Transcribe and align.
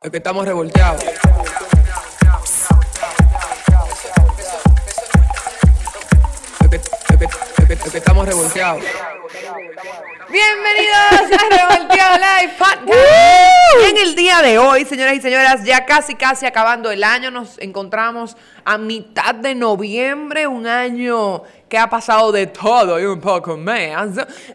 Es 0.00 0.14
estamos 0.14 0.46
revolteados. 0.46 1.02
Es 7.68 7.94
estamos 7.94 8.28
revolteados. 8.28 8.84
Bienvenidos 10.30 11.32
a 11.32 11.68
Revolteado 11.68 12.16
Live 12.16 12.54
Podcast. 12.56 13.88
En 13.88 13.98
el 13.98 14.14
día 14.14 14.40
de 14.40 14.58
hoy, 14.58 14.84
señoras 14.84 15.16
y 15.16 15.20
señoras, 15.20 15.64
ya 15.64 15.84
casi 15.84 16.14
casi 16.14 16.46
acabando 16.46 16.92
el 16.92 17.02
año, 17.02 17.32
nos 17.32 17.58
encontramos 17.58 18.36
a 18.64 18.78
mitad 18.78 19.34
de 19.34 19.56
noviembre, 19.56 20.46
un 20.46 20.68
año 20.68 21.42
que 21.68 21.76
ha 21.78 21.88
pasado 21.88 22.32
de 22.32 22.46
todo 22.46 22.98
y 22.98 23.04
un 23.04 23.20
poco 23.20 23.56
más. 23.56 24.10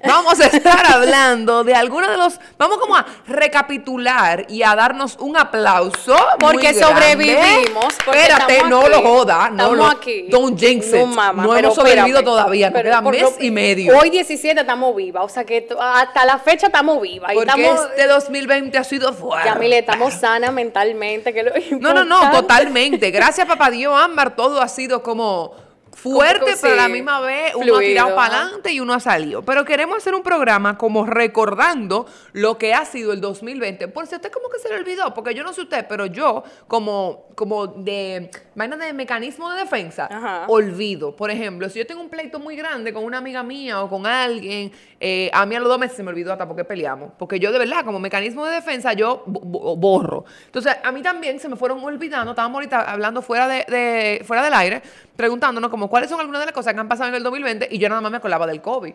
Vamos 0.06 0.40
a 0.40 0.48
estar 0.48 0.86
hablando 0.92 1.64
de 1.64 1.76
algunos 1.76 2.10
de 2.10 2.18
los, 2.18 2.40
vamos 2.58 2.78
como 2.78 2.96
a 2.96 3.06
recapitular 3.28 4.46
y 4.50 4.64
a 4.64 4.76
darnos 4.76 5.16
un 5.20 5.38
aplauso 5.38 6.16
Porque 6.40 6.74
sobrevivimos, 6.74 7.94
porque 8.04 8.22
Espérate, 8.22 8.64
no 8.64 8.82
aquí. 8.82 8.90
lo 8.90 9.02
joda, 9.02 9.50
no 9.52 9.76
lo, 9.76 9.86
aquí. 9.86 10.28
don't 10.30 10.60
jinx 10.60 10.88
it. 10.88 11.06
No, 11.06 11.56
hemos 11.56 11.76
sobrevivido 11.76 12.20
espérame. 12.20 12.24
todavía, 12.26 12.70
nos 12.70 12.82
queda 12.82 13.02
mes 13.02 13.22
lo- 13.22 13.44
y 13.44 13.52
medio. 13.52 13.98
Hoy 13.98 14.10
17 14.10 14.60
estamos 14.62 14.96
vivas, 14.96 15.24
o 15.26 15.30
sea 15.30 15.44
que 15.46 15.68
hasta 15.80 16.26
la 16.26 16.40
fecha 16.40 16.68
estamos 16.68 17.02
vivas. 17.02 17.32
Porque 17.34 17.50
estamos, 17.50 17.88
este 17.92 18.08
2020 18.08 18.78
ha 18.78 18.84
sido 18.84 19.14
fuerte. 19.14 19.48
Yamile, 19.50 19.80
estamos 19.80 20.14
sanas 20.16 20.52
mentalmente, 20.52 21.34
que 21.34 21.44
lo 21.44 21.52
No, 21.80 21.94
no, 21.94 22.04
no, 22.04 22.32
totalmente. 22.32 23.12
Gracias, 23.12 23.48
papá 23.48 23.70
Dios, 23.70 23.94
Ámbar, 23.96 24.36
todo 24.36 24.62
ha 24.62 24.68
sido 24.68 25.04
como 25.04 25.54
fuerte, 25.94 26.54
pero 26.62 26.74
a 26.74 26.78
la 26.78 26.88
misma 26.90 27.20
vez 27.22 27.54
uno 27.56 27.64
fluido, 27.66 27.78
ha 27.78 27.82
tirado 27.82 28.16
para 28.16 28.42
adelante 28.42 28.72
y 28.72 28.80
uno 28.80 28.94
ha 28.94 29.00
salido. 29.00 29.42
Pero 29.44 29.64
queremos 29.66 29.98
hacer 29.98 30.14
un 30.16 30.24
programa 30.24 30.78
como 30.78 31.06
recordando 31.06 32.06
lo 32.34 32.58
que 32.58 32.74
ha 32.74 32.86
sido 32.86 33.14
el 33.14 33.22
2020. 33.22 33.88
Por 33.90 34.08
si 34.08 34.16
usted 34.16 34.32
como 34.32 34.50
que 34.50 34.60
se 34.60 34.70
le 34.70 34.76
olvidó, 34.76 35.14
porque 35.14 35.34
yo 35.34 35.44
no 35.44 35.54
sé 35.54 35.62
usted, 35.62 35.86
pero 35.88 36.06
yo 36.06 36.44
como, 36.68 37.28
como 37.36 37.68
de 37.68 38.30
vaina 38.56 38.76
de 38.78 38.94
mecanismo 38.94 39.50
de 39.52 39.60
defensa, 39.62 40.08
Ajá. 40.12 40.46
olvido. 40.48 41.16
Por 41.16 41.32
ejemplo, 41.32 41.70
si 41.70 41.80
yo 41.80 41.88
tengo 41.88 42.02
un 42.02 42.10
pleito 42.10 42.40
muy 42.40 42.56
grande 42.56 42.94
con 42.94 43.04
una 43.04 43.20
amiga 43.20 43.44
mía 43.44 43.82
o 43.82 43.90
con 43.90 44.06
alguien, 44.06 44.72
eh, 45.00 45.30
a 45.34 45.46
mí 45.46 45.56
a 45.56 45.60
los 45.60 45.70
dos 45.70 45.80
meses 45.80 45.96
se 45.98 46.04
me 46.04 46.10
olvidó 46.10 46.32
hasta 46.32 46.48
porque 46.48 46.64
peleamos. 46.66 47.12
Porque 47.18 47.40
yo 47.40 47.52
de 47.52 47.60
verdad, 47.60 47.84
como 47.86 48.00
mecanismo 48.00 48.46
de 48.46 48.56
defensa, 48.56 48.94
yo 48.94 49.24
bo- 49.26 49.40
bo- 49.42 49.76
borro. 49.76 50.26
Entonces, 50.46 50.76
a 50.84 50.92
mí 50.92 51.02
también 51.02 51.40
se 51.40 51.48
me 51.50 51.56
fueron 51.56 51.84
olvidando, 51.84 52.32
estábamos 52.32 52.56
ahorita 52.56 52.82
hablando 52.92 53.22
fuera, 53.22 53.48
de, 53.48 53.66
de- 53.68 54.24
fuera 54.26 54.44
del 54.44 54.54
aire, 54.54 54.82
preguntándonos 55.16 55.70
como 55.70 55.83
cuáles 55.90 56.10
son 56.10 56.20
algunas 56.20 56.42
de 56.42 56.46
las 56.48 56.54
cosas 56.54 56.74
que 56.74 56.80
han 56.80 56.88
pasado 56.90 57.10
en 57.10 57.16
el 57.16 57.24
2020 57.24 57.68
y 57.72 57.78
yo 57.78 57.90
nada 57.90 58.02
más 58.02 58.12
me 58.12 58.18
acordaba 58.18 58.46
del 58.48 58.62
COVID. 58.62 58.94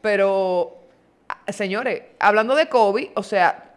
Pero, 0.00 0.76
ah, 1.28 1.52
señores, 1.52 2.02
hablando 2.18 2.54
de 2.54 2.68
COVID, 2.68 3.08
o 3.14 3.22
sea, 3.22 3.72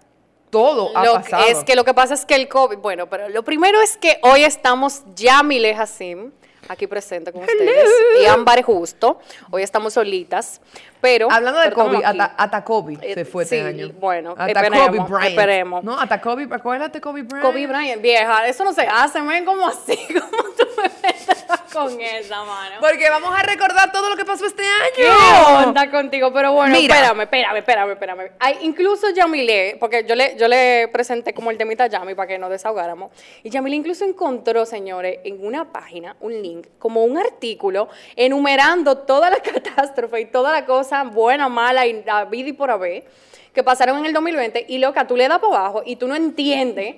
todo 0.49 0.95
ha 0.97 1.05
Lo- 1.05 1.13
pasado. 1.13 1.43
es 1.47 1.63
que 1.63 1.75
lo 1.75 1.83
que 1.85 1.93
pasa 1.93 2.13
es 2.13 2.25
que 2.25 2.35
el 2.35 2.47
COVID, 2.47 2.77
bueno, 2.77 3.07
pero 3.07 3.29
lo 3.29 3.43
primero 3.43 3.81
es 3.81 3.97
que 3.97 4.19
hoy 4.23 4.43
estamos 4.43 5.03
Yamile 5.15 5.73
Hassim, 5.73 6.31
aquí 6.69 6.85
presente 6.87 7.31
con 7.31 7.41
ustedes, 7.41 7.85
y 8.21 8.25
Ámbar 8.25 8.61
Justo, 8.63 9.19
hoy 9.51 9.63
estamos 9.63 9.93
solitas, 9.93 10.59
pero... 10.99 11.31
Hablando 11.31 11.59
de 11.61 11.69
pero 11.69 11.83
COVID, 11.85 12.03
hasta, 12.03 12.25
hasta 12.25 12.63
Kobe 12.65 12.97
Eh, 13.01 13.13
se 13.13 13.23
fue 13.25 13.45
sí, 13.45 13.55
este 13.55 13.67
año. 13.69 13.89
bueno, 13.99 14.31
hasta 14.37 14.47
esperemos, 14.47 14.87
Kobe 14.87 14.99
Bryant. 14.99 15.29
esperemos. 15.29 15.83
No, 15.85 15.97
hasta 15.99 16.19
Kobe, 16.19 16.47
acuérdate 16.51 16.99
Kobe 16.99 17.21
Bryant. 17.23 17.45
Kobe 17.47 17.67
Bryant, 17.67 18.01
vieja, 18.01 18.45
eso 18.47 18.65
no 18.65 18.73
se 18.73 18.81
hace, 18.81 19.21
ven 19.21 19.45
como 19.45 19.65
así, 19.65 19.95
como 20.07 20.43
tú 20.57 20.65
me 20.75 20.83
metes 20.83 21.16
con 21.73 21.99
esa 22.01 22.43
mano. 22.43 22.75
Porque 22.79 23.09
vamos 23.09 23.33
a 23.37 23.43
recordar 23.43 23.91
todo 23.91 24.09
lo 24.09 24.15
que 24.15 24.25
pasó 24.25 24.45
este 24.45 24.63
¿Qué 24.95 25.07
año. 25.07 25.67
onda 25.67 25.89
contigo? 25.91 26.31
Pero 26.33 26.53
bueno, 26.53 26.75
Mira. 26.75 26.95
espérame, 26.95 27.21
espérame, 27.21 27.57
espérame, 27.57 27.91
espérame. 27.91 28.31
Hay, 28.39 28.57
incluso 28.61 29.09
Yamile, 29.09 29.77
porque 29.79 30.05
yo 30.07 30.15
le, 30.15 30.35
yo 30.37 30.47
le 30.47 30.87
presenté 30.89 31.33
como 31.33 31.51
el 31.51 31.57
temita 31.57 31.85
a 31.85 31.87
Yami 31.87 32.15
para 32.15 32.27
que 32.27 32.37
nos 32.37 32.49
desahogáramos. 32.49 33.11
Y 33.43 33.49
Yamile 33.49 33.75
incluso 33.75 34.05
encontró, 34.05 34.65
señores, 34.65 35.19
en 35.23 35.45
una 35.45 35.71
página, 35.71 36.15
un 36.19 36.41
link, 36.41 36.67
como 36.79 37.03
un 37.03 37.17
artículo, 37.17 37.89
enumerando 38.15 38.99
toda 38.99 39.29
la 39.29 39.37
catástrofe 39.41 40.21
y 40.21 40.25
toda 40.25 40.51
la 40.51 40.65
cosa 40.65 41.03
buena, 41.03 41.49
mala 41.49 41.85
y 41.85 42.03
la 42.03 42.25
vida 42.25 42.49
y 42.49 42.53
por 42.53 42.71
haber 42.71 43.05
que 43.53 43.63
pasaron 43.63 43.97
en 43.97 44.05
el 44.05 44.13
2020. 44.13 44.67
Y 44.69 44.77
loca, 44.77 45.07
tú 45.07 45.17
le 45.17 45.27
das 45.27 45.39
por 45.39 45.55
abajo 45.55 45.81
y 45.83 45.95
tú 45.95 46.07
no 46.07 46.15
entiendes 46.15 46.97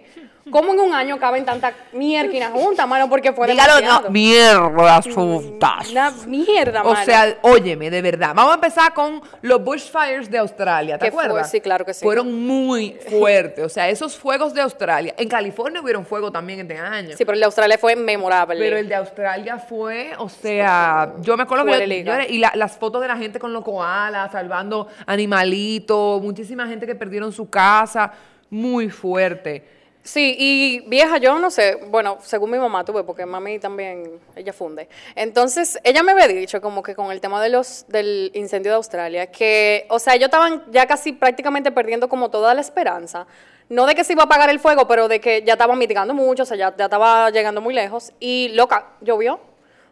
cómo 0.51 0.73
en 0.73 0.79
un 0.79 0.93
año 0.93 1.17
caben 1.19 1.45
tantas 1.45 1.73
mierquinas 1.93 2.51
juntas, 2.51 2.87
mano, 2.87 3.09
porque 3.09 3.31
fue 3.33 3.47
Dígalo, 3.47 3.75
demasiado. 3.75 4.01
no, 4.03 4.09
mierda, 4.11 5.01
frutas. 5.01 5.89
Una 5.91 6.11
mierda, 6.27 6.81
O 6.83 6.93
mano. 6.93 7.05
sea, 7.05 7.37
óyeme, 7.41 7.89
de 7.89 8.01
verdad. 8.01 8.31
Vamos 8.35 8.51
a 8.51 8.55
empezar 8.55 8.93
con 8.93 9.21
los 9.41 9.63
bushfires 9.63 10.29
de 10.29 10.37
Australia, 10.37 10.97
¿te 10.97 11.11
fue- 11.11 11.23
acuerdas? 11.23 11.49
sí, 11.51 11.61
claro 11.61 11.85
que 11.85 11.93
sí. 11.93 12.03
Fueron 12.03 12.33
muy 12.45 12.97
fuertes. 13.09 13.63
O 13.65 13.69
sea, 13.69 13.89
esos 13.89 14.15
fuegos 14.17 14.53
de 14.53 14.61
Australia. 14.61 15.13
En 15.17 15.27
California 15.29 15.81
hubieron 15.81 16.05
fuego 16.05 16.31
también 16.31 16.59
este 16.59 16.77
año. 16.77 17.09
Sí, 17.17 17.25
pero 17.25 17.33
el 17.33 17.39
de 17.39 17.45
Australia 17.45 17.77
fue 17.77 17.95
memorable. 17.95 18.59
Pero 18.59 18.77
el 18.77 18.87
de 18.87 18.95
Australia 18.95 19.57
fue, 19.57 20.11
o 20.17 20.29
sea, 20.29 21.13
yo 21.21 21.35
me 21.37 21.43
acuerdo 21.43 21.65
que 21.65 22.03
yo- 22.03 22.13
y 22.29 22.37
la- 22.39 22.51
las 22.55 22.77
fotos 22.77 23.01
de 23.01 23.07
la 23.07 23.17
gente 23.17 23.39
con 23.39 23.53
los 23.53 23.63
koalas, 23.63 24.31
salvando 24.31 24.87
animalitos, 25.05 26.21
muchísima 26.21 26.67
gente 26.67 26.85
que 26.85 26.95
perdieron 26.95 27.31
su 27.31 27.49
casa, 27.49 28.11
muy 28.49 28.89
fuerte. 28.89 29.78
Sí, 30.09 30.35
y 30.39 30.79
vieja, 30.87 31.19
yo 31.19 31.37
no 31.37 31.51
sé, 31.51 31.75
bueno, 31.85 32.17
según 32.23 32.49
mi 32.49 32.57
mamá 32.57 32.83
tuve, 32.83 33.03
porque 33.03 33.27
mami 33.27 33.59
también, 33.59 34.19
ella 34.35 34.51
funde. 34.51 34.89
Entonces, 35.13 35.79
ella 35.83 36.01
me 36.01 36.13
había 36.13 36.25
dicho 36.25 36.59
como 36.61 36.81
que 36.81 36.95
con 36.95 37.11
el 37.11 37.21
tema 37.21 37.39
de 37.43 37.49
los, 37.49 37.85
del 37.89 38.31
incendio 38.33 38.71
de 38.71 38.77
Australia, 38.77 39.27
que, 39.27 39.85
o 39.87 39.99
sea, 39.99 40.15
ellos 40.15 40.29
estaban 40.29 40.63
ya 40.71 40.87
casi 40.87 41.13
prácticamente 41.13 41.71
perdiendo 41.71 42.09
como 42.09 42.31
toda 42.31 42.55
la 42.55 42.61
esperanza. 42.61 43.27
No 43.69 43.85
de 43.85 43.93
que 43.93 44.03
se 44.03 44.13
iba 44.13 44.23
a 44.23 44.25
apagar 44.25 44.49
el 44.49 44.59
fuego, 44.59 44.87
pero 44.87 45.07
de 45.07 45.21
que 45.21 45.43
ya 45.43 45.53
estaban 45.53 45.77
mitigando 45.77 46.15
mucho, 46.15 46.41
o 46.41 46.45
sea, 46.47 46.57
ya, 46.57 46.75
ya 46.75 46.85
estaba 46.85 47.29
llegando 47.29 47.61
muy 47.61 47.75
lejos. 47.75 48.11
Y 48.19 48.49
loca, 48.55 48.87
llovió. 49.01 49.35
O 49.35 49.39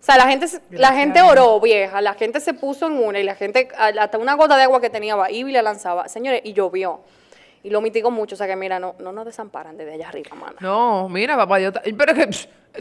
sea, 0.04 0.18
la 0.18 0.28
gente, 0.28 0.48
la 0.72 0.94
gente 0.94 1.22
oró, 1.22 1.60
vieja, 1.60 2.02
la 2.02 2.16
gente 2.16 2.40
se 2.40 2.56
puso 2.56 2.88
en 2.88 2.94
una 2.94 3.20
y 3.20 3.24
la 3.24 3.36
gente, 3.36 3.68
hasta 3.78 4.18
una 4.18 4.34
gota 4.34 4.58
de 4.58 4.64
agua 4.64 4.82
que 4.82 4.90
tenía, 4.90 5.14
iba 5.30 5.50
y 5.50 5.54
la 5.54 5.62
lanzaba. 5.62 6.08
Señores, 6.08 6.42
y 6.44 6.54
llovió. 6.54 7.02
Y 7.64 7.70
lo 7.70 7.82
mitigó 7.82 8.12
mucho, 8.12 8.36
o 8.36 8.38
sea 8.38 8.48
que 8.48 8.56
mira, 8.56 8.80
no, 8.80 8.96
no 9.00 9.12
nos 9.12 9.26
desamparan 9.26 9.78
desde 9.78 9.94
allá 9.94 10.10
arriba, 10.10 10.36
mano. 10.36 10.56
No, 10.62 11.10
mira, 11.10 11.36
papá 11.36 11.60
ta- 11.72 11.82
Pero 11.84 12.14
que 12.14 12.30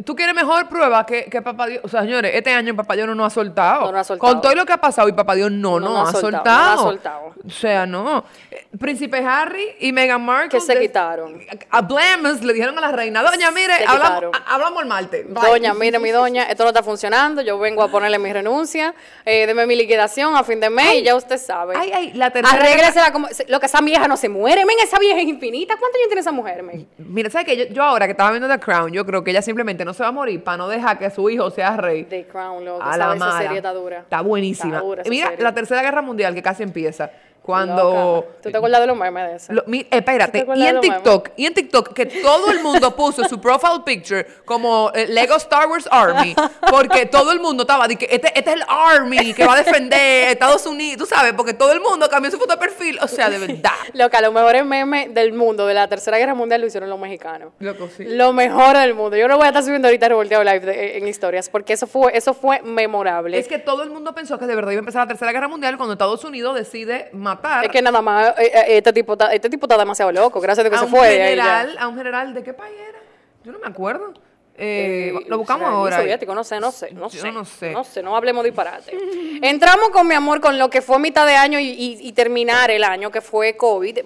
tú 0.04 0.14
quieres 0.16 0.34
mejor 0.34 0.68
prueba 0.68 1.04
que, 1.06 1.24
que 1.26 1.42
papá 1.42 1.66
Dios. 1.66 1.80
O 1.84 1.88
sea, 1.88 2.02
señores, 2.02 2.32
este 2.34 2.52
año 2.52 2.74
papá 2.76 2.94
Dios 2.94 3.06
no 3.06 3.14
nos 3.14 3.26
ha 3.32 3.34
soltado. 3.34 3.86
No 3.86 3.92
nos 3.92 4.00
ha 4.00 4.04
soltado. 4.04 4.32
Con 4.32 4.40
todo 4.40 4.54
lo 4.54 4.64
que 4.66 4.72
ha 4.72 4.80
pasado 4.80 5.08
y 5.08 5.12
papá 5.12 5.34
Dios 5.34 5.50
no, 5.50 5.78
No 5.80 5.86
nos 5.88 5.92
nos 5.98 6.08
ha 6.08 6.20
soltado. 6.20 6.32
soltado, 6.42 6.74
no 6.76 6.80
ha 6.80 6.84
soltado. 6.84 7.34
O 7.46 7.50
sea, 7.50 7.86
no. 7.86 8.24
Eh, 8.50 8.66
Príncipe 8.78 9.18
Harry 9.18 9.76
y 9.80 9.92
Meghan 9.92 10.22
Markle. 10.24 10.58
Que 10.58 10.60
se 10.64 10.74
de- 10.74 10.80
quitaron. 10.80 11.40
Hablemos, 11.70 12.42
le 12.42 12.52
dijeron 12.52 12.76
a 12.78 12.80
la 12.80 12.92
reina, 12.92 13.22
doña, 13.22 13.50
mire, 13.50 13.76
Se 13.76 13.84
hablamos, 13.84 14.08
quitaron. 14.08 14.32
hablamos 14.46 14.82
el 14.82 14.88
martes. 14.88 15.26
Bye. 15.28 15.48
Doña, 15.50 15.74
mire 15.74 15.98
mi 15.98 16.10
doña, 16.10 16.44
esto 16.44 16.62
no 16.64 16.70
está 16.70 16.82
funcionando, 16.82 17.42
yo 17.42 17.58
vengo 17.58 17.82
a 17.82 17.88
ponerle 17.88 18.18
mi 18.18 18.32
renuncia, 18.32 18.94
eh, 19.24 19.46
deme 19.46 19.66
mi 19.66 19.76
liquidación 19.76 20.36
a 20.36 20.44
fin 20.44 20.60
de 20.60 20.70
mes 20.70 20.94
y 20.96 21.02
ya 21.02 21.14
usted 21.14 21.38
sabe. 21.38 21.74
Ay, 21.78 21.90
ay, 21.94 22.12
la 22.14 22.30
tercera. 22.30 22.60
Arréglesela 22.60 23.12
como, 23.12 23.28
lo 23.48 23.60
que 23.60 23.66
esa 23.66 23.80
vieja 23.80 24.08
no 24.08 24.16
se 24.16 24.28
muere, 24.28 24.64
men, 24.66 24.76
esa 24.82 24.98
vieja 24.98 25.20
es 25.20 25.26
infinita. 25.26 25.76
¿Cuántos 25.78 25.98
años 25.98 26.08
tiene 26.08 26.20
esa 26.20 26.32
mujer, 26.32 26.62
men? 26.62 26.86
Mira, 26.98 27.30
¿sabes 27.30 27.46
qué? 27.46 27.56
Yo, 27.56 27.64
yo 27.74 27.82
ahora 27.82 28.06
que 28.06 28.12
estaba 28.12 28.30
viendo 28.30 28.48
The 28.48 28.58
Crown, 28.58 28.92
yo 28.92 29.06
creo 29.06 29.24
que 29.24 29.30
ella 29.30 29.42
simplemente 29.42 29.84
no 29.86 29.94
se 29.94 30.02
va 30.02 30.10
a 30.10 30.12
morir 30.12 30.44
para 30.44 30.58
no 30.58 30.68
dejar 30.68 30.98
que 30.98 31.08
su 31.10 31.30
hijo 31.30 31.48
sea 31.50 31.76
rey. 31.78 32.04
The 32.04 32.26
Crown, 32.26 32.64
loco, 32.64 32.82
a 32.82 32.96
la 32.98 33.14
esa 33.14 33.14
mala. 33.14 33.38
serie 33.40 33.56
está 33.58 33.72
dura. 33.72 33.98
Está 34.00 34.20
buenísima. 34.20 34.74
Está 34.76 34.84
dura 34.86 35.00
esa 35.02 35.10
Mira, 35.10 35.28
serie. 35.28 35.42
la 35.42 35.54
tercera 35.54 35.80
guerra 35.82 36.02
mundial 36.02 36.34
que 36.34 36.42
casi 36.42 36.62
empieza. 36.62 37.10
Cuando. 37.46 38.24
Loca. 38.26 38.38
¿Tú 38.42 38.50
te 38.50 38.56
acuerdas 38.56 38.80
de 38.80 38.86
los 38.88 38.96
memes 38.96 39.28
de 39.30 39.36
eso? 39.36 39.52
Lo- 39.52 39.62
mi- 39.66 39.84
¿Tú 39.84 39.90
te 39.90 39.96
espérate, 39.98 40.46
y 40.56 40.66
en? 40.66 40.80
TikTok, 40.80 41.28
y 41.36 41.46
en 41.46 41.54
TikTok, 41.54 41.92
que 41.92 42.06
todo 42.06 42.50
el 42.50 42.60
mundo 42.60 42.94
puso 42.96 43.22
su 43.28 43.40
profile 43.40 43.80
picture 43.84 44.26
como 44.44 44.90
eh, 44.94 45.06
Lego 45.06 45.36
Star 45.36 45.68
Wars 45.68 45.88
Army, 45.90 46.34
porque 46.68 47.06
todo 47.06 47.30
el 47.32 47.38
mundo 47.40 47.62
estaba, 47.62 47.86
de 47.86 47.96
que 47.96 48.06
este, 48.10 48.28
este 48.36 48.50
es 48.50 48.56
el 48.56 48.64
Army 48.68 49.32
que 49.32 49.46
va 49.46 49.54
a 49.54 49.56
defender 49.56 50.28
Estados 50.28 50.66
Unidos, 50.66 50.98
tú 51.08 51.14
sabes, 51.14 51.32
porque 51.34 51.54
todo 51.54 51.72
el 51.72 51.80
mundo 51.80 52.08
cambió 52.08 52.30
su 52.30 52.36
foto 52.38 52.54
de 52.54 52.58
perfil, 52.58 52.98
o 53.00 53.06
sea, 53.08 53.30
de 53.30 53.38
verdad. 53.38 53.70
Loca, 53.92 54.20
los 54.20 54.32
mejores 54.32 54.64
memes 54.66 55.14
del 55.14 55.32
mundo 55.32 55.66
de 55.66 55.74
la 55.74 55.86
Tercera 55.88 56.18
Guerra 56.18 56.34
Mundial 56.34 56.60
lo 56.60 56.66
hicieron 56.66 56.90
los 56.90 56.98
mexicanos. 56.98 57.52
Loco, 57.60 57.88
sí. 57.96 58.04
Lo 58.06 58.32
mejor 58.32 58.76
del 58.76 58.94
mundo. 58.94 59.16
Yo 59.16 59.28
no 59.28 59.36
voy 59.36 59.44
a 59.44 59.48
estar 59.48 59.62
subiendo 59.62 59.86
ahorita 59.88 60.08
revolteado 60.08 60.42
live 60.42 60.60
de- 60.60 60.98
en 60.98 61.06
historias 61.06 61.48
porque 61.48 61.74
eso 61.74 61.86
fue, 61.86 62.16
eso 62.16 62.34
fue 62.34 62.60
memorable. 62.62 63.38
Es 63.38 63.46
que 63.46 63.58
todo 63.60 63.84
el 63.84 63.90
mundo 63.90 64.14
pensó 64.14 64.38
que 64.38 64.46
de 64.46 64.54
verdad 64.56 64.72
iba 64.72 64.80
a 64.80 64.80
empezar 64.80 65.02
la 65.02 65.08
Tercera 65.08 65.30
Guerra 65.32 65.46
Mundial 65.48 65.76
cuando 65.76 65.92
Estados 65.92 66.24
Unidos 66.24 66.56
decide 66.56 67.08
matar 67.12 67.35
Es 67.64 67.70
que 67.70 67.82
nada 67.82 68.02
más, 68.02 68.30
eh, 68.38 68.50
eh, 68.54 68.64
este 68.78 68.92
tipo 68.92 69.12
está, 69.14 69.32
este 69.32 69.48
tipo 69.50 69.66
está 69.66 69.76
demasiado 69.78 70.12
loco, 70.12 70.40
gracias 70.40 70.64
a 70.66 70.68
Dios 70.68 70.80
que 70.80 70.86
se 70.86 70.90
fue. 70.94 71.08
general, 71.10 71.76
a 71.78 71.88
un 71.88 71.96
general, 71.96 72.34
¿de 72.34 72.42
qué 72.42 72.52
país 72.54 72.74
era? 72.88 72.98
Yo 73.44 73.52
no 73.52 73.58
me 73.58 73.66
acuerdo. 73.66 74.12
Eh, 74.58 75.12
Eh, 75.14 75.24
lo 75.28 75.36
buscamos 75.38 75.68
ahora. 75.68 75.98
soviético, 75.98 76.34
no 76.34 76.42
sé, 76.42 76.58
no 76.60 76.72
sé, 76.72 76.90
no 76.92 77.10
Yo 77.10 77.20
sé. 77.20 77.30
no 77.30 77.44
sé. 77.44 77.70
No 77.72 77.84
sé, 77.84 78.02
no 78.02 78.16
hablemos 78.16 78.42
disparate. 78.42 78.90
Entramos 79.42 79.90
con 79.90 80.08
mi 80.08 80.14
amor 80.14 80.40
con 80.40 80.58
lo 80.58 80.70
que 80.70 80.80
fue 80.80 80.98
mitad 80.98 81.26
de 81.26 81.34
año 81.34 81.58
y, 81.58 81.68
y- 81.68 81.98
y 82.00 82.12
terminar 82.12 82.70
el 82.70 82.82
año, 82.84 83.10
que 83.10 83.20
fue 83.20 83.56
COVID. 83.56 83.98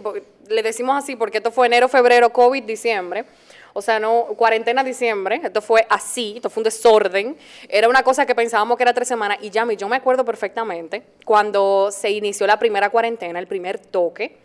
Le 0.48 0.62
decimos 0.64 0.96
así 1.02 1.14
porque 1.14 1.36
esto 1.38 1.52
fue 1.52 1.68
enero, 1.68 1.88
febrero, 1.88 2.30
COVID, 2.30 2.64
diciembre. 2.64 3.24
O 3.72 3.82
sea, 3.82 3.98
no, 3.98 4.24
cuarentena 4.36 4.82
diciembre, 4.84 5.40
esto 5.42 5.62
fue 5.62 5.86
así, 5.88 6.34
esto 6.36 6.50
fue 6.50 6.60
un 6.60 6.64
desorden. 6.64 7.36
Era 7.68 7.88
una 7.88 8.02
cosa 8.02 8.26
que 8.26 8.34
pensábamos 8.34 8.76
que 8.76 8.82
era 8.82 8.94
tres 8.94 9.08
semanas. 9.08 9.38
Y 9.40 9.50
ya, 9.50 9.66
yo 9.72 9.88
me 9.88 9.96
acuerdo 9.96 10.24
perfectamente 10.24 11.02
cuando 11.24 11.90
se 11.92 12.10
inició 12.10 12.46
la 12.46 12.58
primera 12.58 12.90
cuarentena, 12.90 13.38
el 13.38 13.46
primer 13.46 13.78
toque. 13.78 14.36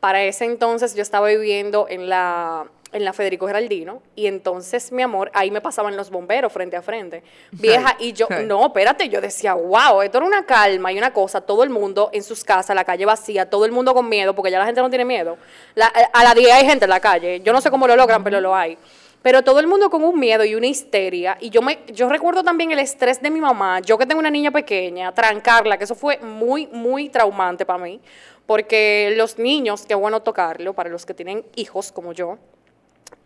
Para 0.00 0.22
ese 0.22 0.44
entonces 0.44 0.94
yo 0.94 1.02
estaba 1.02 1.28
viviendo 1.28 1.86
en 1.88 2.08
la 2.08 2.66
en 2.94 3.04
la 3.04 3.12
Federico 3.12 3.46
Geraldino 3.46 4.02
y 4.16 4.26
entonces, 4.26 4.90
mi 4.92 5.02
amor, 5.02 5.30
ahí 5.34 5.50
me 5.50 5.60
pasaban 5.60 5.96
los 5.96 6.08
bomberos 6.10 6.52
frente 6.52 6.76
a 6.76 6.82
frente. 6.82 7.22
Vieja, 7.52 7.96
y 7.98 8.12
yo, 8.14 8.26
no, 8.46 8.66
espérate, 8.66 9.08
yo 9.10 9.20
decía, 9.20 9.52
wow, 9.54 10.00
esto 10.02 10.18
era 10.18 10.26
una 10.26 10.46
calma 10.46 10.90
y 10.92 10.96
una 10.98 11.12
cosa, 11.12 11.40
todo 11.42 11.62
el 11.64 11.70
mundo 11.70 12.08
en 12.12 12.22
sus 12.22 12.42
casas, 12.44 12.74
la 12.74 12.84
calle 12.84 13.04
vacía, 13.04 13.50
todo 13.50 13.64
el 13.66 13.72
mundo 13.72 13.92
con 13.92 14.08
miedo, 14.08 14.34
porque 14.34 14.50
ya 14.50 14.58
la 14.58 14.64
gente 14.66 14.80
no 14.80 14.88
tiene 14.88 15.04
miedo. 15.04 15.36
La- 15.74 15.86
a 16.12 16.24
la 16.24 16.34
10 16.34 16.52
hay 16.52 16.64
gente 16.66 16.84
en 16.86 16.90
la 16.90 17.00
calle, 17.00 17.40
yo 17.40 17.52
no 17.52 17.60
sé 17.60 17.70
cómo 17.70 17.86
lo 17.86 17.96
logran, 17.96 18.24
pero 18.24 18.40
lo 18.40 18.54
hay. 18.54 18.78
Pero 19.22 19.42
todo 19.42 19.58
el 19.58 19.66
mundo 19.66 19.88
con 19.88 20.04
un 20.04 20.20
miedo 20.20 20.44
y 20.44 20.54
una 20.54 20.66
histeria. 20.66 21.38
Y 21.40 21.48
yo 21.48 21.62
me, 21.62 21.78
yo 21.94 22.10
recuerdo 22.10 22.42
también 22.44 22.70
el 22.72 22.78
estrés 22.78 23.22
de 23.22 23.30
mi 23.30 23.40
mamá, 23.40 23.80
yo 23.80 23.96
que 23.96 24.04
tengo 24.04 24.20
una 24.20 24.30
niña 24.30 24.50
pequeña, 24.50 25.12
trancarla, 25.12 25.78
que 25.78 25.84
eso 25.84 25.94
fue 25.94 26.18
muy, 26.18 26.66
muy 26.66 27.08
traumante 27.08 27.64
para 27.64 27.78
mí. 27.82 28.00
Porque 28.46 29.14
los 29.16 29.38
niños, 29.38 29.86
qué 29.86 29.94
bueno 29.94 30.20
tocarlo, 30.20 30.74
para 30.74 30.90
los 30.90 31.06
que 31.06 31.14
tienen 31.14 31.42
hijos 31.56 31.90
como 31.90 32.12
yo, 32.12 32.36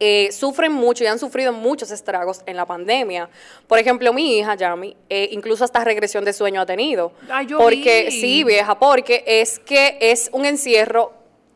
eh, 0.01 0.31
sufren 0.33 0.73
mucho 0.73 1.05
y 1.05 1.09
han 1.09 1.19
sufrido 1.19 1.53
muchos 1.53 1.91
estragos 1.91 2.43
en 2.47 2.57
la 2.57 2.67
pandemia. 2.67 3.29
Por 3.67 3.79
ejemplo, 3.79 4.13
mi 4.13 4.39
hija, 4.39 4.55
Yami, 4.55 4.97
eh, 5.09 5.29
incluso 5.33 5.65
hasta 5.65 5.83
regresión 5.83 6.25
de 6.25 6.33
sueño 6.33 6.61
ha 6.61 6.67
tenido. 6.67 7.13
Ay, 7.29 7.47
yo 7.47 7.59
porque, 7.59 8.07
vi. 8.11 8.21
sí, 8.21 8.45
vieja, 8.45 8.79
porque 8.79 9.25
es 9.27 9.59
que 9.59 9.99
es 10.01 10.31
un 10.33 10.45
encierro 10.45 11.13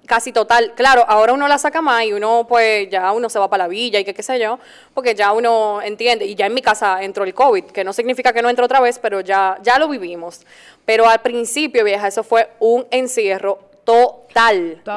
casi 0.07 0.33
total. 0.33 0.73
Claro, 0.75 1.05
ahora 1.07 1.33
uno 1.33 1.47
la 1.47 1.59
saca 1.59 1.81
más 1.81 2.05
y 2.05 2.13
uno, 2.13 2.45
pues, 2.49 2.89
ya 2.91 3.13
uno 3.13 3.31
se 3.31 3.39
va 3.39 3.49
para 3.49 3.65
la 3.65 3.69
villa 3.69 4.01
y 4.01 4.05
que 4.05 4.13
qué 4.13 4.23
sé 4.23 4.39
yo, 4.41 4.59
porque 4.93 5.15
ya 5.15 5.33
uno 5.33 5.81
entiende. 5.81 6.27
Y 6.27 6.35
ya 6.35 6.47
en 6.47 6.55
mi 6.55 6.63
casa 6.63 7.03
entró 7.03 7.25
el 7.25 7.35
COVID, 7.35 7.67
que 7.67 7.85
no 7.85 7.93
significa 7.93 8.33
que 8.33 8.43
no 8.43 8.51
entre 8.51 8.65
otra 8.65 8.81
vez, 8.81 8.99
pero 8.99 9.21
ya, 9.21 9.59
ya 9.63 9.79
lo 9.79 9.89
vivimos. 9.89 10.41
Pero 10.85 11.09
al 11.09 11.21
principio, 11.21 11.85
vieja, 11.85 12.09
eso 12.09 12.25
fue 12.25 12.51
un 12.59 12.87
encierro 12.91 13.61
total. 13.85 14.22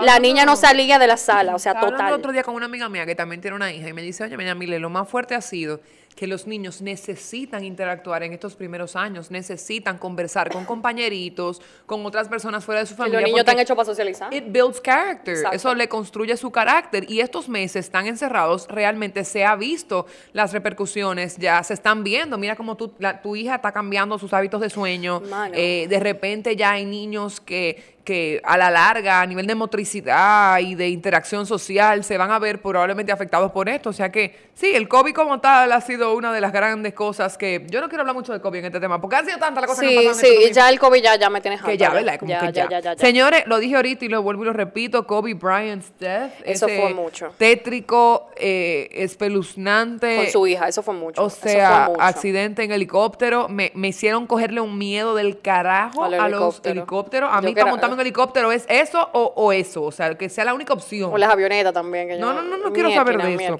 La 0.02 0.20
niña 0.20 0.46
no 0.46 0.56
salía 0.56 0.98
de 1.00 1.08
la 1.08 1.18
sala, 1.18 1.56
o 1.56 1.60
sea, 1.60 1.74
Estaba 1.74 1.88
hablando 1.88 1.98
total. 2.06 2.14
el 2.14 2.20
otro 2.20 2.32
día 2.32 2.44
con 2.44 2.56
una 2.56 2.66
amiga 2.66 2.90
mía 2.90 3.06
que 3.06 3.16
también 3.16 3.42
tiene 3.42 3.56
una 3.56 3.72
hija 3.72 3.88
y 3.90 3.94
me 3.94 4.02
dice, 4.02 4.24
oye, 4.24 4.38
mira, 4.38 4.56
Mile, 4.56 4.80
lo 4.80 4.90
más 4.90 5.08
fuerte 5.10 5.36
ha 5.36 5.42
sido 5.42 5.82
que 6.16 6.28
los 6.28 6.48
niños 6.48 6.82
necesitan 6.82 7.66
interactuar 7.66 8.24
en 8.24 8.32
estos 8.32 8.56
primeros 8.56 8.96
años, 8.96 9.32
necesitan 9.32 9.98
conversar 9.98 10.50
con 10.50 10.64
compañeritos, 10.64 11.62
con 11.86 12.06
otras 12.06 12.30
personas 12.30 12.64
fuera 12.64 12.80
de 12.80 12.86
su 12.88 12.96
familia. 12.96 13.20
los 13.20 13.28
niños 13.28 13.40
están 13.42 13.60
hechos 13.60 13.76
para 13.76 13.86
socializar. 13.86 14.34
It 14.34 14.46
builds 14.48 14.82
character. 14.82 15.34
Exacto. 15.36 15.56
Eso 15.58 15.76
le 15.76 15.90
construye 15.90 16.38
su 16.38 16.52
carácter. 16.52 17.12
Y 17.12 17.20
estos 17.20 17.50
meses 17.50 17.86
están 17.88 18.08
encerrados, 18.08 18.66
realmente 18.70 19.26
se 19.26 19.44
ha 19.44 19.58
visto 19.58 20.06
las 20.32 20.54
repercusiones, 20.54 21.36
ya 21.36 21.62
se 21.64 21.74
están 21.74 22.06
viendo. 22.06 22.38
Mira 22.38 22.56
cómo 22.56 22.78
tu, 22.78 22.94
la- 23.00 23.22
tu 23.22 23.36
hija 23.36 23.56
está 23.56 23.74
cambiando 23.74 24.18
sus 24.18 24.32
hábitos 24.34 24.62
de 24.62 24.70
sueño. 24.70 25.22
Eh, 25.54 25.88
de 25.90 26.00
repente 26.00 26.56
ya 26.56 26.72
hay 26.72 26.86
niños 26.86 27.42
que, 27.42 27.95
que 28.06 28.40
a 28.46 28.58
la 28.58 28.70
larga, 28.70 29.20
a 29.20 29.26
nivel 29.26 29.48
de 29.48 29.56
motricidad 29.56 30.60
y 30.60 30.76
de 30.76 30.88
interacción 30.90 31.46
social, 31.46 32.04
se 32.04 32.18
van 32.18 32.32
a 32.32 32.40
ver 32.40 32.62
probablemente 32.62 33.12
afectados 33.12 33.52
por 33.52 33.68
esto. 33.68 33.90
O 33.90 33.94
sea 33.94 34.12
que 34.12 34.36
sí, 34.54 34.72
el 34.74 34.88
COVID 34.88 35.14
como 35.14 35.42
tal 35.42 35.72
ha 35.72 35.82
sido 35.82 36.14
una 36.14 36.32
de 36.32 36.40
las 36.40 36.54
grandes 36.54 36.94
cosas 36.94 37.38
que 37.38 37.66
yo 37.70 37.82
no 37.82 37.90
quiero 37.90 38.04
hablar 38.04 38.16
mucho 38.16 38.32
de 38.32 38.40
COVID 38.40 38.60
en 38.60 38.66
este 38.66 38.80
tema, 38.80 39.02
porque 39.02 39.18
han 39.18 39.26
sido 39.26 39.40
tantas 39.40 39.64
las 39.64 39.70
cosas 39.72 39.82
que 39.84 39.90
Sí, 39.90 39.98
han 39.98 40.06
pasado 40.06 40.20
en 40.28 40.38
sí, 40.38 40.44
estos 40.44 40.56
ya 40.56 40.70
el 40.70 40.80
COVID 40.80 41.04
ya, 41.04 41.16
ya 41.18 41.30
me 41.30 41.42
tienes 41.42 41.62
que 41.62 41.78
ya, 41.78 41.90
¿verdad? 41.90 42.20
Como 42.20 42.30
ya, 42.30 42.40
que 42.40 42.52
ya. 42.54 42.80
ya. 42.80 42.96
Señores, 42.96 43.44
lo 43.48 43.58
dije 43.60 43.76
ahorita 43.76 44.06
y 44.06 44.10
lo 44.10 44.22
vuelvo 44.22 44.44
y 44.44 44.46
lo 44.46 44.54
repito, 44.54 45.06
Kobe 45.08 45.34
Bryant's 45.34 45.92
death. 46.00 46.32
Eso 46.46 46.68
ese 46.68 46.80
fue 46.80 46.94
mucho. 46.94 47.34
Tétrico, 47.38 48.30
eh, 48.38 48.88
espeluznante. 48.92 50.18
Con 50.18 50.28
su 50.28 50.48
hija, 50.48 50.68
eso 50.68 50.84
fue 50.84 50.94
mucho. 50.94 51.22
O 51.24 51.28
eso 51.28 51.38
fue 51.42 51.52
sea, 51.52 51.88
mucho. 51.90 52.02
accidente 52.02 52.64
en 52.64 52.72
helicóptero. 52.72 53.50
Me, 53.50 53.72
me 53.76 53.88
hicieron 53.88 54.28
cogerle 54.28 54.62
un 54.62 54.78
miedo 54.78 55.16
del 55.16 55.42
carajo 55.42 56.04
a 56.04 56.10
los 56.10 56.20
helicóptero. 56.20 56.72
helicópteros. 56.82 57.30
A 57.34 57.42
mí 57.42 57.54
que 57.54 57.66
montarme 57.66 57.95
en 57.95 57.95
un 57.96 58.02
helicóptero 58.02 58.52
es 58.52 58.66
eso 58.70 59.10
o, 59.14 59.34
o 59.36 59.52
eso. 59.52 59.84
O 59.84 59.92
sea, 59.92 60.16
que 60.18 60.30
sea 60.30 60.46
la 60.46 60.54
única 60.54 60.74
opción. 60.74 61.12
O 61.14 61.18
las 61.18 61.30
avionetas 61.32 61.74
también. 61.74 62.08
Que 62.08 62.18
No, 62.18 62.34
yo- 62.34 62.42
no, 62.42 62.58
no, 62.58 62.58
no 62.66 62.74
quiero 62.74 62.92
saber 62.92 63.18
de 63.18 63.34
eso. 63.36 63.58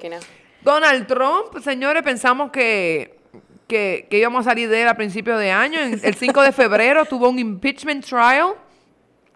Donald 0.62 1.06
Trump, 1.06 1.58
señores, 1.62 2.02
pensamos 2.02 2.50
que, 2.50 3.18
que, 3.68 4.06
que 4.10 4.18
íbamos 4.18 4.46
a 4.46 4.50
salir 4.50 4.68
de 4.68 4.82
él 4.82 4.88
a 4.88 4.94
principios 4.94 5.38
de 5.40 5.50
año. 5.50 5.80
En- 5.80 6.00
el 6.02 6.14
5 6.14 6.42
de 6.42 6.52
febrero 6.52 7.04
tuvo 7.08 7.28
un 7.28 7.38
impeachment 7.38 8.04
trial 8.04 8.54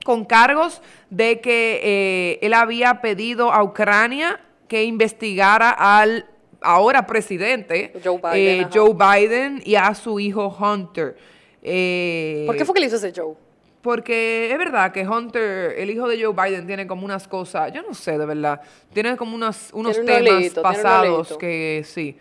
con 0.04 0.24
cargos 0.24 0.80
de 1.10 1.40
que 1.40 1.80
eh, 1.82 2.38
él 2.42 2.54
había 2.54 3.00
pedido 3.00 3.52
a 3.52 3.62
Ucrania 3.62 4.40
que 4.66 4.84
investigara 4.84 5.70
al 5.70 6.26
ahora 6.62 7.06
presidente 7.06 7.92
Joe 8.04 8.16
Biden, 8.18 8.34
eh, 8.34 8.60
ajá. 8.60 8.70
Joe 8.72 8.94
Biden 8.94 9.62
y 9.64 9.74
a 9.76 9.94
su 9.94 10.18
hijo 10.20 10.48
Hunter. 10.48 11.16
Eh, 11.62 12.44
¿Por 12.46 12.56
qué 12.56 12.64
fue 12.64 12.74
que 12.74 12.80
le 12.80 12.86
hizo 12.86 12.96
ese 12.96 13.12
show? 13.12 13.36
Porque 13.82 14.50
es 14.52 14.58
verdad 14.58 14.92
que 14.92 15.06
Hunter, 15.06 15.74
el 15.78 15.90
hijo 15.90 16.08
de 16.08 16.22
Joe 16.22 16.34
Biden, 16.34 16.66
tiene 16.66 16.86
como 16.86 17.04
unas 17.04 17.26
cosas, 17.26 17.72
yo 17.72 17.82
no 17.82 17.94
sé 17.94 18.18
de 18.18 18.26
verdad, 18.26 18.60
tiene 18.92 19.16
como 19.16 19.34
unos, 19.34 19.70
unos 19.72 20.00
Tiene 20.00 20.50
temas 20.50 20.50
pasados 20.54 21.36
que 21.38 21.82
sí. 21.86 22.16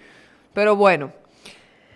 Pero 0.53 0.75
bueno. 0.75 1.11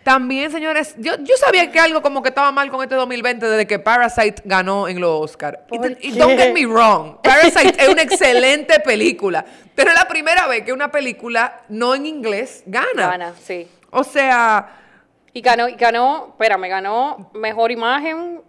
También, 0.03 0.51
señores, 0.51 0.95
yo, 0.97 1.13
yo 1.19 1.37
sabía 1.37 1.71
que 1.71 1.79
algo 1.79 2.01
como 2.01 2.21
que 2.21 2.27
estaba 2.27 2.51
mal 2.51 2.69
con 2.69 2.83
este 2.83 2.95
2020 2.95 3.47
desde 3.47 3.65
que 3.65 3.79
Parasite 3.79 4.41
ganó 4.43 4.89
en 4.89 4.99
los 4.99 5.31
Oscars. 5.31 5.59
Y, 5.71 5.77
¿Por 5.77 5.97
y 6.01 6.11
don't 6.11 6.37
get 6.37 6.53
me 6.53 6.65
wrong, 6.65 7.21
Parasite 7.23 7.81
es 7.81 7.87
una 7.87 8.01
excelente 8.01 8.81
película, 8.81 9.45
pero 9.73 9.91
es 9.91 9.95
la 9.95 10.05
primera 10.05 10.45
vez 10.47 10.65
que 10.65 10.73
una 10.73 10.91
película 10.91 11.61
no 11.69 11.95
en 11.95 12.05
inglés 12.05 12.63
gana. 12.65 13.07
Gana, 13.11 13.33
sí. 13.41 13.65
O 13.91 14.03
sea, 14.03 14.81
Y 15.35 15.41
ganó, 15.41 15.67
y 15.67 15.75
ganó, 15.75 16.27
espérame, 16.31 16.67
ganó 16.67 17.31
mejor 17.33 17.71
imagen. 17.71 18.41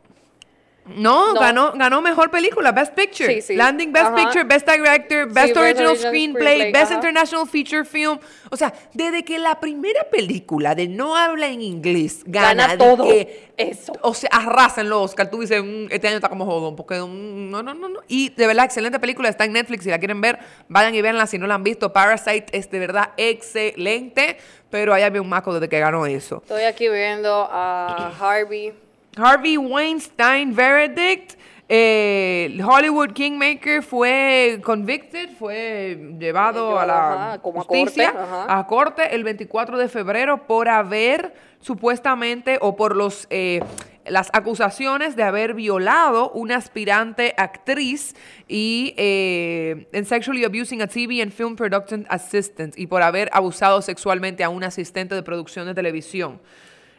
No, 0.87 1.33
No. 1.33 1.41
Ganó, 1.41 1.73
ganó 1.73 2.03
mejor 2.03 2.31
película, 2.31 2.71
Best 2.73 2.93
Picture. 2.95 3.35
Sí, 3.37 3.41
sí. 3.43 3.55
Landing 3.57 3.93
Best 3.93 4.07
Ajá. 4.07 4.17
Picture, 4.17 4.45
Best 4.45 4.69
Director, 4.69 5.27
Best 5.33 5.57
Original 5.57 5.63
Original 5.87 5.97
Screenplay, 5.97 6.43
Screenplay, 6.57 6.73
Best 6.73 6.85
ajá. 6.87 6.95
International 6.97 7.49
Feature 7.49 7.85
Film. 7.85 8.19
O 8.51 8.57
sea, 8.57 8.73
desde 8.93 9.25
que 9.25 9.39
la 9.39 9.59
primera 9.61 10.05
película 10.11 10.75
de 10.75 10.87
no 10.89 11.17
habla 11.17 11.49
en 11.49 11.63
inglés 11.63 12.23
Gana 12.27 12.67
gana, 12.67 12.79
todo 12.79 13.05
que- 13.05 13.49
eso. 13.57 13.93
O 14.03 14.13
sea, 14.15 14.29
arrasan 14.33 14.89
los 14.89 15.01
Oscar. 15.11 15.31
Tú 15.31 15.41
dices, 15.41 15.63
"Mm, 15.65 15.87
este 15.91 16.09
año 16.09 16.17
está 16.17 16.29
como 16.29 16.45
jodón, 16.45 16.77
porque 16.77 16.97
no, 16.97 17.07
no, 17.09 17.63
no, 17.63 17.89
no. 17.89 18.01
Y 18.09 18.31
de 18.31 18.47
verdad, 18.47 18.65
excelente 18.67 18.99
película. 18.99 19.29
Está 19.29 19.45
en 19.47 19.53
Netflix. 19.53 19.85
Si 19.85 19.91
la 19.91 19.99
quieren 19.99 20.21
ver, 20.21 20.39
vayan 20.69 20.95
y 20.95 21.01
véanla. 21.01 21.27
Si 21.27 21.39
no 21.39 21.47
la 21.47 21.55
han 21.55 21.65
visto, 21.65 21.93
Parasite 21.93 22.47
es 22.57 22.71
de 22.71 22.79
verdad 22.79 23.11
excelente. 23.17 24.37
Pero 24.71 24.93
ahí 24.93 25.03
había 25.03 25.23
un 25.23 25.29
maco 25.29 25.55
desde 25.55 25.69
que 25.69 25.79
ganó 25.79 26.05
eso. 26.07 26.39
Estoy 26.43 26.65
aquí 26.65 26.89
viendo 26.89 27.49
a 27.51 28.13
Harvey. 28.21 28.75
Harvey 29.17 29.57
Weinstein 29.57 30.55
verdict. 30.55 31.37
eh, 31.69 32.61
Hollywood 32.63 33.13
Kingmaker 33.13 33.83
fue 33.83 34.61
convicted, 34.63 35.31
fue 35.39 36.15
llevado 36.19 36.79
a 36.79 36.85
la 36.85 37.13
ajá, 37.13 37.39
como 37.39 37.61
a 37.61 37.65
justicia, 37.65 38.13
corte, 38.13 38.53
a 38.53 38.67
corte 38.67 39.15
el 39.15 39.25
24 39.25 39.79
de 39.79 39.89
febrero 39.89 40.47
por 40.47 40.69
haber 40.69 41.33
supuestamente 41.61 42.59
o 42.61 42.77
por 42.77 42.95
los 42.95 43.27
eh, 43.31 43.63
las 44.07 44.29
acusaciones 44.33 45.17
de 45.17 45.23
haber 45.23 45.55
violado 45.55 46.31
una 46.33 46.57
aspirante 46.57 47.35
actriz 47.37 48.15
y 48.49 48.95
eh, 48.97 49.89
en 49.93 50.05
sexually 50.05 50.45
abusing 50.45 50.83
a 50.83 50.87
TV 50.87 51.23
and 51.23 51.33
film 51.33 51.57
production 51.57 52.07
assistant 52.09 52.79
y 52.79 52.87
por 52.87 53.03
haber 53.03 53.31
abusado 53.33 53.81
sexualmente 53.81 54.45
a 54.45 54.51
un 54.51 54.65
asistente 54.65 55.15
de 55.15 55.23
producción 55.23 55.67
de 55.67 55.75
televisión. 55.75 56.41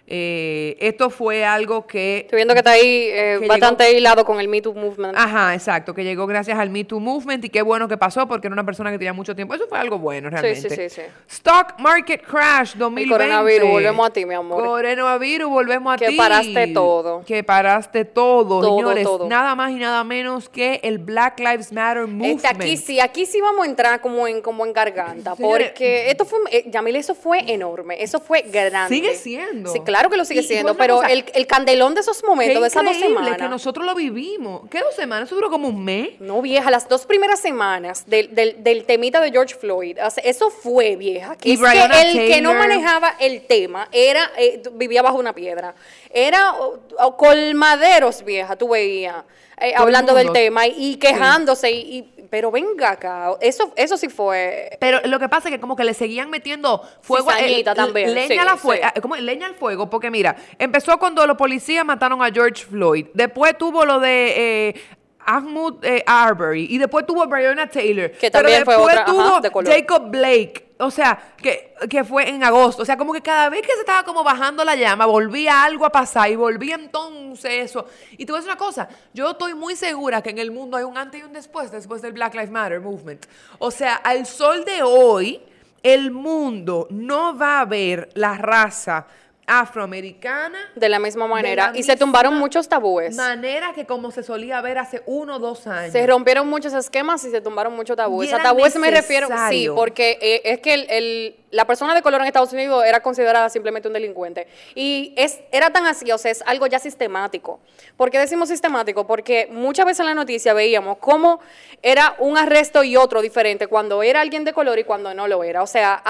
Eh, 0.08 0.78
esto 0.80 1.10
fue 1.10 1.44
algo 1.44 1.88
que 1.88 2.20
Estoy 2.20 2.38
viendo 2.38 2.54
que 2.54 2.60
está 2.60 2.72
ahí 2.72 3.10
eh, 3.12 3.38
Que 3.40 3.48
bastante 3.48 3.92
hilado 3.92 4.24
con 4.24 4.40
el 4.40 4.48
Me 4.48 4.62
Too 4.62 4.74
Movement. 4.76 5.16
Ajá, 5.18 5.56
exacto, 5.56 5.96
que 5.96 6.04
llegó 6.04 6.28
gracias 6.28 6.60
al 6.60 6.70
Me 6.70 6.84
Too 6.84 7.00
Movement 7.00 7.44
y 7.46 7.50
qué 7.50 7.64
bueno 7.64 7.88
que 7.88 7.98
pasó 7.98 8.28
porque 8.28 8.46
era 8.48 8.54
una 8.54 8.64
persona 8.64 8.92
que 8.92 9.00
tenía 9.00 9.14
mucho 9.14 9.36
tiempo. 9.36 9.56
Eso 9.56 9.66
fue 9.68 9.80
algo 9.80 9.98
bueno 9.98 10.30
realmente. 10.30 10.70
sí, 10.70 10.76
sí, 10.76 10.90
sí. 10.90 11.02
Stock 11.28 11.80
Market 11.80 12.22
Crash 12.24 12.76
2020. 12.76 13.12
coronavirus, 13.12 13.70
volvemos 13.72 14.08
a 14.08 14.14
ti, 14.14 14.26
mi 14.26 14.36
amor. 14.36 14.64
Coronavirus, 14.64 15.50
volvemos 15.50 15.94
a 15.96 15.98
Que 15.98 16.08
ti. 16.10 16.16
paraste 16.18 16.68
todo. 16.68 17.24
Que 17.26 17.44
paraste 17.44 18.06
todo, 18.06 18.62
Todo, 18.62 18.78
señores. 18.78 19.04
todo. 19.04 19.28
Nada 19.28 19.56
más 19.56 19.72
y 19.72 19.76
nada 19.76 20.04
menos 20.04 20.50
que 20.50 20.82
el 20.84 21.00
Black 21.00 21.40
Lives 21.40 21.72
Matter 21.74 22.06
Movement. 22.06 22.46
Este, 22.46 22.48
aquí 22.48 22.78
sí, 22.78 23.00
aquí 23.00 23.26
sí 23.26 23.42
vamos 23.42 23.66
a 23.66 23.70
entrar 23.70 24.02
como 24.02 24.28
en, 24.28 24.42
como 24.42 24.66
en 24.68 24.72
garganta, 24.74 25.36
Señores, 25.36 25.70
porque 25.70 26.12
esto 26.12 26.26
fue, 26.26 26.38
eh, 26.52 26.66
Yamil, 26.68 26.96
eso 26.96 27.16
fue 27.16 27.40
enorme, 27.52 28.04
eso 28.04 28.20
fue 28.20 28.42
grande. 28.44 28.94
Sigue 28.96 29.16
siendo. 29.16 29.72
Sí, 29.72 29.80
claro 29.80 29.95
que 30.10 30.18
lo 30.18 30.26
sigue 30.26 30.42
Y- 30.42 30.44
siendo, 30.44 30.76
pero 30.76 30.98
cosa, 30.98 31.08
el, 31.12 31.26
el 31.34 31.48
candelón 31.48 31.94
de 31.96 32.02
esos 32.02 32.24
momentos, 32.24 32.62
de 32.62 32.68
esas 32.68 32.84
dos 32.84 32.98
semanas. 32.98 33.38
que 33.38 33.48
nosotros 33.48 33.86
lo 33.86 33.96
vivimos. 33.96 34.62
¿Qué 34.70 34.80
dos 34.82 34.96
semanas? 34.96 35.28
Eso 35.28 35.36
duró 35.36 35.50
como 35.50 35.68
un 35.70 35.84
mes. 35.84 36.10
No, 36.20 36.42
vieja, 36.42 36.70
las 36.70 36.88
dos 36.90 37.06
primeras 37.06 37.40
semanas 37.40 38.04
del, 38.08 38.34
del, 38.36 38.64
del 38.64 38.84
temita 38.86 39.20
de 39.22 39.32
George 39.32 39.56
Floyd, 39.56 39.98
o 40.06 40.10
sea, 40.10 40.24
eso 40.24 40.50
fue, 40.50 40.96
vieja. 40.96 41.36
Que 41.38 41.50
Y 41.50 41.54
es 41.54 41.60
que 41.62 42.02
el 42.02 42.28
que 42.34 42.42
no 42.42 42.54
manejaba 42.54 43.16
el 43.20 43.42
tema 43.48 43.88
era, 43.92 44.30
eh, 44.38 44.62
vivía 44.74 45.02
bajo 45.02 45.18
una 45.18 45.34
piedra. 45.34 45.74
Era 46.12 46.54
oh, 46.60 46.80
oh, 47.00 47.18
colmaderos, 47.18 48.24
vieja, 48.24 48.56
tú 48.56 48.70
veías, 48.70 49.24
eh, 49.60 49.74
hablando 49.76 50.14
del 50.14 50.32
tema 50.34 50.68
y, 50.68 50.74
y 50.92 50.96
quejándose. 50.98 51.72
Y- 51.72 52.10
pero 52.30 52.52
venga 52.52 52.92
acá, 52.92 53.32
eso, 53.42 53.72
eso 53.76 53.98
sí 53.98 54.10
fue. 54.10 54.78
Pero 54.80 55.00
lo 55.06 55.20
que 55.20 55.30
pasa 55.30 55.50
es 55.50 55.56
que 55.56 55.60
como 55.62 55.76
que 55.76 55.84
le 55.84 55.94
seguían 55.94 56.30
metiendo 56.30 56.82
fuego 57.02 57.30
a- 57.30 57.36
Cizañita 57.36 57.72
eh, 57.72 57.76
también, 57.76 58.14
leña 58.14 58.28
sí, 58.28 58.38
a 58.38 58.46
la 58.46 58.58
fue- 58.58 58.82
sí. 58.94 59.02
¿cómo? 59.02 59.16
leña 59.16 59.48
al 59.48 59.56
fuego, 59.56 59.90
porque 59.90 60.10
mira, 60.12 60.36
empezó 60.60 60.98
cuando 60.98 61.26
los 61.28 61.38
policías 61.38 61.86
mataron 61.86 62.22
a 62.24 62.32
George 62.32 62.66
Floyd, 62.66 63.08
después 63.14 63.58
tuvo 63.58 63.86
lo 63.86 64.00
de 64.00 64.70
eh, 64.70 64.82
Ahmud 65.28 65.84
eh, 65.84 66.04
Arbery 66.06 66.68
y 66.70 66.78
después 66.78 67.06
tuvo 67.06 67.26
Breonna 67.26 67.68
Taylor. 67.68 68.12
Que 68.12 68.30
pero 68.30 68.44
también 68.44 68.64
fue 68.64 68.76
después 68.76 68.94
otra, 68.96 69.06
tuvo 69.06 69.22
ajá, 69.22 69.42
de 69.42 69.50
color. 69.52 69.74
Jacob 69.74 70.04
Blake. 70.10 70.65
O 70.78 70.92
sea, 70.92 71.18
que, 71.38 71.74
que 71.90 72.04
fue 72.04 72.30
en 72.30 72.44
agosto. 72.44 72.82
O 72.82 72.86
sea, 72.86 72.98
como 72.98 73.14
que 73.14 73.22
cada 73.22 73.50
vez 73.50 73.62
que 73.62 73.74
se 73.74 73.80
estaba 73.80 74.04
como 74.04 74.24
bajando 74.24 74.64
la 74.66 74.76
llama, 74.76 75.06
volvía 75.06 75.64
algo 75.64 75.86
a 75.86 75.90
pasar 75.90 76.30
y 76.30 76.36
volvía 76.36 76.76
entonces 76.76 77.72
eso. 77.72 77.88
Y 78.18 78.24
a 78.24 78.34
decir 78.34 78.50
una 78.50 78.58
cosa, 78.58 78.90
yo 79.14 79.32
estoy 79.32 79.54
muy 79.54 79.76
segura 79.76 80.22
que 80.22 80.32
en 80.32 80.38
el 80.38 80.52
mundo 80.52 80.76
hay 80.76 80.84
un 80.84 80.98
antes 80.98 81.22
y 81.22 81.24
un 81.24 81.32
después, 81.32 81.72
después 81.72 82.02
del 82.02 82.12
Black 82.12 82.34
Lives 82.34 82.52
Matter 82.52 82.82
movement. 82.82 83.26
O 83.60 83.72
sea, 83.72 83.96
al 83.96 84.26
sol 84.26 84.66
de 84.66 84.84
hoy, 84.84 85.42
el 85.82 86.12
mundo 86.12 86.88
no 86.90 87.38
va 87.38 87.62
a 87.62 87.66
ver 87.66 88.10
la 88.16 88.36
raza 88.36 89.08
afroamericana 89.48 90.58
De 90.76 90.90
la 90.90 91.00
misma 91.00 91.28
manera. 91.28 91.72
la 91.72 91.78
y 91.78 91.84
se 91.84 91.96
tumbaron 91.96 92.38
muchos 92.38 92.68
tabúes. 92.68 93.16
manera 93.16 93.74
que 93.74 93.86
como 93.86 94.12
se 94.12 94.24
solía 94.24 94.62
ver 94.62 94.78
hace 94.78 95.04
uno 95.06 95.36
o 95.36 95.40
dos 95.40 95.68
años. 95.68 95.92
Se 95.92 96.06
rompieron 96.08 96.48
muchos 96.48 96.74
esquemas 96.74 97.24
y 97.26 97.32
se 97.32 97.42
tumbaron 97.42 97.74
muchos 97.76 97.96
tabúes. 97.96 98.32
A 98.34 98.42
tabúes 98.42 98.76
me 98.78 98.92
refiero, 98.92 99.28
sí, 99.50 99.68
porque 99.74 100.18
eh, 100.22 100.42
es 100.46 100.60
que 100.60 100.74
el, 100.74 100.86
el- 100.90 101.36
la 101.56 101.66
persona 101.66 101.96
de 101.96 102.02
color 102.02 102.20
en 102.20 102.28
Estados 102.28 102.52
Unidos 102.52 102.84
era 102.86 103.00
considerada 103.00 103.50
simplemente 103.50 103.88
un 103.88 103.94
delincuente. 103.94 104.46
Y 104.76 105.14
es, 105.16 105.40
era 105.54 105.70
tan 105.70 105.86
así, 105.86 106.12
o 106.12 106.18
sea, 106.18 106.32
es 106.32 106.44
algo 106.46 106.68
ya 106.68 106.80
sistemático. 106.80 107.62
¿Por 107.96 108.12
qué 108.12 108.20
decimos 108.20 108.50
sistemático? 108.50 109.08
Porque 109.08 109.48
muchas 109.50 109.86
veces 109.86 110.02
en 110.02 110.08
la 110.08 110.16
noticia 110.16 110.54
veíamos 110.54 110.98
cómo 110.98 111.40
era 111.82 112.16
un 112.20 112.38
arresto 112.38 112.84
y 112.84 112.98
otro 112.98 113.22
diferente 113.22 113.68
cuando 113.68 114.04
era 114.04 114.20
alguien 114.20 114.44
de 114.44 114.52
color 114.52 114.80
y 114.80 114.84
cuando 114.84 115.14
no 115.14 115.30
lo 115.30 115.46
era. 115.46 115.64
O 115.64 115.68
sea, 115.68 116.04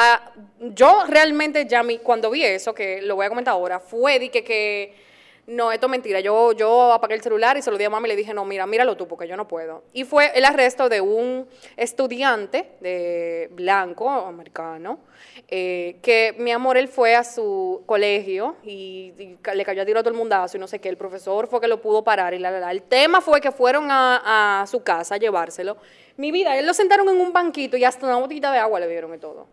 yo 0.59 1.03
realmente 1.07 1.67
ya 1.67 1.83
mi, 1.83 1.99
cuando 1.99 2.31
vi 2.31 2.43
eso, 2.43 2.73
que 2.73 3.03
lo 3.03 3.15
voy 3.15 3.27
a 3.27 3.29
comentar 3.29 3.51
ahora, 3.53 3.79
fue 3.79 4.17
de 4.17 4.31
que 4.31 5.04
no, 5.47 5.71
esto 5.71 5.85
es 5.85 5.89
mentira. 5.91 6.19
Yo, 6.21 6.53
yo 6.53 6.91
apagué 6.91 7.13
el 7.13 7.21
celular 7.21 7.55
y 7.55 7.61
se 7.61 7.69
lo 7.69 7.77
di 7.77 7.83
a 7.83 7.89
mami 7.89 8.07
y 8.07 8.09
le 8.09 8.15
dije, 8.15 8.33
no, 8.33 8.45
mira, 8.45 8.65
míralo 8.65 8.97
tú, 8.97 9.07
porque 9.07 9.27
yo 9.27 9.37
no 9.37 9.47
puedo. 9.47 9.83
Y 9.93 10.03
fue 10.03 10.31
el 10.33 10.43
arresto 10.43 10.89
de 10.89 11.01
un 11.01 11.47
estudiante 11.77 12.71
de 12.79 13.49
blanco, 13.51 14.09
americano, 14.09 14.99
eh, 15.47 15.97
que, 16.01 16.33
mi 16.39 16.51
amor, 16.51 16.77
él 16.77 16.87
fue 16.87 17.15
a 17.15 17.23
su 17.23 17.83
colegio 17.85 18.55
y, 18.63 19.13
le 19.53 19.65
cayó 19.65 19.83
a 19.83 19.85
tiro 19.85 19.99
a 19.99 20.03
todo 20.03 20.11
el 20.11 20.17
mundazo 20.17 20.57
y 20.57 20.59
no 20.59 20.67
sé 20.67 20.79
qué. 20.79 20.89
El 20.89 20.97
profesor 20.97 21.47
fue 21.47 21.61
que 21.61 21.67
lo 21.67 21.79
pudo 21.79 22.03
parar 22.03 22.33
y 22.33 22.39
la, 22.39 22.49
la, 22.49 22.59
la. 22.59 22.71
El 22.71 22.81
tema 22.81 23.21
fue 23.21 23.39
que 23.39 23.51
fueron 23.51 23.91
a, 23.91 24.61
a 24.61 24.67
su 24.67 24.81
casa 24.81 25.15
a 25.15 25.17
llevárselo. 25.19 25.77
Mi 26.17 26.31
vida, 26.31 26.57
él 26.57 26.65
lo 26.65 26.73
sentaron 26.73 27.07
en 27.09 27.21
un 27.21 27.31
banquito 27.31 27.77
y 27.77 27.83
hasta 27.83 28.07
una 28.07 28.17
botellita 28.17 28.51
de 28.51 28.57
agua 28.57 28.79
le 28.79 28.87
dieron 28.87 29.13
y 29.13 29.19
todo. 29.19 29.45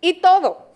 Y 0.00 0.20
todo. 0.20 0.70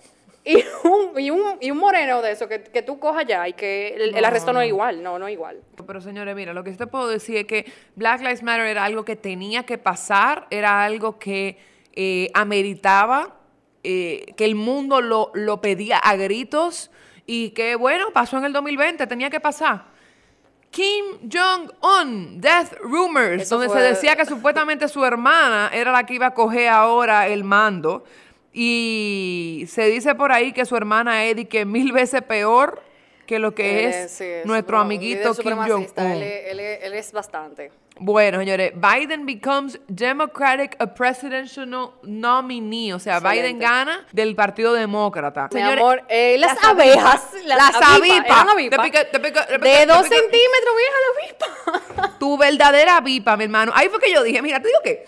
Y 0.47 0.63
un, 0.85 1.19
y 1.19 1.31
un, 1.31 1.57
y 1.61 1.71
un 1.71 1.79
moreno 1.79 2.21
de 2.21 2.33
eso 2.33 2.47
que, 2.49 2.63
que 2.63 2.83
tú 2.83 2.99
cojas 2.99 3.25
ya 3.27 3.49
y 3.49 3.55
que 3.55 3.95
el, 3.95 4.23
arresto 4.23 4.53
no 4.53 4.61
es 4.61 4.69
igual, 4.69 5.03
no, 5.03 5.19
no 5.19 5.27
es 5.27 5.33
igual. 5.33 5.63
Pero 5.87 6.03
señores, 6.03 6.37
mira, 6.37 6.53
lo 6.53 6.63
que 6.63 6.73
te 6.73 6.87
puedo 6.87 7.09
decir 7.09 7.39
es 7.39 7.45
que 7.47 7.65
Black 7.97 8.21
Lives 8.21 8.43
Matter 8.43 8.67
era 8.67 8.85
algo 8.85 9.07
que 9.07 9.17
tenía 9.17 9.65
que 9.65 9.79
pasar, 9.79 10.47
era 10.51 10.85
algo 10.85 11.19
que 11.19 11.57
eh, 11.95 12.31
ameritaba, 12.35 13.37
eh, 13.85 14.35
que 14.37 14.45
el 14.45 14.55
mundo 14.55 15.01
lo, 15.01 15.31
lo 15.33 15.63
pedía 15.63 15.97
a 15.97 16.15
gritos 16.17 16.91
y 17.25 17.51
que, 17.51 17.75
bueno, 17.77 18.09
pasó 18.13 18.37
en 18.37 18.45
el 18.45 18.53
2020, 18.53 19.07
tenía 19.07 19.31
que 19.31 19.41
pasar. 19.41 19.87
Kim 20.71 21.05
Jong-un, 21.33 22.41
Death 22.41 22.75
Rumors, 22.83 23.43
Eso 23.43 23.55
donde 23.57 23.69
fue- 23.73 23.81
se 23.81 23.89
decía 23.89 24.17
que 24.17 24.27
supuestamente 24.27 24.89
su 24.89 25.05
hermana 25.05 25.71
era 25.73 25.93
la 25.93 26.05
que 26.05 26.15
iba 26.15 26.27
a 26.27 26.35
coger 26.35 26.69
ahora 26.69 27.29
el 27.29 27.45
mando. 27.45 28.05
Y 28.55 29.67
se 29.69 29.87
dice 29.87 30.15
por 30.15 30.31
ahí 30.33 30.53
que 30.53 30.65
su 30.65 30.77
hermana 30.77 31.25
es 31.25 31.37
de 31.37 31.47
que 31.49 31.65
mil 31.65 31.93
veces 31.93 32.23
peor 32.23 32.81
que 33.27 33.39
lo 33.39 33.55
que 33.55 33.85
Él 33.87 33.91
es 33.93 34.11
sí, 34.13 34.25
nuestro 34.45 34.79
amiguito 34.79 35.35
Kim 35.35 35.57
Jong-un. 35.57 35.87
Él, 36.05 36.23
es- 36.23 36.51
él 36.51 36.61
es- 36.61 36.83
él 36.85 36.93
es 36.95 37.13
bastante. 37.13 37.73
Bueno, 37.97 38.39
señores, 38.41 38.73
Biden 38.75 39.25
becomes 39.25 39.79
Democratic 39.87 40.77
a 40.81 40.93
presidential 40.95 41.69
no- 41.71 41.95
nominee. 42.03 42.93
O 42.93 42.99
sea, 42.99 43.19
Excelente. 43.19 43.43
Biden 43.43 43.59
gana 43.61 44.07
del 44.13 44.35
Partido 44.35 44.73
Demócrata. 44.73 45.49
Mi 45.53 45.61
Señores, 45.61 45.79
amor, 45.81 46.03
eh, 46.09 46.37
las, 46.39 46.55
las 46.57 46.65
abejas, 46.65 47.31
Las 47.45 47.75
avipas, 47.77 48.47
de 48.57 49.87
dos 49.87 50.07
centímetros, 50.09 50.75
vieja 50.77 50.97
la 51.01 51.23
avipa. 51.23 52.19
Tu 52.19 52.37
verdadera 52.37 53.01
vipa, 53.01 53.37
mi 53.37 53.45
hermano. 53.45 53.73
Ahí 53.75 53.89
fue 53.89 54.01
que 54.01 54.13
yo 54.13 54.23
dije, 54.23 54.43
mira, 54.43 54.61
te 54.61 54.69
digo 54.69 54.81
que 54.83 55.05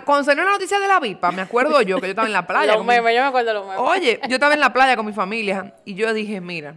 cuando 0.00 0.24
salió 0.24 0.42
la 0.44 0.52
noticia 0.52 0.80
de 0.80 0.88
la 0.88 0.98
vipa, 0.98 1.30
me 1.30 1.42
acuerdo 1.42 1.80
yo 1.82 1.96
que 2.00 2.06
yo 2.06 2.10
estaba 2.10 2.26
en 2.26 2.32
la 2.32 2.46
playa. 2.46 2.72
los 2.74 2.82
mi- 2.82 2.88
memes, 2.88 3.14
yo 3.14 3.20
me 3.22 3.28
acuerdo 3.28 3.48
de 3.48 3.54
los 3.54 3.66
memes. 3.66 3.80
Oye, 3.80 4.18
yo 4.28 4.34
estaba 4.34 4.54
en 4.54 4.60
la 4.60 4.72
playa 4.72 4.96
con 4.96 5.06
mi 5.06 5.12
familia 5.12 5.74
y 5.84 5.94
yo 5.94 6.12
dije, 6.14 6.40
mira, 6.40 6.74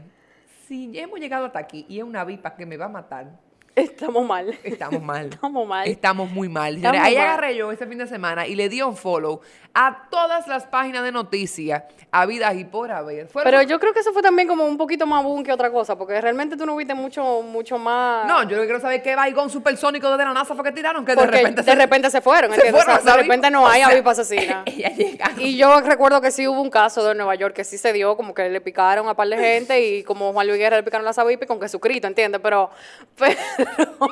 si 0.68 0.92
ya 0.92 1.04
hemos 1.04 1.20
llegado 1.20 1.46
hasta 1.46 1.60
aquí 1.60 1.86
y 1.88 1.98
es 2.00 2.04
una 2.04 2.24
vipa 2.26 2.56
que 2.56 2.66
me 2.66 2.78
va 2.78 2.86
a 2.86 2.90
matar, 2.90 3.28
Estamos 3.76 4.26
mal. 4.26 4.58
Estamos 4.64 5.02
mal. 5.04 5.26
Estamos 5.34 5.68
mal. 5.68 5.86
Estamos 5.86 6.32
muy 6.32 6.48
mal. 6.48 6.78
Estamos 6.78 7.02
ahí 7.02 7.16
mal. 7.16 7.24
agarré 7.26 7.58
yo 7.58 7.70
ese 7.74 7.86
fin 7.86 7.98
de 7.98 8.08
semana 8.08 8.48
y 8.48 8.56
le 8.56 8.70
di 8.70 8.82
un 8.82 8.96
follow 8.96 9.42
a 9.78 10.08
todas 10.10 10.48
las 10.48 10.64
páginas 10.66 11.04
de 11.04 11.12
noticias 11.12 11.84
habidas 12.12 12.56
y 12.56 12.64
por 12.64 12.90
haber. 12.92 13.28
Fueron- 13.28 13.52
Pero 13.52 13.62
yo 13.64 13.78
creo 13.78 13.94
que 13.94 14.00
eso 14.00 14.14
fue 14.14 14.22
también 14.22 14.48
como 14.48 14.64
un 14.64 14.78
poquito 14.78 15.06
más 15.06 15.22
boom 15.22 15.44
que 15.44 15.52
otra 15.52 15.70
cosa, 15.70 15.98
porque 15.98 16.20
realmente 16.22 16.56
tú 16.56 16.66
no 16.66 16.76
viste 16.78 16.94
mucho, 16.94 17.42
mucho 17.42 17.78
más. 17.78 18.26
No, 18.26 18.44
yo 18.44 18.56
lo 18.56 18.62
que 18.62 18.68
quiero 18.68 18.80
saber 18.80 19.04
qué 19.04 19.16
vaigón 19.16 19.50
supersónico 19.50 20.10
de 20.18 20.24
la 20.24 20.34
NASA 20.34 20.56
fue 20.56 20.64
que 20.64 20.72
tiraron, 20.72 21.04
que 21.06 21.14
de 21.14 21.26
repente 21.28 21.62
de 21.62 21.76
repente 21.76 22.10
se 22.10 22.22
fueron, 22.22 22.52
se 22.52 22.56
¿entiendes? 22.56 22.84
fueron 22.84 23.02
O 23.02 23.04
sea, 23.04 23.14
a 23.14 23.18
de 23.18 23.22
repente 23.24 23.52
no 23.52 23.68
hay 23.68 23.82
O 23.84 23.86
sea, 23.88 23.94
avipa 23.94 24.12
asesina. 24.12 24.64
Y 25.38 25.58
yo 25.58 25.82
recuerdo 25.82 26.22
que 26.22 26.32
sí 26.32 26.48
hubo 26.48 26.62
un 26.62 26.70
caso 26.70 27.04
de 27.06 27.14
Nueva 27.14 27.36
York 27.36 27.54
que 27.54 27.66
sí 27.66 27.78
se 27.78 27.92
dio, 27.92 28.16
como 28.16 28.34
que 28.34 28.48
le 28.48 28.62
picaron 28.62 29.10
a 29.10 29.14
par 29.14 29.28
de 29.28 29.38
gente 29.38 29.82
y 29.86 30.04
como 30.04 30.32
Juan 30.32 30.48
Luis 30.48 30.58
Guerra 30.60 30.78
le 30.78 30.84
picaron 30.84 31.04
las 31.04 31.18
avipas 31.20 31.44
y 31.44 31.48
con 31.48 31.60
Jesucristo, 31.62 32.08
¿entiendes? 32.08 32.40
Pero, 32.42 32.70
pero, 33.18 33.36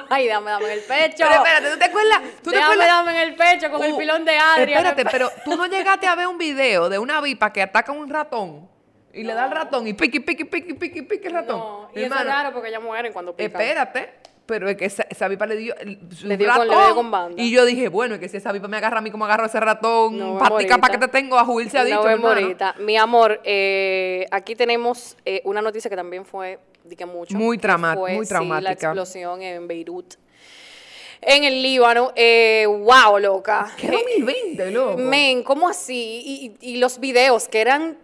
ay, 0.09 0.27
dame, 0.27 0.51
dame 0.51 0.65
en 0.65 0.71
el 0.71 0.79
pecho. 0.81 1.23
Pero 1.29 1.35
espérate, 1.43 1.69
¿tú 1.71 1.77
te 1.77 1.85
acuerdas? 1.85 2.19
¿Tú 2.43 2.49
te 2.49 2.57
Déjame, 2.57 2.73
acuerdas? 2.73 2.87
dame 3.05 3.11
en 3.23 3.29
el 3.29 3.35
pecho 3.35 3.71
con 3.71 3.81
el 3.83 3.93
Uh, 3.93 3.97
pilón 3.97 4.25
de 4.25 4.37
Adrián. 4.37 4.85
Espérate, 4.85 5.05
pero 5.11 5.29
tú 5.45 5.52
no 5.57 5.65
llegaste 5.67 6.07
a 6.07 6.15
ver 6.15 6.27
un 6.27 6.37
video 6.37 6.89
de 6.89 6.99
una 6.99 7.21
vipa 7.21 7.51
que 7.53 7.61
ataca 7.61 7.91
a 7.91 7.95
un 7.95 8.09
ratón 8.09 8.67
y 9.13 9.23
le 9.23 9.33
da 9.33 9.45
al 9.45 9.51
ratón 9.51 9.87
y 9.87 9.93
piqui, 9.93 10.19
piqui, 10.19 10.43
piqui, 10.45 10.73
piqui, 10.73 11.01
piqui 11.03 11.27
el 11.27 11.33
ratón. 11.33 11.59
No, 11.59 11.89
y 11.95 12.01
eso 12.03 12.15
es 12.15 12.25
raro 12.25 12.51
porque 12.53 12.69
ellas 12.69 12.81
mueren 12.81 13.13
cuando 13.13 13.35
pican. 13.35 13.61
Espérate, 13.61 14.13
pero 14.45 14.67
es 14.67 14.75
que 14.75 14.85
esa, 14.85 15.03
esa 15.09 15.27
vipa 15.27 15.45
le 15.45 15.55
dio, 15.55 15.75
el- 15.77 15.99
Le 16.23 16.35
dio 16.37 16.47
con- 16.49 16.57
ratón, 16.67 16.77
le 16.79 16.85
dio 16.85 16.95
con 16.95 17.11
banda. 17.11 17.41
Y 17.41 17.51
yo 17.51 17.63
dije, 17.65 17.89
bueno, 17.89 18.15
es 18.15 18.19
que 18.19 18.27
si 18.27 18.37
esa 18.37 18.51
vipa 18.51 18.67
me 18.67 18.77
agarra 18.77 18.97
a 18.97 19.01
mí 19.01 19.11
como 19.11 19.25
agarro 19.25 19.43
a 19.43 19.45
ese 19.47 19.59
ratón, 19.59 20.17
No, 20.17 20.37
patica 20.39 20.79
para 20.79 20.93
que 20.93 20.97
te 20.99 21.07
tengo, 21.07 21.37
a 21.37 21.45
Juil 21.45 21.69
se 21.69 21.77
ha 21.77 21.83
dicho, 21.83 22.01
No 22.03 22.03
mi 22.79 22.97
amor, 22.97 23.39
eh, 23.43 24.25
aquí 24.31 24.55
tenemos 24.55 25.15
eh, 25.25 25.41
una 25.45 25.61
noticia 25.61 25.89
que 25.89 25.95
también 25.95 26.25
fue, 26.25 26.59
di 26.83 26.95
que 26.95 27.05
mucho. 27.05 27.37
Muy 27.37 27.57
trama- 27.59 27.93
fue, 27.93 28.15
muy 28.15 28.25
sí, 28.25 28.29
traumática. 28.29 28.63
la 28.69 28.71
explosión 28.73 29.41
en 29.41 29.67
Beirut. 29.67 30.15
En 31.27 31.43
el 31.43 31.61
Líbano. 31.61 32.11
Eh, 32.15 32.65
wow, 32.67 33.17
loca. 33.19 33.71
¿Qué 33.77 33.87
Eh, 33.87 33.91
2020, 33.91 34.71
loco? 34.71 34.97
Men, 34.97 35.43
¿cómo 35.43 35.67
así? 35.69 36.21
Y, 36.61 36.71
y- 36.73 36.77
los 36.77 36.99
videos 36.99 37.47
que 37.47 37.61
eran, 37.61 37.97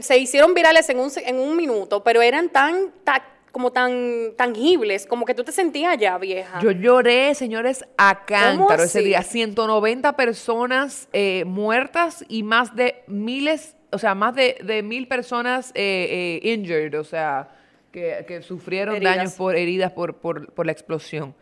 se 0.00 0.18
hicieron 0.18 0.54
virales 0.54 0.88
en 0.88 0.98
un, 0.98 1.10
en 1.24 1.38
un 1.38 1.56
minuto, 1.56 2.02
pero 2.02 2.22
eran 2.22 2.48
tan, 2.48 2.90
ta- 3.04 3.24
como 3.52 3.70
tan 3.72 4.32
tangibles, 4.36 5.06
como 5.06 5.24
que 5.24 5.34
tú 5.34 5.44
te 5.44 5.52
sentías 5.52 5.96
ya 5.98 6.16
vieja. 6.18 6.60
Yo 6.62 6.70
lloré, 6.70 7.34
señores, 7.34 7.84
a 7.96 8.24
cántaro 8.24 8.82
ese 8.84 9.00
día. 9.02 9.22
190 9.22 10.16
personas 10.16 11.08
eh, 11.12 11.44
muertas 11.46 12.24
y 12.28 12.42
más 12.42 12.74
de 12.76 13.02
miles, 13.06 13.76
o 13.90 13.98
sea, 13.98 14.14
más 14.14 14.34
de, 14.34 14.58
de 14.62 14.82
mil 14.82 15.06
personas 15.08 15.70
eh, 15.74 16.40
eh, 16.42 16.50
injured, 16.52 16.98
o 16.98 17.04
sea, 17.04 17.48
que, 17.92 18.24
que 18.28 18.42
sufrieron 18.42 18.96
Heridas. 18.96 19.16
daños 19.16 19.32
por 19.34 19.56
heridas 19.56 19.92
por, 19.92 20.14
por, 20.16 20.52
por 20.52 20.66
la 20.66 20.72
explosión. 20.72 21.34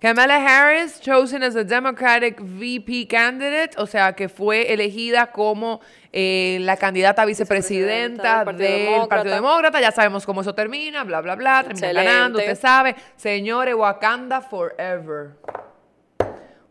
Kamala 0.00 0.38
Harris, 0.38 0.98
chosen 0.98 1.42
as 1.42 1.54
a 1.56 1.62
Democratic 1.62 2.40
VP 2.40 3.06
candidate, 3.06 3.74
o 3.76 3.86
sea, 3.86 4.14
que 4.14 4.30
fue 4.30 4.72
elegida 4.72 5.30
como 5.30 5.82
eh, 6.10 6.56
la 6.62 6.78
candidata 6.78 7.20
a 7.20 7.26
vicepresidenta 7.26 8.22
Vicepresidenta 8.22 8.36
del 8.36 8.44
Partido 8.46 8.68
del 8.68 8.84
Demócrata. 8.86 9.08
Partido 9.08 9.34
Demócrata. 9.34 9.80
Ya 9.82 9.92
sabemos 9.92 10.24
cómo 10.24 10.40
eso 10.40 10.54
termina, 10.54 11.04
bla, 11.04 11.20
bla, 11.20 11.34
bla. 11.34 11.66
Excelente. 11.68 12.02
ganando, 12.02 12.38
usted 12.38 12.58
sabe. 12.58 12.96
Señores, 13.16 13.74
Wakanda 13.74 14.40
Forever. 14.40 15.32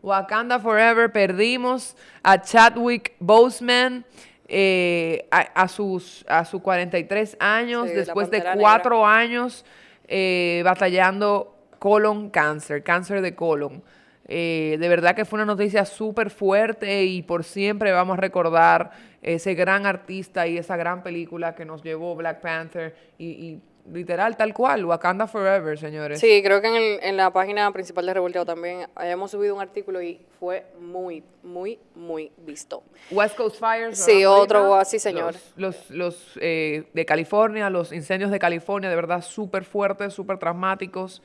Wakanda 0.02 0.58
Forever, 0.58 1.12
perdimos 1.12 1.96
a 2.24 2.42
Chadwick 2.42 3.14
Boseman 3.20 4.04
eh, 4.48 5.28
a, 5.30 5.42
a 5.54 5.68
sus 5.68 6.24
a 6.26 6.44
sus 6.44 6.60
43 6.60 7.36
años, 7.38 7.86
Sí, 7.86 7.94
después 7.94 8.28
de 8.28 8.42
cuatro 8.56 9.06
años 9.06 9.64
eh, 10.08 10.62
batallando 10.64 11.59
colon 11.80 12.30
cáncer, 12.30 12.84
cáncer 12.84 13.20
de 13.22 13.34
colon. 13.34 13.82
Eh, 14.28 14.76
de 14.78 14.88
verdad 14.88 15.16
que 15.16 15.24
fue 15.24 15.38
una 15.38 15.46
noticia 15.46 15.84
súper 15.84 16.30
fuerte 16.30 17.02
y 17.02 17.22
por 17.22 17.42
siempre 17.42 17.90
vamos 17.90 18.16
a 18.16 18.20
recordar 18.20 18.92
ese 19.22 19.54
gran 19.54 19.86
artista 19.86 20.46
y 20.46 20.56
esa 20.56 20.76
gran 20.76 21.02
película 21.02 21.56
que 21.56 21.64
nos 21.64 21.82
llevó 21.82 22.14
Black 22.14 22.40
Panther 22.40 22.94
y, 23.18 23.26
y 23.26 23.60
literal 23.92 24.36
tal 24.36 24.54
cual, 24.54 24.84
Wakanda 24.84 25.26
Forever, 25.26 25.76
señores. 25.76 26.20
Sí, 26.20 26.42
creo 26.44 26.60
que 26.60 26.68
en, 26.68 26.76
el- 26.76 27.00
en 27.02 27.16
la 27.16 27.32
página 27.32 27.72
principal 27.72 28.06
de 28.06 28.14
Revolteo 28.14 28.44
también 28.44 28.86
hayamos 28.94 29.32
subido 29.32 29.54
un 29.56 29.60
artículo 29.62 30.00
y 30.00 30.20
fue 30.38 30.64
muy, 30.78 31.24
muy, 31.42 31.80
muy 31.96 32.30
visto. 32.46 32.84
West 33.10 33.36
Coast 33.36 33.58
Fires. 33.58 33.98
Sí, 33.98 34.18
¿verdad, 34.18 34.38
otro, 34.38 34.84
sí, 34.84 35.00
señor. 35.00 35.34
Los, 35.56 35.56
los, 35.56 35.90
los, 35.90 36.38
eh, 36.40 36.84
de 36.92 37.04
California, 37.04 37.68
los 37.68 37.90
incendios 37.92 38.30
de 38.30 38.38
California, 38.38 38.88
de 38.90 38.96
verdad 38.96 39.22
súper 39.22 39.64
fuertes, 39.64 40.12
súper 40.12 40.38
traumáticos. 40.38 41.20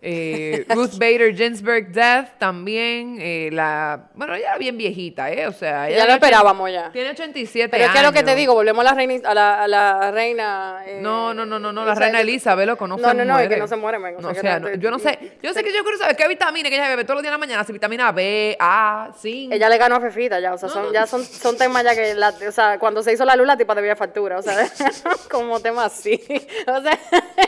Eh, 0.00 0.64
Ruth 0.68 0.92
Bader 0.96 1.34
Ginsburg 1.34 1.88
Death 1.90 2.38
también. 2.38 3.18
eh, 3.20 3.50
la, 3.52 4.08
bueno, 4.14 4.34
ella 4.36 4.50
era 4.50 4.58
bien 4.58 4.78
viejita, 4.78 5.30
¿eh? 5.32 5.46
O 5.48 5.52
sea, 5.52 5.88
ella 5.88 5.98
Ya 5.98 6.06
lo 6.06 6.12
esperábamos 6.12 6.70
ya. 6.70 6.90
Tiene 6.92 7.10
87 7.10 7.68
Pero 7.68 7.82
es 7.82 7.88
años. 7.90 7.92
que 7.92 7.98
es 7.98 8.04
lo 8.06 8.12
que 8.12 8.22
te 8.22 8.36
digo, 8.36 8.54
volvemos 8.54 8.80
a 8.86 8.90
la 8.90 8.94
reina, 8.94 9.28
a 9.28 9.34
la, 9.34 9.62
a 9.64 9.66
la 9.68 10.10
reina. 10.12 10.82
eh, 10.86 11.00
No, 11.02 11.34
no, 11.34 11.44
no, 11.44 11.58
no, 11.58 11.72
no, 11.72 11.84
la 11.84 11.94
reina 11.96 12.20
Elizabeth, 12.20 12.66
loco, 12.66 12.86
no, 12.86 12.96
no, 12.96 13.08
se 13.08 13.14
no, 13.14 13.24
no, 13.24 13.32
muere. 13.34 13.48
que 13.48 13.56
no 13.56 13.66
se 13.66 13.74
muere, 13.76 13.98
men, 13.98 14.14
o 14.16 14.20
No, 14.20 14.30
sea, 14.30 14.38
o 14.38 14.42
sea, 14.42 14.60
te- 14.60 14.78
yo 14.78 14.90
no 14.92 14.98
sé, 15.00 15.18
yo 15.42 15.52
sé 15.52 15.64
que 15.64 15.72
yo 15.72 15.82
quiero 15.82 15.98
saber 15.98 16.14
qué 16.14 16.28
vitamina 16.28 16.68
que 16.68 16.76
ella 16.76 16.88
bebe 16.88 17.02
todos 17.04 17.16
los 17.16 17.22
días 17.22 17.30
en 17.34 17.40
la 17.40 17.46
mañana, 17.46 17.64
si 17.64 17.72
vitamina 17.72 18.12
B, 18.12 18.56
A, 18.60 19.10
zinc. 19.20 19.52
Ella 19.52 19.68
le 19.68 19.78
ganó 19.78 19.96
a 19.96 20.00
Fefita 20.00 20.38
ya, 20.38 20.54
o 20.54 20.58
sea, 20.58 20.68
son, 20.68 20.92
ya 20.92 21.06
son, 21.08 21.24
son 21.24 21.56
temas 21.58 21.82
ya 21.82 21.94
que, 21.96 22.14
la, 22.14 22.28
o 22.48 22.52
sea, 22.52 22.78
cuando 22.78 23.02
se 23.02 23.12
hizo 23.12 23.24
la 23.24 23.34
luz 23.34 23.48
la 23.48 23.56
tipa 23.56 23.74
debía 23.74 23.96
factura, 23.96 24.38
o 24.38 24.42
sea, 24.42 24.64
como 25.30 25.58
temas 25.58 25.86
así. 25.92 26.20
O 26.68 26.80
sea, 26.82 26.98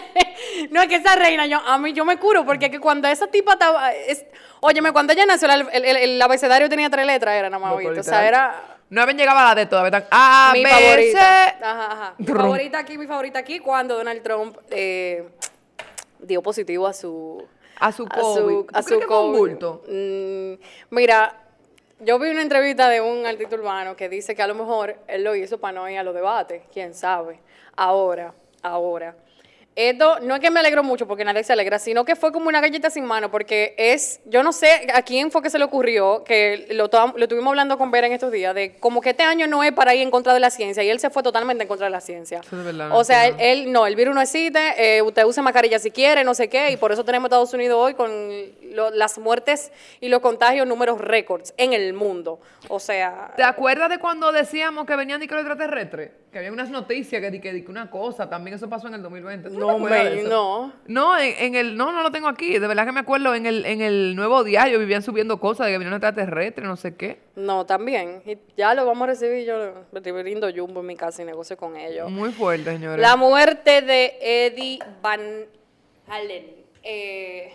no 0.70 0.82
es 0.82 0.88
que 0.88 0.96
esa 0.96 1.14
reina, 1.16 1.46
yo, 1.46 1.58
a 1.58 1.78
mí 1.78 1.92
yo 1.92 2.04
me 2.04 2.16
curo, 2.18 2.39
porque 2.44 2.66
es 2.66 2.70
que 2.70 2.80
cuando 2.80 3.08
esa 3.08 3.26
tipa 3.28 3.52
estaba, 3.54 3.92
es, 3.94 4.24
óyeme, 4.60 4.92
cuando 4.92 5.12
ella 5.12 5.26
nació, 5.26 5.48
el, 5.50 5.66
el, 5.72 5.84
el- 5.84 5.96
el 5.96 6.22
abecedario 6.22 6.68
tenía 6.68 6.90
tres 6.90 7.06
letras, 7.06 7.34
era 7.34 7.48
nada 7.50 7.60
más, 7.64 7.74
o 7.84 8.02
sea, 8.02 8.26
era... 8.26 8.76
No 8.90 9.00
habían 9.02 9.18
llegado 9.18 9.38
a 9.38 9.44
la 9.44 9.54
de 9.54 9.66
todavía. 9.66 9.98
están 9.98 10.08
A, 10.10 10.50
mi 10.52 10.64
favorita. 10.66 11.44
Ajá, 11.62 11.92
ajá. 11.92 12.14
Mi 12.18 12.26
favorita 12.26 12.78
aquí, 12.80 12.98
mi 12.98 13.06
favorita 13.06 13.38
aquí, 13.38 13.60
cuando 13.60 13.94
Donald 13.96 14.20
Trump 14.22 14.56
eh, 14.70 15.28
dio 16.18 16.42
positivo 16.42 16.86
a 16.88 16.92
su... 16.92 17.46
A 17.78 17.92
su 17.92 18.04
COVID. 18.06 18.66
¿Tú 18.66 18.66
a 18.72 18.82
su 18.82 19.00
COVID. 19.00 19.38
bulto? 19.38 19.84
Mm, 19.88 20.54
mira, 20.90 21.34
yo 22.00 22.18
vi 22.18 22.30
una 22.30 22.42
entrevista 22.42 22.88
de 22.88 23.00
un 23.00 23.24
artista 23.26 23.54
urbano 23.54 23.94
que 23.96 24.08
dice 24.08 24.34
que 24.34 24.42
a 24.42 24.46
lo 24.48 24.54
mejor 24.56 24.96
él 25.06 25.22
lo 25.24 25.34
hizo 25.36 25.58
para 25.58 25.72
no 25.72 25.88
ir 25.88 25.98
a 25.98 26.02
los 26.02 26.14
debates, 26.14 26.62
quién 26.72 26.92
sabe. 26.92 27.38
Ahora, 27.76 28.34
ahora. 28.62 29.14
Esto 29.76 30.18
no 30.20 30.34
es 30.34 30.40
que 30.40 30.50
me 30.50 30.58
alegro 30.60 30.82
mucho 30.82 31.06
porque 31.06 31.24
nadie 31.24 31.44
se 31.44 31.52
alegra, 31.52 31.78
sino 31.78 32.04
que 32.04 32.16
fue 32.16 32.32
como 32.32 32.48
una 32.48 32.60
galleta 32.60 32.90
sin 32.90 33.04
mano, 33.04 33.30
porque 33.30 33.74
es, 33.78 34.20
yo 34.26 34.42
no 34.42 34.52
sé 34.52 34.88
a 34.92 35.02
quién 35.02 35.30
fue 35.30 35.42
que 35.42 35.48
se 35.48 35.58
le 35.58 35.64
ocurrió, 35.64 36.24
que 36.24 36.66
lo, 36.72 36.90
lo 37.16 37.28
tuvimos 37.28 37.50
hablando 37.52 37.78
con 37.78 37.90
Vera 37.92 38.08
en 38.08 38.12
estos 38.12 38.32
días, 38.32 38.52
de 38.54 38.76
como 38.78 39.00
que 39.00 39.10
este 39.10 39.22
año 39.22 39.46
no 39.46 39.62
es 39.62 39.72
para 39.72 39.94
ir 39.94 40.02
en 40.02 40.10
contra 40.10 40.34
de 40.34 40.40
la 40.40 40.50
ciencia, 40.50 40.82
y 40.82 40.90
él 40.90 40.98
se 40.98 41.08
fue 41.08 41.22
totalmente 41.22 41.62
en 41.62 41.68
contra 41.68 41.86
de 41.86 41.90
la 41.92 42.00
ciencia. 42.00 42.40
Eso 42.40 42.58
es 42.58 42.64
verdad, 42.64 42.90
o 42.92 43.04
sea, 43.04 43.26
él, 43.28 43.70
no, 43.72 43.86
el 43.86 43.94
virus 43.94 44.14
no 44.14 44.20
existe, 44.20 44.58
eh, 44.76 45.02
usted 45.02 45.24
use 45.24 45.40
mascarilla 45.40 45.78
si 45.78 45.92
quiere, 45.92 46.24
no 46.24 46.34
sé 46.34 46.48
qué, 46.48 46.72
y 46.72 46.76
por 46.76 46.90
eso 46.90 47.04
tenemos 47.04 47.28
Estados 47.28 47.54
Unidos 47.54 47.78
hoy 47.80 47.94
con 47.94 48.10
lo- 48.74 48.90
las 48.90 49.18
muertes 49.18 49.70
y 50.00 50.08
los 50.08 50.20
contagios 50.20 50.66
números 50.66 51.00
récords 51.00 51.54
en 51.56 51.72
el 51.74 51.94
mundo. 51.94 52.40
O 52.68 52.80
sea, 52.80 53.32
¿Te 53.36 53.44
acuerdas 53.44 53.88
de 53.88 53.98
cuando 53.98 54.32
decíamos 54.32 54.84
que 54.84 54.96
venían 54.96 55.20
de 55.20 55.26
extraterrestres? 55.26 56.10
Que 56.32 56.38
había 56.38 56.52
unas 56.52 56.70
noticias 56.70 57.20
que 57.20 57.30
di 57.30 57.40
que, 57.40 57.52
di 57.52 57.62
que 57.64 57.70
una 57.72 57.90
cosa, 57.90 58.28
también 58.30 58.54
eso 58.56 58.68
pasó 58.68 58.86
en 58.86 58.94
el 58.94 59.02
2020. 59.02 59.50
¿Tú 59.60 59.78
No, 59.78 59.86
de 59.86 60.10
me- 60.16 60.22
no. 60.22 60.72
No, 60.86 61.18
en, 61.18 61.34
en 61.38 61.54
el, 61.54 61.76
no, 61.76 61.92
no 61.92 62.02
lo 62.02 62.10
tengo 62.10 62.28
aquí. 62.28 62.58
De 62.58 62.66
verdad 62.66 62.84
que 62.86 62.92
me 62.92 63.00
acuerdo, 63.00 63.34
en 63.34 63.46
el, 63.46 63.64
en 63.66 63.80
el 63.80 64.16
nuevo 64.16 64.42
diario 64.44 64.78
vivían 64.78 65.02
subiendo 65.02 65.38
cosas 65.38 65.66
de 65.66 65.72
que 65.72 65.78
venían 65.78 65.94
extraterrestres, 65.94 66.66
no 66.66 66.76
sé 66.76 66.96
qué. 66.96 67.18
no, 67.36 67.66
también. 67.66 68.22
Y 68.26 68.38
ya 68.56 68.74
lo 68.74 68.84
vamos 68.86 69.04
a 69.04 69.06
recibir, 69.12 69.46
yo 69.46 69.72
brindo 70.22 70.48
Jumbo 70.54 70.80
en 70.80 70.86
mi 70.86 70.96
casa 70.96 71.22
y 71.22 71.24
negocio 71.24 71.56
con 71.56 71.76
ellos. 71.76 72.10
Muy 72.10 72.32
fuerte, 72.32 72.72
señores. 72.72 73.00
La 73.00 73.16
muerte 73.16 73.82
de 73.82 74.16
Eddie 74.20 74.78
Van 75.02 75.20
Halen. 76.08 76.46
Eh, 76.82 77.52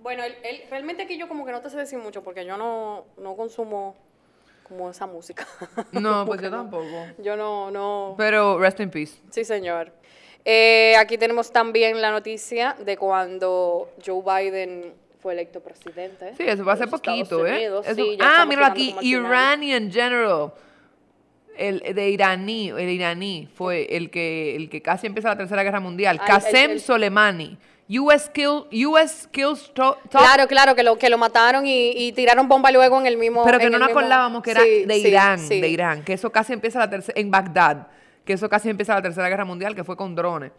bueno, 0.00 0.22
él, 0.24 0.34
él- 0.44 0.62
realmente 0.70 1.02
aquí 1.02 1.16
yo 1.18 1.28
como 1.28 1.44
que 1.44 1.52
no 1.52 1.60
te 1.60 1.70
sé 1.70 1.76
decir 1.76 1.98
mucho 1.98 2.22
porque 2.22 2.44
yo 2.44 2.56
no, 2.56 3.04
no 3.18 3.36
consumo 3.36 3.94
como 4.64 4.90
esa 4.90 5.06
música. 5.06 5.46
No, 5.92 6.24
pues 6.26 6.40
yo 6.40 6.50
no. 6.50 6.56
tampoco. 6.58 6.86
Yo 7.18 7.36
no, 7.36 7.70
no. 7.70 8.14
Pero 8.16 8.58
rest 8.58 8.80
in 8.80 8.90
peace. 8.90 9.20
Sí, 9.30 9.44
señor. 9.44 9.92
Eh, 10.44 10.94
aquí 10.98 11.18
tenemos 11.18 11.52
también 11.52 12.00
la 12.00 12.10
noticia 12.10 12.76
de 12.84 12.96
cuando 12.96 13.90
Joe 14.04 14.22
Biden 14.24 14.92
fue 15.20 15.34
electo 15.34 15.60
presidente. 15.60 16.32
Sí, 16.36 16.42
eso 16.46 16.64
fue 16.64 16.72
hace 16.72 16.88
poquito, 16.88 17.46
¿eh? 17.46 17.64
Eso- 17.66 17.82
Sí, 17.94 18.18
ah, 18.20 18.44
llegando 18.48 18.64
aquí. 18.66 18.94
Iranian 19.02 19.90
General. 19.92 20.52
El 21.56 21.80
de 21.94 22.08
iraní, 22.08 22.70
el 22.70 22.88
iraní 22.88 23.46
fue 23.54 23.86
el 23.94 24.10
que, 24.10 24.56
el 24.56 24.70
que 24.70 24.80
casi 24.80 25.06
empieza 25.06 25.28
la 25.28 25.36
Tercera 25.36 25.62
Guerra 25.62 25.80
Mundial. 25.80 26.18
Ay, 26.20 26.26
Qasem 26.26 26.70
el- 26.72 26.80
Soleimani. 26.80 27.58
US, 28.00 28.30
kill, 28.32 28.64
US 28.86 29.28
kills 29.30 29.70
to- 29.74 29.98
top 30.10 30.22
Claro, 30.22 30.46
claro, 30.48 30.74
que 30.74 30.82
lo, 30.82 30.96
que 30.96 31.10
lo 31.10 31.18
mataron 31.18 31.66
y, 31.66 31.90
y 31.90 32.12
tiraron 32.12 32.48
bomba 32.48 32.70
luego 32.72 32.98
en 32.98 33.06
el 33.06 33.18
mismo. 33.18 33.44
Pero 33.44 33.58
que 33.58 33.68
no 33.68 33.78
nos 33.78 33.90
acordábamos 33.90 34.42
que 34.42 34.52
era 34.52 34.62
Sí, 34.62 34.84
de 34.86 34.94
sí, 34.94 35.08
Irán, 35.08 35.38
sí. 35.38 35.60
de 35.60 35.68
Irán, 35.68 36.02
que 36.02 36.14
eso 36.14 36.32
casi 36.32 36.54
empieza 36.54 36.78
la 36.78 36.88
tercera, 36.88 37.20
en 37.20 37.30
Bagdad, 37.30 37.88
que 38.24 38.34
eso 38.34 38.48
casi 38.48 38.68
empieza 38.68 38.94
la 38.94 39.02
tercera 39.02 39.28
guerra 39.28 39.44
mundial, 39.44 39.74
que 39.74 39.84
fue 39.84 39.96
con 39.96 40.14
drones. 40.14 40.52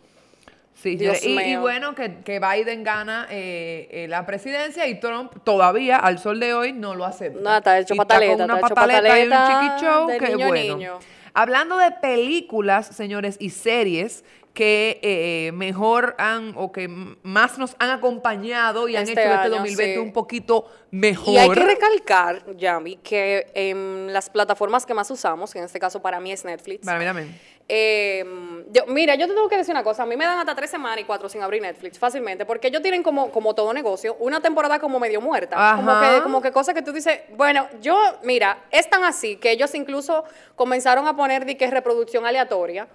Sí, 0.76 0.98
y, 1.00 1.40
y 1.40 1.56
bueno, 1.56 1.94
que, 1.94 2.22
que 2.22 2.40
Biden 2.40 2.84
gana 2.84 3.28
eh, 3.30 3.88
eh, 3.92 4.08
la 4.08 4.26
presidencia 4.26 4.88
y 4.88 5.00
Trump 5.00 5.32
todavía, 5.44 5.98
al 5.98 6.18
sol 6.18 6.40
de 6.40 6.54
hoy, 6.54 6.74
no 6.74 6.96
lo 6.96 7.06
acepta. 7.06 7.40
No, 7.40 7.58
está 7.58 7.80
hecho 7.80 7.94
Y 7.94 7.98
pataleta, 7.98 8.34
con 8.34 8.44
una 8.44 8.56
está 8.56 8.68
hecho 8.68 8.76
pataleta 8.76 9.20
y 9.20 10.14
un 10.14 10.20
que 10.20 10.28
niño 10.30 10.48
bueno. 10.48 10.76
niño. 10.76 11.00
Hablando 11.36 11.78
de 11.78 11.92
películas, 11.92 12.88
señores, 12.88 13.38
y 13.40 13.52
series 13.52 14.26
que 14.54 15.00
eh, 15.02 15.52
mejor 15.54 16.16
han 16.20 16.54
o 16.56 16.72
que 16.72 16.88
más 16.88 17.58
nos 17.58 17.76
han 17.80 17.90
acompañado 17.90 18.88
y 18.88 18.96
han 18.96 19.04
Este 19.04 19.14
hecho 19.14 19.22
este 19.22 19.34
año, 19.34 19.50
2020 19.50 19.94
sí. 19.94 20.00
un 20.00 20.14
poquito 20.14 20.68
mejor. 20.92 21.34
Y 21.34 21.38
hay 21.38 21.50
que 21.50 21.60
recalcar, 21.60 22.56
Yami, 22.56 22.98
que 22.98 23.52
en 23.56 24.14
las 24.14 24.30
plataformas 24.30 24.86
que 24.86 24.94
más 24.94 25.10
usamos, 25.10 25.52
que 25.54 25.60
en 25.60 25.66
este 25.66 25.80
caso 25.80 26.02
para 26.02 26.20
mí 26.20 26.32
es 26.32 26.46
Netflix, 26.46 26.86
Para 26.86 27.00
mí 27.00 27.06
también. 27.06 27.40
Eh, 27.70 28.26
yo, 28.72 28.86
mira, 28.88 29.16
yo 29.16 29.28
te 29.28 29.34
tengo 29.34 29.48
que 29.48 29.58
decir 29.58 29.74
una 29.74 29.84
cosa. 29.84 30.04
A 30.04 30.06
mí 30.06 30.18
me 30.18 30.26
dan 30.26 30.40
hasta 30.40 30.56
tres 30.56 30.70
semanas 30.70 31.00
y 31.00 31.04
cuatro 31.04 31.30
sin 31.30 31.42
abrir 31.42 31.62
Netflix 31.62 32.00
fácilmente, 32.00 32.46
porque 32.46 32.68
ellos 32.68 32.82
tienen 32.82 33.04
como, 33.04 33.32
como 33.32 33.54
todo 33.54 33.74
negocio 33.74 34.16
una 34.20 34.42
temporada 34.42 34.80
como 34.80 35.00
medio 35.00 35.22
muerta. 35.22 35.76
Como 35.76 36.00
que, 36.00 36.24
como 36.24 36.42
que 36.42 36.52
cosas 36.52 36.74
que 36.74 36.82
tú 36.82 36.92
dices, 36.92 37.20
bueno, 37.36 37.68
yo, 37.82 37.98
mira, 38.24 38.64
es 38.72 38.90
tan 38.90 39.04
así 39.04 39.38
que 39.38 39.52
ellos 39.52 39.74
incluso 39.76 40.24
comenzaron 40.56 41.08
a 41.08 41.16
poner 41.16 41.46
de 41.46 41.58
que 41.58 41.68
reproducción 41.70 42.26
aleatoria 42.26 42.88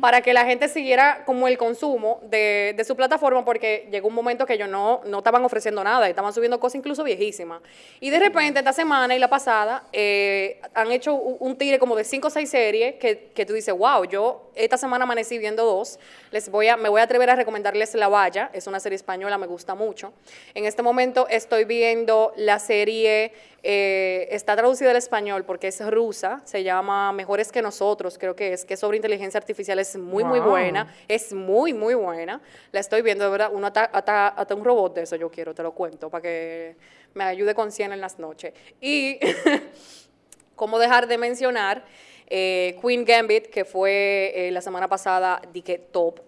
para 0.00 0.20
que 0.20 0.32
la 0.32 0.44
gente 0.44 0.68
siguiera 0.68 1.24
como 1.24 1.48
el 1.48 1.56
consumo 1.56 2.20
de, 2.24 2.74
de 2.76 2.84
su 2.84 2.96
plataforma, 2.96 3.44
porque 3.44 3.88
llegó 3.90 4.08
un 4.08 4.14
momento 4.14 4.46
que 4.46 4.54
ellos 4.54 4.68
no, 4.68 5.00
no 5.06 5.18
estaban 5.18 5.44
ofreciendo 5.44 5.82
nada, 5.84 6.06
y 6.06 6.10
estaban 6.10 6.32
subiendo 6.32 6.58
cosas 6.60 6.76
incluso 6.76 7.04
viejísimas. 7.04 7.62
Y 8.00 8.10
de 8.10 8.18
repente, 8.18 8.58
esta 8.58 8.72
semana 8.72 9.14
y 9.14 9.18
la 9.18 9.28
pasada, 9.28 9.84
eh, 9.92 10.60
han 10.74 10.90
hecho 10.90 11.14
un, 11.14 11.36
un 11.40 11.56
tire 11.56 11.78
como 11.78 11.96
de 11.96 12.04
cinco 12.04 12.28
o 12.28 12.30
seis 12.30 12.50
series 12.50 12.96
que, 12.96 13.30
que 13.34 13.46
tú 13.46 13.52
dices, 13.52 13.74
wow, 13.76 14.04
yo 14.04 14.25
esta 14.54 14.76
semana 14.76 15.04
amanecí 15.04 15.38
viendo 15.38 15.64
dos. 15.64 15.98
Les 16.30 16.48
voy 16.48 16.68
a, 16.68 16.76
me 16.76 16.88
voy 16.88 17.00
a 17.00 17.04
atrever 17.04 17.30
a 17.30 17.36
recomendarles 17.36 17.94
La 17.94 18.08
Valla, 18.08 18.50
es 18.52 18.66
una 18.66 18.80
serie 18.80 18.96
española, 18.96 19.38
me 19.38 19.46
gusta 19.46 19.74
mucho. 19.74 20.12
En 20.54 20.64
este 20.64 20.82
momento 20.82 21.26
estoy 21.28 21.64
viendo 21.64 22.32
la 22.36 22.58
serie, 22.58 23.32
eh, 23.62 24.28
está 24.30 24.56
traducida 24.56 24.90
al 24.90 24.96
español 24.96 25.44
porque 25.44 25.68
es 25.68 25.80
rusa, 25.90 26.40
se 26.44 26.62
llama 26.62 27.12
Mejores 27.12 27.52
que 27.52 27.62
nosotros, 27.62 28.18
creo 28.18 28.34
que 28.34 28.52
es, 28.52 28.64
que 28.64 28.76
sobre 28.76 28.96
inteligencia 28.96 29.38
artificial, 29.38 29.78
es 29.78 29.96
muy, 29.96 30.24
muy 30.24 30.40
buena, 30.40 30.94
es 31.08 31.32
muy, 31.32 31.72
muy 31.72 31.94
buena. 31.94 32.40
La 32.72 32.80
estoy 32.80 33.02
viendo, 33.02 33.24
de 33.24 33.30
verdad, 33.30 33.50
uno 33.52 33.66
hasta, 33.66 33.84
hasta, 33.84 34.28
hasta 34.28 34.54
un 34.54 34.64
robot 34.64 34.94
de 34.94 35.02
eso 35.02 35.16
yo 35.16 35.30
quiero, 35.30 35.54
te 35.54 35.62
lo 35.62 35.72
cuento, 35.72 36.10
para 36.10 36.22
que 36.22 36.76
me 37.14 37.24
ayude 37.24 37.54
con 37.54 37.72
100 37.72 37.92
en 37.92 38.00
las 38.00 38.18
noches. 38.18 38.52
Y 38.80 39.18
cómo 40.56 40.78
dejar 40.78 41.06
de 41.06 41.18
mencionar 41.18 41.84
eh, 42.28 42.76
Queen 42.82 43.04
Gambit, 43.04 43.46
que 43.46 43.64
fue 43.64 44.32
eh, 44.34 44.50
la 44.50 44.60
semana 44.60 44.88
pasada, 44.88 45.40
di 45.52 45.62
que 45.62 45.78
top. 45.78 46.20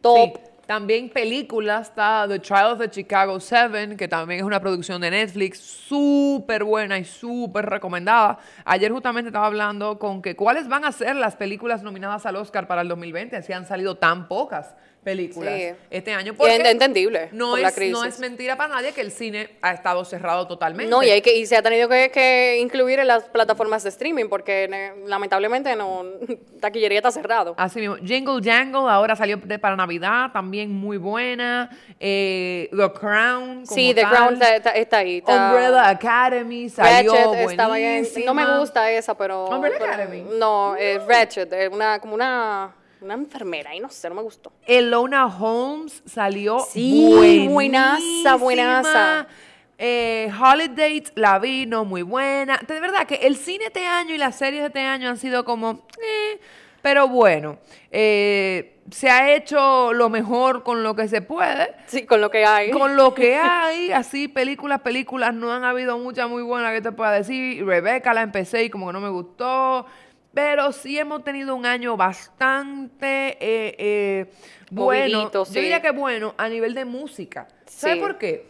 Top. 0.00 0.38
También 0.66 1.08
películas, 1.08 1.88
está 1.90 2.26
The 2.28 2.40
Trial 2.40 2.72
of 2.72 2.80
the 2.80 2.90
Chicago 2.90 3.38
Seven, 3.38 3.96
que 3.96 4.08
también 4.08 4.40
es 4.40 4.46
una 4.46 4.60
producción 4.60 5.00
de 5.00 5.12
Netflix, 5.12 5.60
súper 5.60 6.64
buena 6.64 6.98
y 6.98 7.04
súper 7.04 7.66
recomendada. 7.66 8.40
Ayer 8.64 8.90
justamente 8.90 9.28
estaba 9.28 9.46
hablando 9.46 9.96
con 10.00 10.20
que 10.20 10.34
cuáles 10.34 10.66
van 10.66 10.84
a 10.84 10.90
ser 10.90 11.14
las 11.14 11.36
películas 11.36 11.84
nominadas 11.84 12.26
al 12.26 12.34
Oscar 12.34 12.66
para 12.66 12.82
el 12.82 12.88
2020, 12.88 13.42
si 13.42 13.52
han 13.52 13.64
salido 13.64 13.96
tan 13.96 14.26
pocas 14.26 14.74
películas 15.06 15.54
Sí. 15.54 15.68
este 15.88 16.12
año. 16.12 16.32
Y 16.32 16.36
Porque 16.36 16.56
es 16.56 16.64
entendible 16.68 17.28
no 17.30 17.50
por 17.50 17.60
la 17.60 17.68
es, 17.68 17.74
no 17.76 17.80
crisis. 18.00 18.04
es 18.06 18.18
mentira 18.18 18.56
para 18.56 18.74
nadie 18.74 18.90
que 18.92 19.00
el 19.00 19.12
cine 19.12 19.50
ha 19.62 19.70
estado 19.72 20.04
cerrado 20.04 20.48
totalmente. 20.48 20.90
No, 20.90 21.00
y, 21.00 21.10
hay 21.10 21.22
que, 21.22 21.36
y 21.36 21.46
se 21.46 21.56
ha 21.56 21.62
tenido 21.62 21.88
que, 21.88 22.10
que 22.10 22.58
incluir 22.60 22.98
en 22.98 23.06
las 23.06 23.22
plataformas 23.28 23.84
de 23.84 23.90
streaming 23.90 24.28
porque 24.28 24.68
lamentablemente 25.06 25.76
no, 25.76 26.02
taquillería 26.60 26.98
está 26.98 27.12
cerrado. 27.12 27.54
Así 27.56 27.78
mismo, 27.78 27.94
Jingle 28.04 28.40
Jangle 28.42 28.90
ahora 28.90 29.14
salió 29.14 29.36
de- 29.36 29.60
para 29.60 29.76
Navidad, 29.76 30.32
también 30.32 30.72
muy 30.72 30.96
buena. 30.96 31.70
Eh, 32.00 32.68
The 32.72 32.92
Crown. 32.92 33.64
como 33.64 33.66
sí, 33.66 33.94
The 33.94 34.02
tal. 34.02 34.10
Crown 34.10 34.32
está, 34.34 34.56
está- 34.56 34.70
está 34.72 34.98
ahí. 34.98 35.18
está- 35.18 35.50
Umbrella 35.52 35.88
Academy 35.88 36.68
salió 36.68 37.12
Ratchet 37.14 37.50
estaba. 37.50 37.76
No 38.24 38.34
me 38.34 38.58
gusta 38.58 38.90
esa, 38.90 39.16
pero. 39.16 39.46
Umbrella 39.46 39.76
pero- 39.78 39.92
Academy. 39.92 40.24
No, 40.36 40.74
eh, 40.76 40.98
Ratchet, 41.06 41.52
eh, 41.52 41.68
una, 41.68 42.00
como 42.00 42.14
una, 42.14 42.74
una 43.00 43.14
enfermera, 43.14 43.74
y 43.74 43.80
no 43.80 43.88
sé, 43.88 44.08
no 44.08 44.14
me 44.16 44.22
gustó. 44.22 44.52
Elona 44.66 45.26
Holmes 45.26 46.02
salió 46.06 46.60
Sí, 46.60 47.04
buenísima. 47.14 47.52
buenaza, 47.52 48.34
buenaza. 48.36 49.26
Eh, 49.78 50.30
Holiday 50.40 51.04
la 51.16 51.38
vino 51.38 51.84
muy 51.84 52.02
buena. 52.02 52.58
De 52.66 52.80
verdad 52.80 53.06
que 53.06 53.16
el 53.16 53.36
cine 53.36 53.66
este 53.66 53.86
año 53.86 54.14
y 54.14 54.18
las 54.18 54.36
series 54.36 54.62
de 54.62 54.66
este 54.68 54.80
año 54.80 55.08
han 55.10 55.18
sido 55.18 55.44
como... 55.44 55.86
eh, 56.02 56.40
Pero 56.80 57.08
bueno, 57.08 57.58
eh, 57.90 58.78
se 58.90 59.10
ha 59.10 59.34
hecho 59.34 59.92
lo 59.92 60.08
mejor 60.08 60.62
con 60.62 60.82
lo 60.82 60.94
que 60.96 61.08
se 61.08 61.20
puede. 61.20 61.74
Sí, 61.86 62.06
con 62.06 62.22
lo 62.22 62.30
que 62.30 62.46
hay. 62.46 62.70
Con 62.70 62.96
lo 62.96 63.12
que 63.12 63.34
hay, 63.42 63.92
así, 63.92 64.28
películas, 64.28 64.80
películas, 64.80 65.34
no 65.34 65.52
han 65.52 65.64
habido 65.64 65.98
muchas 65.98 66.28
muy 66.30 66.42
buenas 66.42 66.72
que 66.72 66.80
te 66.80 66.92
pueda 66.92 67.12
decir. 67.12 67.62
Rebeca 67.66 68.14
la 68.14 68.22
empecé 68.22 68.64
y 68.64 68.70
como 68.70 68.86
que 68.86 68.92
no 68.94 69.00
me 69.00 69.10
gustó. 69.10 69.84
Pero 70.36 70.70
sí 70.70 70.98
hemos 70.98 71.24
tenido 71.24 71.56
un 71.56 71.64
año 71.64 71.96
bastante 71.96 73.38
eh, 73.40 73.74
eh, 73.78 74.32
bueno. 74.70 75.16
Movidito, 75.20 75.44
Yo 75.46 75.50
sí. 75.50 75.60
diría 75.60 75.80
que 75.80 75.92
bueno 75.92 76.34
a 76.36 76.46
nivel 76.50 76.74
de 76.74 76.84
música. 76.84 77.48
¿Sabes 77.64 77.96
Sí. 77.96 78.02
por 78.02 78.18
qué? 78.18 78.46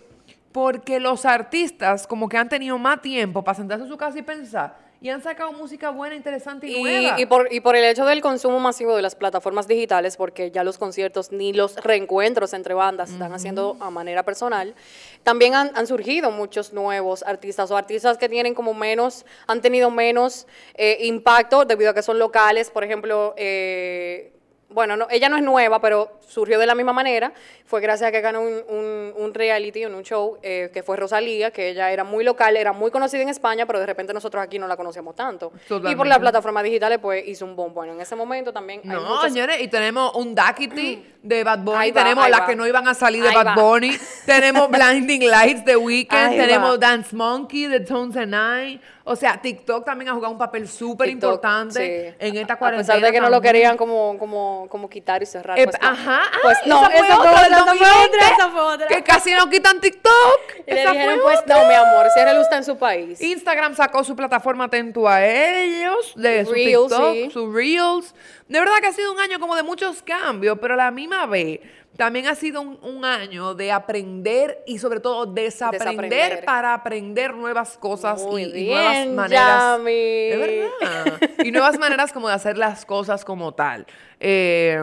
Porque 0.51 0.99
los 0.99 1.25
artistas 1.25 2.09
como 2.09 2.29
que 2.29 2.39
han 2.39 2.49
tenido 2.49 2.77
más 2.77 3.01
tiempo 3.03 3.45
para 3.45 3.55
sentarse 3.55 3.85
en 3.85 3.89
su 3.89 3.97
casa 3.97 4.19
y 4.19 4.23
pensar. 4.23 4.77
Y 5.01 5.11
han 5.11 5.23
sacado 5.23 5.53
música 5.53 5.91
buena, 5.91 6.15
interesante 6.17 6.67
y, 6.67 6.77
Y, 6.77 6.83
nueva. 6.83 7.21
y 7.21 7.27
por, 7.27 7.53
y 7.53 7.61
por 7.61 7.77
el 7.77 7.85
hecho 7.85 8.07
del 8.07 8.23
consumo 8.23 8.59
masivo 8.61 8.97
de 8.97 9.03
las 9.03 9.15
plataformas 9.15 9.69
digitales, 9.69 10.17
porque 10.17 10.51
ya 10.51 10.65
los 10.65 10.79
conciertos 10.79 11.33
ni 11.33 11.53
los 11.53 11.77
reencuentros 11.77 12.55
entre 12.55 12.75
bandas 12.75 13.09
se 13.11 13.15
están 13.15 13.33
haciendo 13.35 13.77
a 13.81 13.91
manera 13.91 14.23
personal, 14.23 14.75
también 15.23 15.55
han, 15.55 15.71
han 15.75 15.87
surgido 15.87 16.31
muchos 16.31 16.73
nuevos 16.73 17.23
artistas 17.25 17.71
o 17.71 17.77
artistas 17.77 18.17
que 18.17 18.29
tienen 18.29 18.55
como 18.55 18.73
menos, 18.75 19.27
han 19.47 19.61
tenido 19.61 19.91
menos 19.91 20.47
eh, 20.75 20.99
impacto 21.03 21.65
debido 21.65 21.91
a 21.91 21.95
que 21.95 22.03
son 22.03 22.19
locales. 22.19 22.71
Por 22.71 22.83
ejemplo, 22.85 23.35
eh, 23.37 24.33
bueno, 24.69 24.97
no, 24.97 25.07
ella 25.11 25.29
no 25.29 25.37
es 25.37 25.43
nueva, 25.43 25.81
pero 25.81 26.19
surgió 26.27 26.59
de 26.59 26.67
la 26.67 26.75
misma 26.75 26.93
manera. 26.93 27.33
Fue 27.67 27.81
gracias 27.81 28.09
a 28.09 28.13
que 28.13 28.21
ganó 28.21 28.41
un, 28.43 28.63
un- 28.69 29.13
un 29.17 29.35
reality, 29.35 29.85
un 29.87 30.03
show, 30.03 30.39
eh, 30.43 30.71
que 30.75 30.83
fue 30.83 30.97
Rosalía, 30.97 31.51
que 31.53 31.71
ella 31.71 31.91
era 31.93 32.05
muy 32.05 32.25
local, 32.25 32.57
era 32.57 32.73
muy 32.73 32.91
conocida 32.91 33.23
en 33.23 33.29
España, 33.29 33.65
pero 33.67 33.79
de 33.81 33.87
repente 33.87 34.13
nosotros 34.13 34.43
aquí 34.43 34.59
no 34.59 34.67
la 34.67 34.77
conocíamos 34.77 35.15
tanto. 35.15 35.53
Y 35.89 35.95
por 35.95 36.07
las 36.07 36.19
plataformas 36.19 36.65
digitales, 36.65 36.99
pues 37.01 37.27
hizo 37.27 37.45
un 37.45 37.55
boom. 37.57 37.73
Bueno, 37.75 37.93
en 37.95 38.01
ese 38.01 38.17
momento 38.17 38.53
también 38.53 38.81
hay 38.85 38.89
No, 38.91 39.23
señores, 39.23 39.61
y 39.61 39.69
tenemos 39.69 40.15
un 40.17 40.35
Duckity 40.35 41.15
de 41.23 41.45
Bad 41.45 41.61
Bunny, 41.61 41.79
Ahí 41.79 41.91
va, 41.93 42.03
tenemos 42.03 42.25
ahí 42.25 42.31
las 42.31 42.41
va. 42.43 42.47
que 42.47 42.57
no 42.57 42.67
iban 42.67 42.87
a 42.89 42.95
salir 42.95 43.23
de 43.23 43.29
Ahí 43.31 43.35
Bad 43.35 43.47
va. 43.47 43.55
Bunny, 43.55 43.97
tenemos 44.27 44.69
Blinding 44.71 45.29
Lights 45.31 45.65
de 45.65 45.77
Weekend, 45.77 46.33
Ahí 46.33 46.37
tenemos 46.39 46.73
va. 46.75 46.79
Dance 46.79 47.15
Monkey 47.15 47.67
de 47.67 47.81
Tones 47.81 48.17
and 48.17 48.35
I. 48.35 48.81
O 49.09 49.15
sea, 49.15 49.41
TikTok 49.41 49.85
también 49.85 50.09
ha 50.09 50.15
jugado 50.15 50.33
un 50.33 50.39
papel 50.39 50.67
súper 50.69 51.09
importante 51.09 52.15
sí. 52.19 52.27
en 52.27 52.37
esta 52.39 52.55
A 52.55 52.59
cuarentena. 52.59 52.95
pesar 52.95 53.07
de 53.07 53.13
que 53.13 53.21
no 53.21 53.31
lo 53.31 53.41
querían 53.41 53.77
como, 53.77 54.19
como, 54.19 54.67
como 54.69 54.91
quitar 54.91 55.23
y 55.23 55.27
cerrar. 55.27 55.57
Eh, 55.57 55.65
pues. 55.65 55.77
Ajá, 55.81 56.23
Pues 56.43 56.59
ay, 56.65 56.69
no, 56.69 56.81
esa 56.89 56.91
fue 56.91 57.07
esa 57.07 57.19
otra 57.21 57.33
esa 57.47 57.49
fue 57.49 57.57
2020, 57.67 58.07
otra, 58.09 58.29
esa 58.35 58.51
fue 58.51 58.61
otra. 58.63 58.87
Que 58.89 59.03
casi 59.05 59.33
no 59.33 59.49
quitan 59.49 59.81
TikTok. 59.81 60.41
Y 60.67 60.73
le 60.73 60.83
Esa 60.83 60.91
dijeron, 60.91 61.15
fue 61.21 61.23
pues 61.23 61.39
otra. 61.39 61.63
no, 61.63 61.69
mi 61.69 61.75
amor, 61.75 62.07
cierre 62.15 62.33
el 62.33 62.41
está 62.41 62.57
en 62.57 62.65
su 62.65 62.77
país. 62.77 63.21
Instagram 63.21 63.77
sacó 63.77 64.03
su 64.03 64.17
plataforma 64.17 64.65
atento 64.65 65.09
a 65.09 65.25
ellos, 65.25 66.13
de 66.17 66.45
su 66.45 66.53
Reels, 66.53 66.89
TikTok, 66.89 67.13
sí. 67.13 67.31
sus 67.31 67.55
Reels. 67.55 68.13
De 68.49 68.59
verdad 68.59 68.75
que 68.81 68.89
ha 68.89 68.93
sido 68.93 69.13
un 69.13 69.21
año 69.21 69.39
como 69.39 69.55
de 69.55 69.63
muchos 69.63 70.03
cambios, 70.03 70.59
pero 70.61 70.75
a 70.75 70.77
la 70.77 70.91
misma 70.91 71.27
vez 71.27 71.61
también 71.97 72.27
ha 72.27 72.35
sido 72.35 72.61
un, 72.61 72.79
un 72.83 73.05
año 73.05 73.55
de 73.55 73.73
aprender 73.73 74.63
y 74.67 74.79
sobre 74.79 75.01
todo 75.01 75.27
desaprender, 75.27 76.11
Desaprender. 76.11 76.45
para 76.45 76.75
aprender 76.75 77.35
nuevas 77.35 77.77
cosas 77.79 78.23
Muy 78.23 78.45
y, 78.45 78.65
y 78.65 78.67
nuevas 78.71 79.07
maneras. 79.09 79.79
Yami. 79.79 80.29
Verdad. 80.31 81.21
Y 81.45 81.51
nuevas 81.53 81.79
maneras 81.79 82.13
como 82.13 82.29
de 82.29 82.35
hacer 82.35 82.59
las 82.59 82.85
cosas 82.85 83.25
como 83.25 83.53
tal. 83.55 83.87
Eh, 84.21 84.83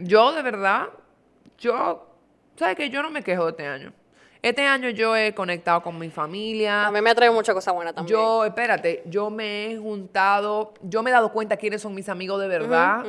yo 0.00 0.32
de 0.32 0.42
verdad, 0.42 0.88
yo, 1.58 2.06
¿sabes 2.56 2.76
que 2.76 2.90
Yo 2.90 3.02
no 3.02 3.10
me 3.10 3.22
quejo 3.22 3.44
de 3.44 3.50
este 3.50 3.66
año. 3.66 3.92
Este 4.42 4.62
año 4.66 4.90
yo 4.90 5.16
he 5.16 5.34
conectado 5.34 5.82
con 5.82 5.98
mi 5.98 6.10
familia. 6.10 6.86
A 6.86 6.90
mí 6.90 7.00
me 7.00 7.08
ha 7.08 7.14
traído 7.14 7.32
mucha 7.32 7.54
cosa 7.54 7.72
buena 7.72 7.94
también. 7.94 8.14
Yo, 8.18 8.44
espérate, 8.44 9.02
yo 9.06 9.30
me 9.30 9.70
he 9.72 9.78
juntado, 9.78 10.74
yo 10.82 11.02
me 11.02 11.08
he 11.08 11.12
dado 11.14 11.32
cuenta 11.32 11.56
quiénes 11.56 11.80
son 11.80 11.94
mis 11.94 12.10
amigos 12.10 12.38
de 12.42 12.48
verdad. 12.48 13.02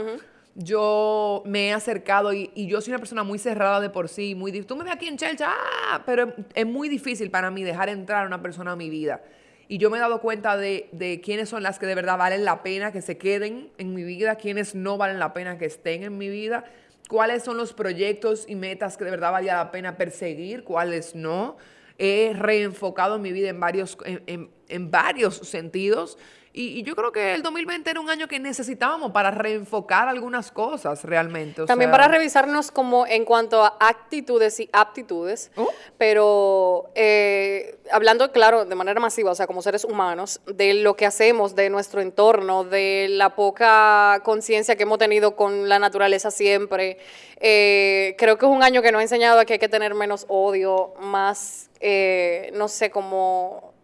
Yo 0.58 1.44
me 1.46 1.68
he 1.68 1.74
acercado 1.74 2.32
y, 2.32 2.50
y 2.56 2.68
yo 2.68 2.80
soy 2.80 2.92
una 2.92 3.00
persona 3.00 3.24
muy 3.24 3.38
cerrada 3.40 3.82
de 3.82 3.90
por 3.90 4.08
sí, 4.08 4.36
muy 4.36 4.54
Tú 4.62 4.78
me 4.78 4.86
ves 4.86 4.94
aquí 4.94 5.08
en 5.08 5.18
Chelsea, 5.18 5.48
ah, 5.50 6.02
pero 6.06 6.34
es 6.54 6.66
muy 6.66 6.88
difícil 6.88 7.30
para 7.30 7.52
mí 7.52 7.62
dejar 7.64 7.90
entrar 7.90 8.24
a 8.24 8.28
una 8.28 8.42
persona 8.42 8.72
a 8.72 8.76
mi 8.78 8.90
vida. 8.90 9.22
Y 9.68 9.80
yo 9.80 9.90
me 9.90 9.98
he 9.98 10.00
dado 10.00 10.22
cuenta 10.22 10.56
de, 10.56 10.88
de 10.94 11.20
quiénes 11.20 11.50
son 11.50 11.62
las 11.62 11.78
que 11.78 11.86
de 11.88 11.96
verdad 11.96 12.18
valen 12.18 12.46
la 12.46 12.64
pena 12.64 12.94
que 12.94 13.02
se 13.02 13.18
queden 13.18 13.70
en 13.78 13.94
mi 13.94 14.04
vida, 14.04 14.36
quiénes 14.36 14.76
no 14.76 14.98
valen 14.98 15.20
la 15.20 15.34
pena 15.34 15.58
que 15.58 15.66
estén 15.66 16.04
en 16.04 16.18
mi 16.18 16.30
vida, 16.30 16.64
cuáles 17.10 17.44
son 17.44 17.58
los 17.58 17.74
proyectos 17.74 18.46
y 18.48 18.56
metas 18.56 18.96
que 18.96 19.04
de 19.04 19.12
verdad 19.12 19.34
valía 19.34 19.56
la 19.56 19.72
pena 19.72 19.98
perseguir, 19.98 20.64
cuáles 20.64 21.16
no 21.16 21.58
he 21.98 22.32
reenfocado 22.34 23.20
mi 23.20 23.32
vida 23.34 23.50
en 23.50 23.60
varios, 23.60 23.98
en, 24.06 24.22
en- 24.28 24.50
en 24.70 24.90
varios 24.92 25.36
sentidos. 25.36 26.18
Y, 26.58 26.80
y 26.80 26.84
yo 26.84 26.96
creo 26.96 27.12
que 27.12 27.34
el 27.36 27.44
2020 27.44 27.90
era 27.90 28.00
un 28.00 28.10
año 28.10 28.30
que 28.30 28.40
necesitábamos 28.40 29.12
para 29.12 29.30
reenfocar 29.30 30.08
algunas 30.08 30.52
cosas 30.52 31.04
realmente. 31.04 31.64
o 31.64 31.66
También 31.66 31.90
sea, 31.90 31.98
para 32.00 32.08
revisarnos 32.08 32.72
como 32.72 33.06
en 33.06 33.26
cuanto 33.26 33.62
a 33.62 33.76
actitudes 33.78 34.58
y 34.62 34.70
aptitudes, 34.72 35.52
Oh. 35.58 35.70
pero 35.98 36.92
eh, 36.96 37.78
hablando, 37.92 38.32
claro, 38.32 38.64
de 38.64 38.74
manera 38.76 39.02
masiva, 39.02 39.32
o 39.32 39.36
sea, 39.36 39.48
como 39.48 39.62
seres 39.62 39.84
humanos, 39.84 40.40
de 40.48 40.76
lo 40.76 40.96
que 40.96 41.06
hacemos, 41.06 41.56
de 41.56 41.70
nuestro 41.70 42.00
entorno, 42.00 42.64
de 42.64 43.08
la 43.10 43.36
poca 43.36 44.22
conciencia 44.24 44.78
que 44.78 44.84
hemos 44.84 44.98
tenido 44.98 45.36
con 45.36 45.68
la 45.68 45.78
naturaleza 45.78 46.32
siempre. 46.32 47.00
Eh, 47.42 48.16
creo 48.18 48.38
que 48.38 48.46
es 48.46 48.52
un 48.52 48.64
año 48.64 48.82
que 48.82 48.94
nos 48.94 49.00
ha 49.00 49.04
enseñado 49.04 49.42
a 49.42 49.46
que 49.46 49.54
hay 49.54 49.60
que 49.60 49.68
tener 49.68 49.94
menos 49.94 50.26
odio, 50.30 50.94
más, 51.02 51.70
eh, 51.82 52.50
no 52.54 52.70
sé, 52.70 52.90
como 52.90 53.75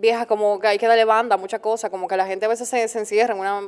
vieja, 0.00 0.26
como 0.26 0.58
que 0.58 0.66
hay 0.68 0.78
que 0.78 0.86
darle 0.86 1.04
banda 1.04 1.34
a 1.34 1.38
muchas 1.38 1.60
cosas, 1.60 1.90
como 1.90 2.08
que 2.08 2.16
la 2.16 2.26
gente 2.26 2.46
a 2.46 2.48
veces 2.48 2.68
se, 2.68 2.88
se 2.88 2.98
encierra 2.98 3.34
en 3.34 3.40
una 3.40 3.60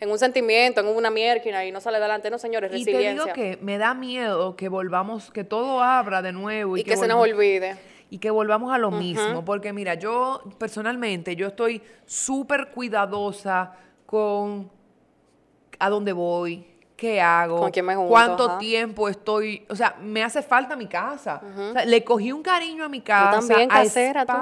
en 0.00 0.10
un 0.10 0.18
sentimiento, 0.18 0.80
en 0.80 0.86
una 0.86 1.10
mierda 1.10 1.64
y 1.64 1.72
no 1.72 1.80
sale 1.80 1.96
adelante, 1.96 2.30
no 2.30 2.38
señores, 2.38 2.70
Y 2.72 2.84
te 2.84 2.90
digo 2.90 3.24
resiliencia. 3.24 3.32
que 3.32 3.58
me 3.60 3.78
da 3.78 3.94
miedo 3.94 4.54
que 4.54 4.68
volvamos, 4.68 5.30
que 5.30 5.42
todo 5.44 5.82
abra 5.82 6.22
de 6.22 6.32
nuevo. 6.32 6.76
Y, 6.76 6.80
y 6.80 6.84
que 6.84 6.96
se 6.96 7.08
nos 7.08 7.20
olvide. 7.20 7.76
y 8.08 8.18
que 8.18 8.30
volvamos 8.30 8.72
a 8.72 8.78
lo 8.78 8.90
mismo, 8.90 9.44
porque 9.44 9.72
mira, 9.72 9.94
yo 9.94 10.42
personalmente, 10.58 11.34
yo 11.36 11.48
estoy 11.48 11.82
súper 12.06 12.68
cuidadosa 12.68 13.72
con 14.06 14.70
a 15.80 15.90
dónde 15.90 16.12
voy, 16.12 16.64
qué 16.96 17.20
hago, 17.20 17.58
Con 17.58 17.70
quién 17.70 17.84
me 17.84 17.94
junto, 17.94 18.08
cuánto 18.10 18.44
ajá. 18.50 18.58
tiempo 18.58 19.08
estoy, 19.08 19.64
o 19.68 19.76
sea, 19.76 19.96
me 20.00 20.22
hace 20.24 20.42
falta 20.42 20.74
mi 20.76 20.86
casa. 20.86 21.40
O 21.70 21.72
sea, 21.72 21.84
le 21.84 22.02
cogí 22.02 22.32
un 22.32 22.42
cariño 22.42 22.84
a 22.84 22.88
mi 22.88 23.00
casa, 23.00 23.40
también, 23.40 23.70
a 23.70 23.82
casera, 23.82 24.26
tú. 24.26 24.32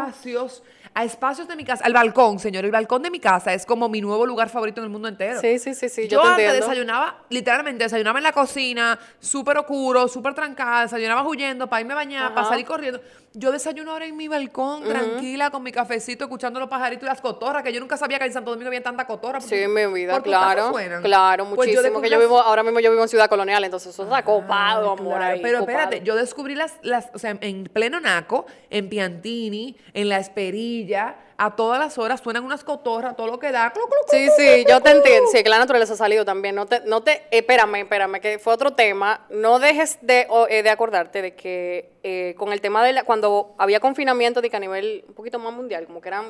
A 0.99 1.05
espacios 1.05 1.47
de 1.47 1.57
mi 1.57 1.65
casa, 1.65 1.85
al 1.85 1.93
balcón, 1.93 2.39
señor, 2.39 2.65
el 2.65 2.71
balcón 2.71 3.03
de 3.03 3.11
mi 3.11 3.21
casa 3.21 3.53
es 3.53 3.67
como 3.67 3.87
mi 3.91 4.01
nuevo 4.01 4.25
lugar 4.25 4.49
favorito 4.49 4.81
en 4.81 4.85
el 4.85 4.91
mundo 4.91 5.09
entero. 5.09 5.39
Sí, 5.43 5.59
sí, 5.59 5.75
sí, 5.75 5.91
sí, 5.91 6.09
yo 6.09 6.17
yo, 6.17 6.21
te 6.23 6.29
antes 6.29 6.45
entiendo. 6.47 6.67
desayunaba, 6.69 7.19
literalmente 7.29 7.85
desayunaba 7.85 8.19
en 8.19 8.23
la 8.23 8.33
cocina, 8.33 8.99
súper 9.21 9.59
oscuro, 9.59 10.09
súper 10.09 10.33
trancada, 10.33 10.83
desayunaba 10.85 11.23
huyendo 11.29 11.69
para 11.69 11.83
irme 11.83 11.93
a 11.93 11.97
bañar, 11.97 12.33
para 12.35 12.49
salir 12.49 12.65
corriendo. 12.65 12.99
Yo 13.35 13.53
desayuno 13.53 13.93
ahora 13.93 14.07
en 14.07 14.17
mi 14.17 14.29
balcón, 14.29 14.85
tranquila, 14.85 15.51
con 15.51 15.63
mi 15.63 15.71
cafecito, 15.71 16.25
escuchando 16.25 16.59
los 16.59 16.71
pajaritos 16.71 17.03
y 17.03 17.07
las 17.11 17.21
cotorras, 17.21 17.63
que 17.63 17.71
yo 17.71 17.81
nunca 17.81 17.99
sabía 17.99 18.19
que 18.19 18.25
en 18.25 18.33
Santo 18.33 18.51
Domingo 18.53 18.69
había 18.69 18.83
tanta 18.83 19.07
cotorra. 19.07 19.43
Sí, 19.43 19.55
en 19.57 19.75
mi 19.75 19.85
vida, 19.93 20.15
¿Por 20.15 20.23
tu 20.23 20.31
casa 20.31 20.55
claro. 20.73 21.03
Claro, 21.03 21.45
Pues 21.55 21.69
yo 21.71 21.77
muchísimo. 21.83 22.01
que 22.01 22.09
yo 22.09 22.19
vivo, 22.19 22.41
ahora 22.41 22.63
mismo 22.63 22.81
yo 22.81 22.91
vivo 22.91 23.03
en 23.03 23.09
Ciudad 23.11 23.29
Colonial, 23.29 23.63
entonces 23.63 23.93
eso 23.93 24.05
está 24.05 24.23
copado, 24.25 24.89
Ah, 24.89 24.93
amor. 24.99 25.17
claro, 25.19 25.35
ahí, 25.35 25.43
Pero 25.43 25.59
copado. 25.61 25.79
espérate, 25.79 26.03
yo 26.07 26.17
descubrí 26.17 26.55
las, 26.55 26.77
las, 26.81 27.11
o 27.13 27.19
sea, 27.19 27.37
en 27.39 27.65
pleno 27.65 28.01
Naco, 28.01 28.47
en 28.71 28.89
Piantini, 28.89 29.77
en 29.93 30.09
La 30.09 30.17
Esperilla, 30.19 30.86
ya 30.87 31.15
a 31.39 31.55
todas 31.55 31.79
las 31.79 31.99
horas 31.99 32.21
suenan 32.21 32.45
unas 32.45 32.65
cotorras, 32.65 33.17
todo 33.17 33.27
lo 33.27 33.39
que 33.39 33.53
da. 33.53 33.73
clu, 33.73 33.83
clu, 33.83 33.91
clu, 34.09 34.19
Sí, 34.19 34.29
sí, 34.37 34.65
yo 34.69 34.81
te 34.81 34.91
entiendo. 34.91 35.29
Sí, 35.31 35.43
que 35.43 35.49
la 35.49 35.59
naturaleza 35.59 35.93
ha 35.95 35.97
salido 35.97 36.25
también. 36.25 36.55
No 36.55 36.67
te, 36.67 36.81
no 36.81 37.03
te, 37.03 37.27
espérame, 37.31 37.77
espérame, 37.77 38.21
que 38.21 38.39
fue 38.39 38.53
otro 38.55 38.73
tema. 38.73 39.27
No 39.31 39.59
dejes 39.59 39.99
de, 40.01 40.27
eh, 40.49 40.63
de 40.63 40.71
acordarte 40.71 41.23
de 41.23 41.35
que 41.35 41.97
eh, 42.03 42.35
con 42.39 42.53
el 42.53 42.61
tema 42.61 42.85
de 42.85 42.93
la, 42.93 43.03
cuando 43.03 43.55
había 43.59 43.81
confinamiento 43.81 44.41
de 44.41 44.49
que 44.49 44.57
a 44.57 44.61
nivel 44.61 45.05
un 45.09 45.15
poquito 45.15 45.39
más 45.39 45.53
mundial, 45.53 45.87
como 45.87 46.01
que 46.01 46.09
eran, 46.09 46.25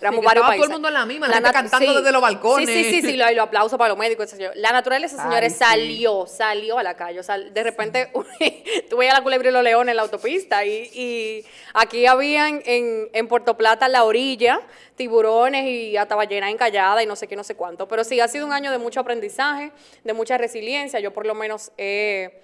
éramos 0.00 0.20
que 0.20 0.26
varios 0.26 0.26
estaba 0.26 0.34
todo 0.34 0.46
países. 0.48 0.66
el 0.66 0.72
mundo 0.72 0.88
en 0.88 0.94
la 0.94 1.06
misma, 1.06 1.28
la 1.28 1.34
gente 1.34 1.52
cantando 1.52 1.94
desde 1.94 2.12
los 2.12 2.20
balcones. 2.20 2.68
Sí, 2.68 2.84
sí, 2.84 2.90
sí, 3.00 3.02
sí, 3.10 3.16
lo, 3.16 3.30
y 3.30 3.34
los 3.36 3.44
aplausos 3.46 3.78
para 3.78 3.90
los 3.90 3.98
médicos, 3.98 4.36
yo. 4.36 4.50
La 4.56 4.72
naturaleza, 4.72 5.16
Ay, 5.18 5.28
señores, 5.28 5.52
sí. 5.52 5.58
salió, 5.60 6.26
salió 6.26 6.78
a 6.78 6.82
la 6.82 6.96
calle. 6.96 7.20
O 7.20 7.22
sea, 7.22 7.38
de 7.38 7.62
repente 7.62 8.10
tú 8.90 8.96
veías 8.96 9.14
la 9.14 9.22
culebra 9.22 9.48
y 9.50 9.52
los 9.52 9.62
leones 9.62 9.92
en 9.92 9.96
la 9.96 10.02
autopista 10.02 10.64
y, 10.64 10.90
y 10.92 11.46
aquí 11.74 12.06
habían 12.06 12.60
en, 12.66 13.08
en 13.12 13.28
Puerto 13.28 13.56
Plata, 13.56 13.86
la 13.88 14.02
orilla, 14.02 14.49
tiburones 14.96 15.64
y 15.64 15.96
hasta 15.96 16.16
ballena 16.16 16.50
encallada 16.50 17.02
y 17.02 17.06
no 17.06 17.16
sé 17.16 17.26
qué, 17.26 17.36
no 17.36 17.44
sé 17.44 17.54
cuánto. 17.54 17.86
Pero 17.88 18.04
sí, 18.04 18.20
ha 18.20 18.28
sido 18.28 18.46
un 18.46 18.52
año 18.52 18.70
de 18.70 18.78
mucho 18.78 19.00
aprendizaje, 19.00 19.72
de 20.04 20.12
mucha 20.12 20.38
resiliencia. 20.38 21.00
Yo 21.00 21.12
por 21.12 21.26
lo 21.26 21.34
menos, 21.34 21.72
eh, 21.78 22.40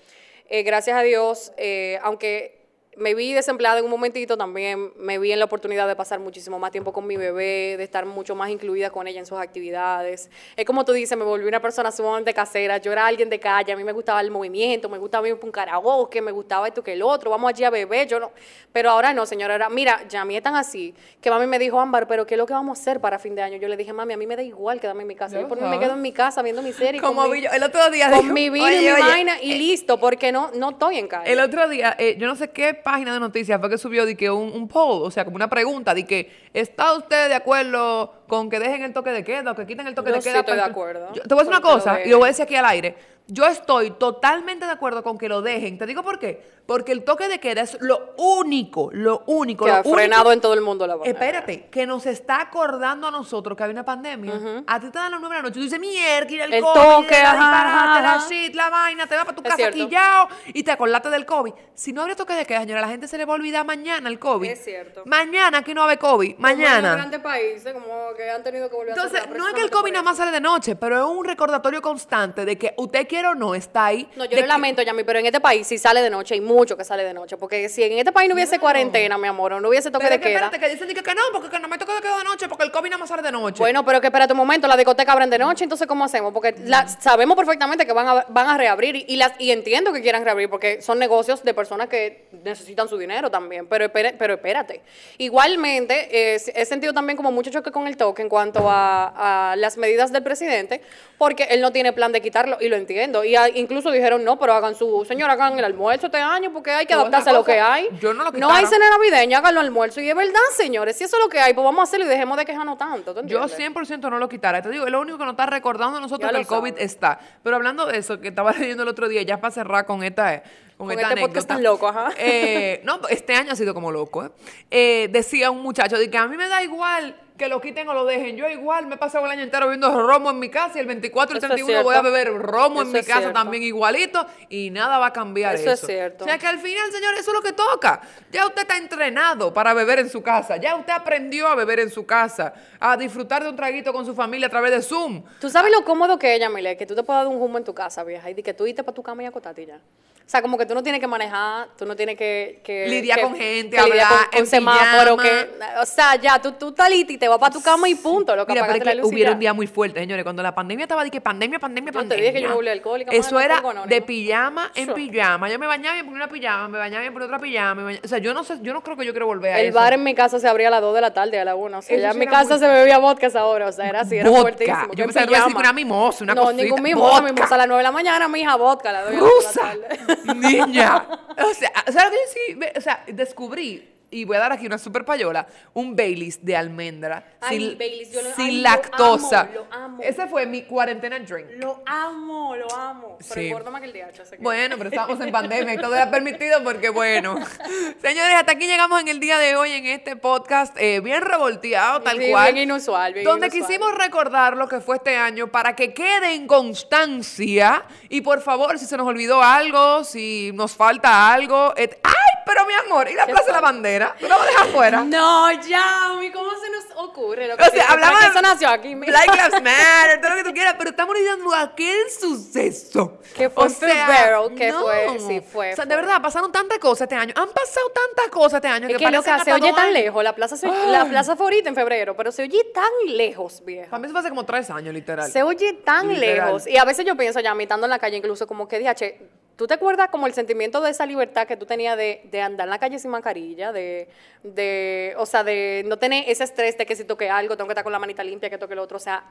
gracias 0.65 0.97
a 0.97 1.03
Dios, 1.03 1.53
eh, 1.57 1.99
aunque 2.03 2.56
me 2.97 3.15
vi 3.15 3.33
desempleada 3.35 3.79
en 3.79 3.85
un 3.85 3.91
momentito, 3.91 4.37
también 4.39 4.91
me 4.97 5.19
vi 5.19 5.31
en 5.33 5.39
la 5.39 5.45
oportunidad 5.45 5.87
de 5.87 5.95
pasar 5.95 6.19
muchísimo 6.19 6.59
más 6.59 6.71
tiempo 6.71 6.93
con 6.93 7.07
mi 7.07 7.17
bebé, 7.17 7.77
de 7.77 7.85
estar 7.85 8.07
mucho 8.07 8.35
más 8.35 8.49
incluida 8.51 8.89
con 8.91 9.07
ella 9.07 9.21
en 9.21 9.27
sus 9.27 9.39
actividades. 9.39 10.31
Es 10.57 10.65
como 10.65 10.85
tú 10.85 10.93
dices, 10.93 11.17
me 11.17 11.25
volví 11.25 11.47
una 11.47 11.61
persona 11.61 11.93
sumamente 11.93 12.33
casera, 12.33 12.79
yo 12.79 12.93
era 12.93 13.07
alguien 13.07 13.29
de 13.29 13.39
calle, 13.39 13.73
a 13.73 13.77
mí 13.77 13.85
me 13.85 13.93
gustaba 13.93 14.21
el 14.21 14.31
movimiento, 14.31 14.89
me 14.89 14.99
gustaba 14.99 15.29
ir 15.29 15.39
un 15.43 15.51
karaoke, 15.51 16.23
me 16.23 16.33
gustaba 16.33 16.67
esto 16.69 16.83
que 16.83 16.95
el 16.95 17.03
otro, 17.03 17.31
vamos 17.31 17.51
allí 17.51 17.65
a 17.65 17.71
beber, 17.71 18.09
yo 18.09 18.19
no. 18.19 18.33
Pero 18.73 18.91
ahora 18.91 19.13
no, 19.13 19.27
señora, 19.27 19.55
era, 19.57 19.69
mira, 19.69 20.03
ya 20.09 20.23
a 20.23 20.25
mí 20.25 20.37
es 20.37 20.43
tan 20.43 20.57
así, 20.57 20.95
que 21.21 21.31
mami 21.31 21.47
me 21.47 21.59
dijo, 21.59 21.79
Ámbar, 21.79 22.07
pero 22.09 22.27
¿qué 22.27 22.35
es 22.35 22.39
lo 22.39 22.47
que 22.47 22.55
vamos 22.55 22.79
a 22.79 22.81
hacer 22.81 23.01
para 23.01 23.19
fin 23.19 23.35
de 23.35 23.43
año? 23.43 23.59
Yo 23.59 23.69
le 23.69 23.77
dije, 23.77 23.93
mami, 23.93 24.15
a 24.15 24.17
mí 24.17 24.27
me 24.27 24.37
da 24.37 24.43
igual 24.43 24.81
quedarme 24.81 25.03
en 25.03 25.09
mi 25.09 25.15
casa, 25.17 25.39
yo, 25.41 25.49
por 25.49 25.61
mí 25.61 25.69
me 25.69 25.79
quedo 25.79 25.93
en 25.93 26.03
mi 26.03 26.13
casa 26.13 26.41
viendo 26.43 26.63
mi 26.63 26.73
serie. 26.73 27.01
Como 27.01 27.23
con 27.23 27.31
vi 27.31 27.39
mi- 27.41 27.45
yo- 27.45 27.51
el 27.53 27.63
otro 27.63 27.91
día 27.91 28.11
con 28.11 28.21
dijo, 28.23 28.33
mi 28.33 28.49
vino 28.49 28.67
y 28.67 28.77
"Oye, 28.79 28.95
mi 28.95 29.01
vaina 29.03 29.43
y 29.43 29.55
listo, 29.59 29.99
porque 30.01 30.33
no, 30.33 30.51
no 30.55 30.71
estoy 30.71 30.99
en 30.99 31.09
calle. 31.09 31.31
El 31.33 31.41
otro 31.41 31.69
día, 31.69 31.95
eh, 31.99 32.17
yo 32.19 32.27
no 32.27 32.37
sé 32.37 32.51
qué 32.51 32.75
página 32.87 33.13
de 33.13 33.19
noticias 33.19 33.59
fue 33.59 33.69
que 33.69 33.79
subió 33.79 34.07
de 34.07 34.17
que 34.17 34.31
un, 34.31 34.53
un 34.53 34.69
poll, 34.69 35.03
o 35.03 35.11
sea, 35.11 35.25
como 35.25 35.35
una 35.35 35.51
pregunta, 35.51 35.93
de 35.93 36.07
que 36.07 36.31
¿está 36.55 36.93
usted 36.93 37.27
de 37.29 37.35
acuerdo 37.35 38.15
con 38.29 38.49
que 38.49 38.61
dejen 38.61 38.85
el 38.85 38.93
toque 38.93 39.11
de 39.11 39.25
queda 39.25 39.51
o 39.51 39.57
que 39.57 39.67
quiten 39.67 39.89
el 39.89 39.95
toque 39.97 40.11
Yo 40.11 40.15
de 40.17 40.23
sí 40.23 40.29
queda? 40.29 40.39
estoy 40.41 40.55
de 40.55 40.63
acuerdo 40.63 41.09
Yo- 41.13 41.23
te 41.23 41.35
voy 41.35 41.41
a 41.41 41.45
decir 41.45 41.59
una 41.59 41.61
cosa, 41.61 42.01
y 42.05 42.11
lo 42.11 42.19
voy 42.19 42.27
a 42.27 42.29
decir 42.29 42.45
aquí 42.45 42.55
al 42.55 42.65
aire. 42.67 42.95
Yo 43.29 43.45
estoy 43.47 43.91
totalmente 43.91 44.67
de 44.67 44.73
acuerdo 44.73 45.03
con 45.03 45.19
que 45.19 45.29
lo 45.29 45.43
dejen. 45.43 45.79
Te 45.79 45.87
digo 45.87 46.03
por 46.05 46.19
qué. 46.19 46.55
Porque 46.67 46.91
el 46.91 47.05
toque 47.05 47.29
de 47.29 47.39
queda 47.39 47.61
es 47.61 47.77
lo 47.81 48.13
único, 48.17 48.91
lo 48.93 49.23
único, 49.27 49.65
que 49.65 49.71
lo 49.71 49.77
ha 49.77 49.81
único- 49.83 49.95
frenado 49.95 50.33
en 50.33 50.41
todo 50.41 50.53
el 50.55 50.61
mundo 50.61 50.85
la 50.85 50.95
pandemia. 50.95 51.13
Espérate, 51.13 51.67
que 51.69 51.87
nos 51.87 52.07
está 52.07 52.41
acordando 52.41 53.07
a 53.07 53.11
nosotros 53.13 53.57
que 53.57 53.63
hay 53.63 53.71
una 53.71 53.85
pandemia. 53.85 54.65
A 54.67 54.81
ti 54.81 54.91
te 54.91 54.99
dan 54.99 55.13
las 55.13 55.21
nueve 55.21 55.37
de 55.37 55.43
la 55.43 55.49
noche 55.49 55.61
y 55.61 55.63
tú 55.63 55.65
dices, 55.65 55.79
mierda, 55.79 56.45
el, 56.45 56.53
El 56.55 56.63
COVID, 56.65 56.75
toque, 56.75 57.21
la 57.23 57.31
ajá, 57.33 58.01
la 58.01 58.15
ajá. 58.15 58.29
shit, 58.29 58.53
la 58.57 58.69
vaina, 58.69 59.07
te 59.07 59.15
vas 59.15 59.25
para 59.25 59.37
tu 59.37 59.43
Es 59.43 59.49
casa 59.49 59.57
cierto. 59.57 59.77
quillao 59.77 60.29
y 60.55 60.63
te 60.65 60.73
acordaste 60.73 61.09
del 61.11 61.25
COVID. 61.25 61.53
Si 61.75 61.93
no 61.93 62.01
habría 62.01 62.17
toque 62.17 62.35
de 62.35 62.45
queda, 62.47 62.61
señora, 62.61 62.81
la 62.81 62.89
gente 62.89 63.07
se 63.07 63.17
le 63.17 63.25
va 63.25 63.35
a 63.35 63.37
olvidar 63.37 63.65
mañana 63.65 64.09
el 64.09 64.19
COVID. 64.19 64.49
Es 64.51 64.65
cierto. 64.65 65.03
Mañana 65.07 65.59
aquí 65.59 65.73
no 65.73 65.83
va 65.83 65.85
a 65.85 65.91
haber 65.91 65.99
COVID, 66.01 66.35
Como 66.35 66.49
en 66.49 66.59
mañana. 66.59 67.11
países, 67.23 67.73
como 67.73 67.87
que 68.17 68.29
han 68.29 68.43
tenido 68.43 68.69
que 68.69 68.75
volver 68.75 68.93
a 68.93 69.03
Entonces, 69.03 69.29
no 69.37 69.47
es 69.47 69.55
que 69.55 69.61
el 69.63 69.71
COVID 69.71 69.93
nada 69.93 70.03
más 70.03 70.17
sale 70.17 70.33
de 70.33 70.41
noche, 70.41 70.75
pero 70.75 70.97
es 70.99 71.05
un 71.17 71.25
recordatorio 71.25 71.81
constante 71.81 72.45
de 72.45 72.59
que 72.59 72.75
usted 72.77 73.07
quiere 73.07 73.16
o 73.25 73.35
no 73.35 73.55
está 73.55 73.87
ahí. 73.87 74.09
No, 74.17 74.25
yo 74.25 74.37
lo 74.37 74.43
que- 74.43 74.47
lamento, 74.47 74.83
Yami, 74.83 75.05
pero 75.05 75.19
en 75.21 75.27
este 75.27 75.41
país 75.41 75.67
sí 75.67 75.79
sale 75.79 76.03
de 76.03 76.11
noche, 76.11 76.35
hay 76.35 76.41
mucho 76.41 76.77
que 76.77 76.85
sale 76.85 77.05
de 77.05 77.15
noche. 77.15 77.37
Porque 77.37 77.69
si 77.69 77.83
en 77.85 77.93
este 77.99 78.13
país 78.13 78.29
no 78.29 78.35
hubiese 78.35 78.59
cuarentena, 78.59 79.17
mi 79.17 79.29
amor, 79.29 79.61
no 79.63 79.69
hubiese 79.69 79.91
toque 79.91 80.05
Pero 80.05 80.17
de 80.17 80.21
que 80.21 80.29
queda. 80.29 80.45
espérate, 80.47 80.59
que 80.59 80.69
dicen 80.85 80.89
que, 81.05 81.15
no, 81.15 81.23
porque 81.33 81.49
que 81.49 81.59
no 81.61 81.69
me 81.69 81.79
toque 81.79 81.93
de 81.95 82.01
queda 82.01 82.19
de 82.19 82.25
noche, 82.25 82.49
porque 82.49 82.65
el 82.65 82.71
COVID 82.73 82.91
nada 82.91 82.99
más 82.99 83.09
sale 83.09 83.23
de 83.23 83.33
noche. 83.33 83.59
Bueno, 83.59 83.85
pero 83.85 84.01
que 84.01 84.09
espérate 84.09 84.33
un 84.33 84.39
momento, 84.39 84.67
las 84.69 84.77
discotecas 84.77 85.13
abren 85.15 85.31
de 85.31 85.39
noche, 85.39 85.65
entonces 85.65 85.87
¿cómo 85.87 86.05
hacemos? 86.05 86.33
Porque 86.33 86.55
la- 86.65 86.87
sabemos 86.89 87.37
perfectamente 87.37 87.87
que 87.87 87.93
van 87.93 88.09
a, 88.09 88.27
van 88.29 88.49
a 88.49 88.59
reabrir 88.59 88.97
y, 88.97 89.05
y 89.09 89.17
las, 89.17 89.33
y 89.39 89.53
entiendo 89.53 89.93
que 89.93 90.03
quieran 90.03 90.25
reabrir 90.25 90.51
porque 90.51 90.83
son 90.83 90.99
negocios 90.99 91.43
de 91.45 91.55
personas 91.55 91.89
que 91.89 92.27
necesitan 92.45 92.89
su 92.89 92.99
dinero 92.99 93.31
también, 93.31 93.67
pero, 93.69 93.91
pero 93.91 94.35
espérate. 94.35 94.83
Igualmente, 95.19 96.09
eh, 96.35 96.41
he 96.55 96.65
sentido 96.65 96.93
también 96.95 97.17
como 97.17 97.31
mucho 97.33 97.51
choque 97.51 97.71
con 97.71 97.87
el 97.87 97.97
toque 97.97 98.23
en 98.23 98.29
cuanto 98.29 98.71
a, 98.71 99.51
a 99.53 99.57
las 99.57 99.77
medidas 99.77 100.13
del 100.13 100.23
presidente, 100.23 100.81
porque 101.19 101.45
él 101.51 101.61
no 101.61 101.73
tiene 101.73 101.93
plan 101.93 102.13
de 102.13 102.21
quitarlo 102.21 102.57
y 102.61 102.69
lo 102.69 102.77
entiendo. 102.77 102.97
Y 103.25 103.37
a- 103.37 103.49
incluso 103.49 103.91
dijeron, 103.91 104.25
no, 104.25 104.39
pero 104.39 104.53
hagan 104.55 104.75
su, 104.75 105.05
señor, 105.07 105.31
hagan 105.31 105.59
el 105.59 105.65
almuerzo 105.65 106.07
este 106.07 106.19
año 106.19 106.53
porque 106.53 106.71
hay 106.71 106.87
que 106.87 106.95
adaptarse 106.95 107.31
a 107.31 107.33
lo 107.33 107.45
que 107.45 107.61
hay. 107.61 107.89
yo 108.01 108.13
no 108.15 108.23
lo 108.25 108.29
hay 108.31 108.35
quitaron. 108.35 108.67
cena 108.67 108.91
navideña, 108.91 109.39
háganlo 109.39 109.61
almuerzo. 109.61 110.01
Y 110.01 110.09
es 110.11 110.17
verdad, 110.17 110.41
señores, 110.57 110.97
si 110.97 111.05
eso 111.05 111.17
es 111.17 111.23
lo 111.23 111.29
que 111.29 111.39
hay, 111.41 111.55
pues 111.55 111.65
vamos 111.65 111.81
a 111.81 111.83
hacerlo 111.85 112.07
y 112.07 112.09
dejemos 112.09 112.37
de 112.37 112.45
quejarnos 112.45 112.79
tanto. 112.79 113.15
¿tú 113.15 113.21
Yo 113.27 113.43
entiendes? 113.45 113.57
100% 113.91 114.11
no 114.11 114.19
lo 114.19 114.29
quitara. 114.29 114.63
Te 114.63 114.71
digo, 114.71 114.85
es 114.87 114.91
lo 114.93 115.01
único 115.01 115.19
que 115.19 115.25
nos 115.25 115.33
está 115.33 115.47
recordando 115.47 115.99
a 115.99 116.01
nosotros 116.01 116.31
Ya 116.31 116.35
que 116.35 116.41
el 116.43 116.47
COVID 116.47 116.75
está. 116.79 117.19
Pero 117.43 117.57
hablando 117.57 117.87
de 117.87 117.99
eso, 117.99 118.21
que 118.21 118.29
estaba 118.29 118.53
leyendo 118.59 118.83
el 118.83 118.89
otro 118.89 119.09
día, 119.09 119.23
ya 119.23 119.41
para 119.41 119.51
cerrar 119.53 119.87
con 119.87 120.03
esta, 120.03 120.35
eh, 120.35 120.43
con 120.77 120.89
Con 120.89 120.99
esta 120.99 121.09
este 121.15 121.21
podcast 121.21 121.51
anécdota. 121.51 121.55
tan 121.55 121.63
loco, 121.63 121.89
ajá. 121.89 122.11
Eh, 122.19 122.81
no, 122.85 123.01
este 123.09 123.35
año 123.35 123.53
ha 123.53 123.57
sido 123.57 123.73
como 123.75 123.91
loco. 123.93 124.25
¿eh? 124.27 124.31
Eh, 124.71 125.09
decía 125.11 125.51
un 125.51 125.63
muchacho, 125.63 125.99
de 125.99 126.11
que 126.11 126.19
a 126.19 126.27
mí 126.27 126.37
me 126.37 126.49
da 126.49 126.63
igual 126.63 127.17
que 127.37 127.49
lo 127.49 127.61
quiten 127.61 127.89
o 127.89 127.95
lo 127.95 128.05
dejen. 128.05 128.37
Yo 128.37 128.49
igual 128.49 128.87
me 128.87 128.95
he 128.95 128.99
pasado 128.99 129.25
el 129.27 129.31
año 129.31 129.43
entero 129.43 129.67
bebiendo 129.67 129.91
romo 130.07 130.31
en 130.31 130.39
mi 130.39 130.49
casa 130.49 130.79
y 130.79 130.81
el 130.81 130.87
24 130.87 131.35
y 131.35 131.39
el 131.39 131.39
Eso 131.39 131.47
es 131.47 131.57
31 131.57 131.83
voy 131.85 131.95
a 131.95 132.03
beber 132.03 132.35
romo 132.35 132.83
en 132.83 132.89
mi 132.89 133.01
casa 133.01 133.19
cierto. 133.19 133.33
también 133.33 133.63
igualito 133.63 134.27
y 134.49 134.71
nada 134.71 134.99
va 134.99 135.07
a 135.07 135.13
cambiar 135.13 135.55
eso. 135.55 135.71
Eso 135.71 135.87
es 135.87 135.93
cierto. 135.93 136.25
O 136.25 136.27
sea 136.27 136.39
que 136.39 136.47
al 136.47 136.59
final, 136.59 136.91
señor, 136.91 137.15
eso 137.15 137.31
es 137.31 137.35
lo 137.35 137.43
que 137.43 137.53
toca. 137.53 138.01
Ya 138.33 138.47
usted 138.47 138.63
está 138.63 138.77
entrenado 138.77 139.53
para 139.53 139.75
beber 139.75 139.99
en 139.99 140.09
su 140.09 140.23
casa. 140.23 140.57
Ya 140.57 140.77
usted 140.77 140.93
aprendió 140.93 141.49
a 141.49 141.55
beber 141.55 141.81
en 141.81 141.91
su 141.91 142.07
casa, 142.07 142.55
a 142.81 142.97
disfrutar 142.97 143.43
de 143.43 143.51
un 143.51 143.57
traguito 143.57 143.93
con 143.93 144.07
su 144.07 144.15
familia 144.15 144.47
a 144.47 144.51
través 144.51 144.71
de 144.73 144.83
Zoom. 144.83 145.23
Tú 145.41 145.51
sabes 145.51 145.73
lo 145.73 145.85
cómodo 145.85 146.19
que 146.19 146.35
es, 146.35 146.41
Yamile, 146.41 146.77
que 146.77 146.87
tú 146.87 146.95
te 146.95 147.03
puedas 147.03 147.25
dar 147.25 147.33
un 147.33 147.41
humo 147.41 147.59
en 147.59 147.65
tu 147.65 147.75
casa, 147.75 148.03
vieja, 148.05 148.31
y 148.31 148.35
que 148.35 148.55
tú 148.55 148.67
irte 148.67 148.83
para 148.83 148.95
tu 148.95 149.03
cama 149.03 149.23
y 149.23 149.27
acostarte 149.27 149.63
y 149.63 149.67
ya. 149.67 149.81
O 150.27 150.29
sea, 150.29 150.43
como 150.43 150.59
que 150.59 150.67
tú 150.67 150.75
no 150.75 150.83
tienes 150.83 151.01
que 151.01 151.07
manejar, 151.07 151.69
tú 151.79 151.87
no 151.87 151.95
tienes 151.95 152.17
que... 152.17 152.61
que 152.65 152.89
Lidiar 152.89 153.19
que- 153.19 153.23
con 153.25 153.37
gente, 153.37 153.77
que 153.77 153.79
hablar 153.81 154.09
con, 154.09 154.19
con 154.31 154.39
en 154.41 154.47
semáforo, 154.49 155.17
que... 155.19 155.49
O 155.81 155.87
sea, 155.87 156.17
ya, 156.17 156.41
tú, 156.43 156.51
tú 156.51 156.71
estás 156.71 156.91
lista 156.91 157.13
y 157.13 157.17
te 157.19 157.29
vas 157.29 157.39
para 157.39 157.53
tu 157.53 157.63
cama 157.63 157.89
y 157.89 157.95
punto, 157.95 158.35
lo 158.35 158.45
que 158.45 158.53
Mira, 158.55 158.67
pero 158.67 158.79
es 158.91 158.97
que 158.97 159.07
hubieron 159.07 159.35
ya. 159.35 159.39
días 159.39 159.55
muy 159.55 159.69
fuertes, 159.69 160.03
señores. 160.03 160.25
Cuando 160.25 160.43
la 160.43 160.53
pandemia 160.53 160.83
estaba 160.83 161.09
que 161.09 161.21
pandemia, 161.21 161.61
pandemia, 161.61 161.93
Yo 161.93 161.93
te 161.93 161.99
pandemia. 162.01 162.25
dije 162.25 162.35
que 162.35 162.43
yo 162.43 162.49
me 162.49 162.55
volví 162.57 162.69
alcohólica, 162.71 163.13
Eso 163.13 163.39
era 163.39 163.63
de 163.87 164.03
pijama 164.03 164.73
en 164.75 164.93
pijama. 164.95 165.49
Yo 165.49 165.61
me 165.61 165.67
bañaba 165.69 165.95
y 165.97 165.99
me 166.03 166.05
ponía 166.09 166.25
una 166.25 166.29
pijama, 166.33 166.69
me 166.69 166.79
bañaba 166.79 167.05
y 167.05 167.07
me 167.09 167.13
ponía 167.13 167.27
otra 167.27 167.39
pijama. 167.39 167.75
me 167.77 167.83
bañaba- 167.85 168.05
O 168.05 168.09
sea, 168.09 168.19
yo 168.19 168.35
no 168.35 168.43
sé, 168.43 168.59
yo 168.63 168.73
no 168.73 168.81
creo 168.83 168.97
que 168.97 169.07
yo 169.07 169.13
quiero 169.13 169.27
volver 169.27 169.53
a 169.53 169.61
El 169.61 169.67
eso. 169.69 169.79
bar 169.79 169.93
en 169.93 170.03
mi 170.03 170.17
casa 170.17 170.41
se 170.41 170.49
abría 170.49 170.67
a 170.67 170.71
las 170.73 170.81
2 170.81 170.93
de 170.97 171.01
la 171.03 171.15
tarde, 171.15 171.39
a 171.39 171.45
la 171.45 171.55
1. 171.55 171.79
O 171.79 171.83
sea, 171.83 171.95
Eso 171.97 172.03
ya 172.03 172.11
en 172.11 172.19
mi 172.19 172.27
casa 172.27 172.59
se 172.59 172.67
bebía 172.67 172.99
vodka 172.99 173.29
esa 173.29 173.45
hora. 173.47 173.69
O 173.69 173.73
sea, 173.73 173.89
era 173.89 174.01
así, 174.01 174.17
era 174.17 174.29
Vodka. 174.29 174.43
fuertísimo. 174.43 174.93
Yo 174.95 175.05
en 175.05 175.11
pensaba 175.11 175.27
que 175.27 175.31
iba 175.35 175.39
a 175.41 175.45
decir 175.45 175.57
una 175.57 175.73
mimosa, 175.73 176.25
una 176.25 176.35
No, 176.35 176.43
cosita. 176.43 176.63
ningún 176.65 176.83
mimosa, 176.83 177.23
mimosa 177.23 177.55
a 177.55 177.59
las 177.59 177.69
9 177.69 177.79
de 177.79 177.83
la 177.85 177.93
mañana, 177.93 178.27
mi 178.27 178.41
hija, 178.41 178.57
vodka 178.57 178.91
a 178.91 178.93
las 178.93 179.03
2 179.05 179.11
de 179.13 179.17
la 179.21 179.23
rusa, 179.29 179.61
tarde. 179.61 180.16
Niña. 180.25 181.07
O 181.39 181.55
sea, 181.55 181.71
¿sabes 181.93 182.05
lo 182.05 182.11
que 182.11 182.17
yo 182.17 182.33
sí? 182.33 182.71
O 182.77 182.81
sea, 182.81 183.05
descubrí, 183.09 183.96
y 184.17 184.25
voy 184.25 184.37
a 184.37 184.41
dar 184.41 184.53
aquí 184.53 184.67
una 184.67 184.79
super 184.79 185.05
payola, 185.05 185.47
un 185.75 185.95
Baileys 185.95 186.45
de 186.45 186.57
almendra. 186.57 187.23
Ay, 187.41 187.59
sin, 187.59 187.79
Baileys, 187.79 188.11
yo 188.13 188.23
lo- 188.23 188.35
sin 188.35 188.45
ay, 188.47 188.57
lo 188.57 188.63
lactosa. 188.63 189.41
amo, 189.41 189.53
lo 189.55 189.67
amo. 189.71 189.99
Ese 190.03 190.27
fue 190.27 190.47
mi 190.47 190.63
cuarentena 190.63 191.19
drink. 191.19 191.47
Lo 191.63 191.83
amo, 191.85 192.57
lo 192.57 192.75
amo. 192.75 193.19
Pero 193.35 193.59
Sí. 193.59 193.71
más 193.71 193.81
que 193.81 193.87
el 193.87 193.93
DH. 193.93 194.23
así 194.23 194.31
que- 194.37 194.43
Bueno, 194.43 194.77
pero 194.79 194.89
estamos 194.91 195.21
en 195.21 195.31
pandemia 195.31 195.75
y 195.75 195.79
todo 195.79 195.95
era 195.95 196.11
permitido 196.11 196.63
porque, 196.65 196.89
bueno. 196.89 197.35
Señores, 198.03 198.35
hasta 198.37 198.53
aquí 198.53 198.67
llegamos 198.67 199.01
en 199.01 199.09
el 199.09 199.21
día 199.21 199.39
de 199.39 199.55
hoy 199.57 199.73
en 199.73 199.87
este 199.87 200.17
podcast, 200.17 200.75
eh, 200.79 201.01
bien 201.01 201.23
revolteado, 201.23 202.01
tal 202.01 202.19
Sí, 202.19 202.31
cual. 202.31 202.53
bien 202.53 202.69
inusual, 202.71 203.13
bien 203.13 203.25
Donde 203.25 203.47
inusual. 203.49 203.67
quisimos 203.69 203.95
recordar 203.99 204.57
lo 204.57 204.69
que 204.69 204.81
fue 204.81 204.97
este 204.97 205.17
año 205.17 205.49
para 205.49 205.77
que 205.77 205.93
quede 205.93 206.35
en 206.35 206.47
constancia. 206.47 207.85
Y 208.09 208.21
por 208.23 208.41
favor, 208.41 208.79
si 208.79 208.87
se 208.87 208.97
nos 208.97 209.07
olvidó 209.07 209.43
algo, 209.43 210.05
si 210.05 210.53
nos 210.55 210.75
falta 210.75 211.33
algo. 211.33 211.75
et- 211.77 211.99
¡Ay! 212.03 212.13
Pero 212.47 212.65
mi 212.65 212.75
amor, 212.75 213.09
¿y 213.11 213.15
la 213.15 213.27
¿Qué 213.27 213.33
Plaza 213.33 213.47
de 213.47 213.53
la? 213.53 213.61
Bandera? 213.61 214.15
¿Tú 214.21 214.29
la 214.29 214.37
vas 214.37 214.47
a 214.47 214.51
dejar 214.51 214.67
afuera? 214.69 215.01
No, 215.05 215.51
ya, 215.63 216.15
mi, 216.21 216.31
¿cómo 216.31 216.51
se 216.53 216.71
nos 216.71 216.85
ocurre? 217.05 217.49
Lo 217.49 217.57
que 217.57 217.65
O 217.65 217.71
sea, 217.71 217.87
hablamos 217.89 218.21
que 218.21 218.25
de 218.27 218.31
eso 218.31 218.41
nació 218.41 218.69
aquí. 218.69 218.95
Black 218.95 219.27
Lives 219.35 219.63
Matter, 219.63 220.21
todo 220.21 220.31
lo 220.31 220.37
que 220.37 220.45
tú 220.45 220.53
quieras, 220.55 220.77
pero 220.79 220.91
estamos 220.91 221.17
lidiando 221.17 221.53
aquel 221.53 222.09
suceso. 222.11 223.19
Que 223.35 223.51
fue 223.51 223.65
en 223.65 223.75
febrero, 223.75 224.49
que 224.55 224.73
fue- 224.73 225.19
sí, 225.19 225.41
fue, 225.41 225.73
O 225.73 225.77
sea, 225.77 225.85
fue. 225.85 225.87
de 225.87 225.97
verdad, 225.97 226.23
pasaron 226.23 226.53
tantas 226.53 226.79
cosas 226.79 227.03
este 227.03 227.17
año. 227.17 227.35
Han 227.37 227.49
pasado 227.49 227.91
tantas 227.91 228.29
cosas 228.31 228.55
este 228.55 228.69
año 228.69 228.87
Es 228.87 228.93
que, 228.93 228.99
que 228.99 229.05
parecen 229.05 229.33
loca, 229.33 229.45
se 229.45 229.53
oye 229.53 229.73
tan 229.73 229.93
lejos. 229.93 230.23
La 230.25 230.35
plaza, 230.35 230.57
se- 230.57 230.69
la 230.69 231.05
plaza 231.05 231.37
fue 231.37 231.47
ahorita 231.47 231.69
en 231.69 231.75
febrero, 231.75 232.17
pero 232.17 232.31
se 232.33 232.43
oye 232.43 232.63
tan 232.73 232.91
lejos, 233.17 233.63
vieja. 233.65 233.91
Para 233.91 233.99
mí 234.01 234.07
eso 234.07 234.13
fue 234.13 234.21
hace 234.21 234.29
como 234.31 234.45
tres 234.47 234.71
años, 234.71 234.95
literal. 234.95 235.31
Se 235.31 235.43
oye 235.43 235.73
tan 235.85 236.09
Literal. 236.09 236.47
lejos. 236.47 236.67
Y 236.67 236.77
a 236.79 236.85
veces 236.85 237.05
yo 237.05 237.17
pienso 237.17 237.41
ya, 237.41 237.55
mitando 237.55 237.87
en 237.87 237.91
la 237.91 237.99
calle, 237.99 238.17
incluso 238.19 238.47
como 238.47 238.69
que, 238.69 238.79
DH, 238.79 239.15
¿tú 239.57 239.67
te 239.67 239.75
acuerdas 239.75 240.09
como 240.11 240.27
el 240.27 240.35
sentimiento 240.35 240.81
de 240.81 240.91
esa 240.91 241.07
libertad 241.07 241.47
que 241.47 241.57
tú 241.57 241.67
tenías 241.67 241.97
de, 241.97 242.23
de 242.31 242.41
andar 242.41 242.67
en 242.67 242.71
la 242.71 242.79
calle 242.79 242.99
sin 242.99 243.11
mascarilla? 243.11 243.73
De, 243.73 244.09
de, 244.43 245.15
o 245.19 245.27
sea, 245.27 245.43
de 245.45 245.83
no 245.87 245.97
tener 245.99 246.25
ese 246.29 246.45
estrés 246.45 246.77
de 246.79 246.87
que 246.87 246.95
si 246.97 247.05
toque 247.05 247.29
algo, 247.31 247.57
tengo 247.57 247.69
que 247.69 247.73
estar 247.73 247.85
con 247.85 247.93
la 247.93 247.99
manita 247.99 248.23
limpia, 248.23 248.51
que 248.51 248.59
toque 248.59 248.75
el 248.75 248.79
otro. 248.81 248.97
O 248.97 249.01
sea, 249.01 249.25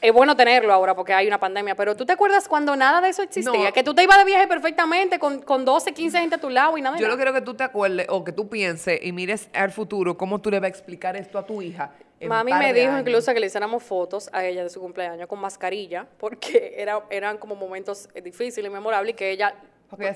es 0.00 0.12
bueno 0.12 0.36
tenerlo 0.36 0.70
ahora 0.72 0.94
porque 0.94 1.14
hay 1.14 1.26
una 1.26 1.38
pandemia, 1.40 1.74
pero 1.74 1.96
¿tú 1.96 2.04
te 2.04 2.12
acuerdas 2.12 2.46
cuando 2.46 2.76
nada 2.76 3.00
de 3.00 3.08
eso 3.08 3.22
existía? 3.22 3.68
No. 3.68 3.72
Que 3.72 3.82
tú 3.82 3.94
te 3.94 4.02
ibas 4.02 4.18
de 4.18 4.24
viaje 4.26 4.46
perfectamente 4.46 5.18
con, 5.18 5.40
con 5.40 5.64
12, 5.64 5.94
15 5.94 6.18
gente 6.18 6.34
a 6.36 6.38
tu 6.38 6.50
lado 6.50 6.76
y 6.76 6.82
nada. 6.82 6.96
de 6.96 7.00
Yo 7.00 7.08
lo 7.08 7.14
nada. 7.14 7.24
quiero 7.24 7.32
que 7.32 7.44
tú 7.44 7.54
te 7.54 7.64
acuerdes 7.64 8.06
o 8.10 8.22
que 8.22 8.32
tú 8.32 8.48
pienses 8.48 9.00
y 9.02 9.12
mires 9.12 9.48
al 9.54 9.72
futuro 9.72 10.18
cómo 10.18 10.40
tú 10.42 10.50
le 10.50 10.60
vas 10.60 10.66
a 10.66 10.68
explicar 10.68 11.16
esto 11.16 11.38
a 11.38 11.46
tu 11.46 11.62
hija. 11.62 11.92
Mami 12.28 12.52
me 12.52 12.72
dijo 12.72 12.92
años. 12.92 13.00
incluso 13.00 13.32
que 13.34 13.40
le 13.40 13.46
hiciéramos 13.46 13.82
fotos 13.82 14.28
a 14.32 14.44
ella 14.44 14.62
de 14.62 14.70
su 14.70 14.80
cumpleaños 14.80 15.26
con 15.28 15.40
mascarilla, 15.40 16.06
porque 16.18 16.74
era, 16.76 17.02
eran 17.10 17.38
como 17.38 17.54
momentos 17.54 18.08
eh, 18.14 18.22
difíciles 18.22 18.70
y 18.70 18.72
memorables 18.72 19.12
y 19.12 19.16
que 19.16 19.30
ella, 19.30 19.54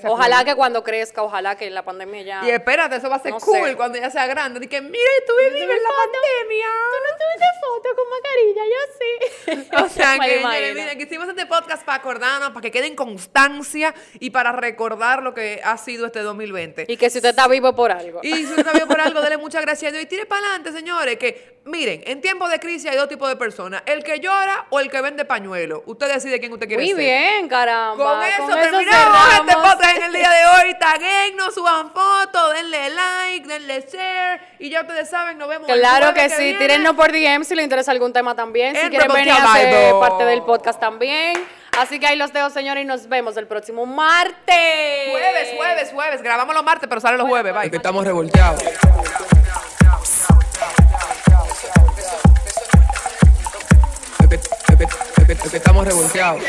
ojalá 0.05 0.43
que 0.45 0.55
cuando 0.55 0.83
crezca, 0.83 1.23
ojalá 1.23 1.55
que 1.55 1.69
la 1.69 1.83
pandemia 1.83 2.21
ya... 2.21 2.41
Y 2.45 2.49
espérate, 2.51 2.95
eso 2.97 3.09
va 3.09 3.17
a 3.17 3.19
ser 3.19 3.31
No 3.31 3.39
cool 3.39 3.69
sé. 3.69 3.75
cuando 3.75 3.97
ella 3.97 4.09
sea 4.09 4.25
grande. 4.27 4.59
Dije, 4.59 4.81
mira, 4.81 5.11
tú 5.27 5.33
vives 5.37 5.61
en 5.61 5.69
la 5.83 5.89
pandemia. 5.89 6.67
no 7.03 7.17
tuviste 7.17 7.45
foto 7.61 7.89
con 7.95 8.09
mascarilla, 8.09 8.61
yo 8.65 8.81
sí. 8.99 9.69
O 9.85 9.89
sea 9.89 10.17
que, 10.19 10.75
miren, 10.75 10.97
que 10.97 11.03
hicimos 11.03 11.27
este 11.29 11.45
podcast 11.45 11.83
para 11.83 11.97
acordarnos, 11.99 12.49
para 12.49 12.61
que 12.61 12.71
quede 12.71 12.87
en 12.87 12.95
constancia 12.95 13.93
y 14.19 14.29
para 14.29 14.51
recordar 14.51 15.23
lo 15.23 15.33
que 15.33 15.61
ha 15.63 15.77
sido 15.77 16.05
este 16.07 16.21
2020. 16.21 16.85
Y 16.87 16.97
que 16.97 17.09
si 17.09 17.19
usted 17.19 17.29
está 17.29 17.47
vivo 17.47 17.75
por 17.75 17.91
algo. 17.91 18.19
Y 18.23 18.33
si 18.33 18.43
usted 18.45 18.59
está 18.59 18.73
bien 18.73 18.87
por 18.87 18.99
algo, 18.99 19.21
dele 19.21 19.37
muchas 19.37 19.61
gracias 19.61 19.89
a 19.89 19.91
Dios 19.91 20.03
y 20.03 20.07
tire 20.07 20.25
para 20.25 20.41
adelante, 20.41 20.71
señores. 20.71 21.17
Que 21.17 21.59
miren, 21.65 22.01
en 22.05 22.21
tiempos 22.21 22.49
de 22.49 22.59
crisis 22.59 22.89
hay 22.91 22.97
dos 22.97 23.07
tipos 23.09 23.29
de 23.29 23.35
personas: 23.35 23.83
el 23.85 24.03
que 24.03 24.19
llora 24.19 24.67
o 24.69 24.79
el 24.79 24.89
que 24.89 25.01
vende 25.01 25.25
pañuelo. 25.25 25.83
Usted 25.85 26.11
decide 26.11 26.39
quién 26.39 26.51
usted 26.53 26.67
quiere 26.67 26.83
Muy 26.83 26.89
ser. 26.93 26.97
bien, 26.99 27.47
caramba. 27.47 28.03
Con 28.03 28.23
eso 28.23 28.47
cerramos. 28.47 28.61
terminamos 28.71 29.33
este 29.33 29.53
podcast 29.53 29.68
en 29.77 30.03
el 30.03 30.13
día 30.13 30.29
de 30.29 30.45
hoy. 30.67 30.75
Taguennos, 30.79 31.53
suban 31.53 31.91
fotos, 31.91 32.53
denle 32.53 32.89
like, 32.89 33.47
denle 33.47 33.85
share. 33.91 34.41
Y 34.59 34.69
ya 34.69 34.81
ustedes 34.81 35.09
saben, 35.09 35.37
nos 35.37 35.47
vemos 35.47 35.69
el 35.69 35.79
Claro 35.79 36.07
jueves 36.11 36.31
que 36.31 36.37
sí, 36.37 36.43
viene. 36.43 36.59
tírennos 36.59 36.95
por 36.95 37.11
DM 37.11 37.43
si 37.43 37.55
les 37.55 37.63
interesa 37.63 37.91
algún 37.91 38.11
tema 38.13 38.35
también, 38.35 38.75
si 38.75 38.81
En 38.81 38.89
quieren 38.89 39.11
venir 39.11 39.31
a 39.31 39.53
ser 39.53 39.93
parte 39.99 40.25
del 40.25 40.41
podcast 40.43 40.79
también. 40.79 41.33
Así 41.77 41.99
que 41.99 42.07
ahí 42.07 42.15
los 42.17 42.33
dejo, 42.33 42.49
señores, 42.49 42.83
y 42.83 42.87
nos 42.87 43.07
vemos 43.07 43.37
el 43.37 43.47
próximo 43.47 43.85
martes. 43.85 45.09
Jueves, 45.11 45.53
jueves, 45.55 45.91
jueves. 45.93 46.21
Grabamos 46.21 46.53
los 46.55 46.63
martes, 46.63 46.89
pero 46.89 46.99
sale 46.99 47.17
los 47.17 47.27
jueves. 47.27 47.53
Bye. 47.53 47.65
Es 47.65 47.69
que 47.71 47.77
estamos 47.77 48.03
revolteados. 48.05 48.61
Es 54.19 54.27
que- 54.27 54.35
es 54.35 54.77
que- 54.77 54.83
es 54.83 55.25
que- 55.27 55.33
es 55.33 55.51
que 55.51 55.57
estamos 55.57 55.85
revolteados. 55.85 56.43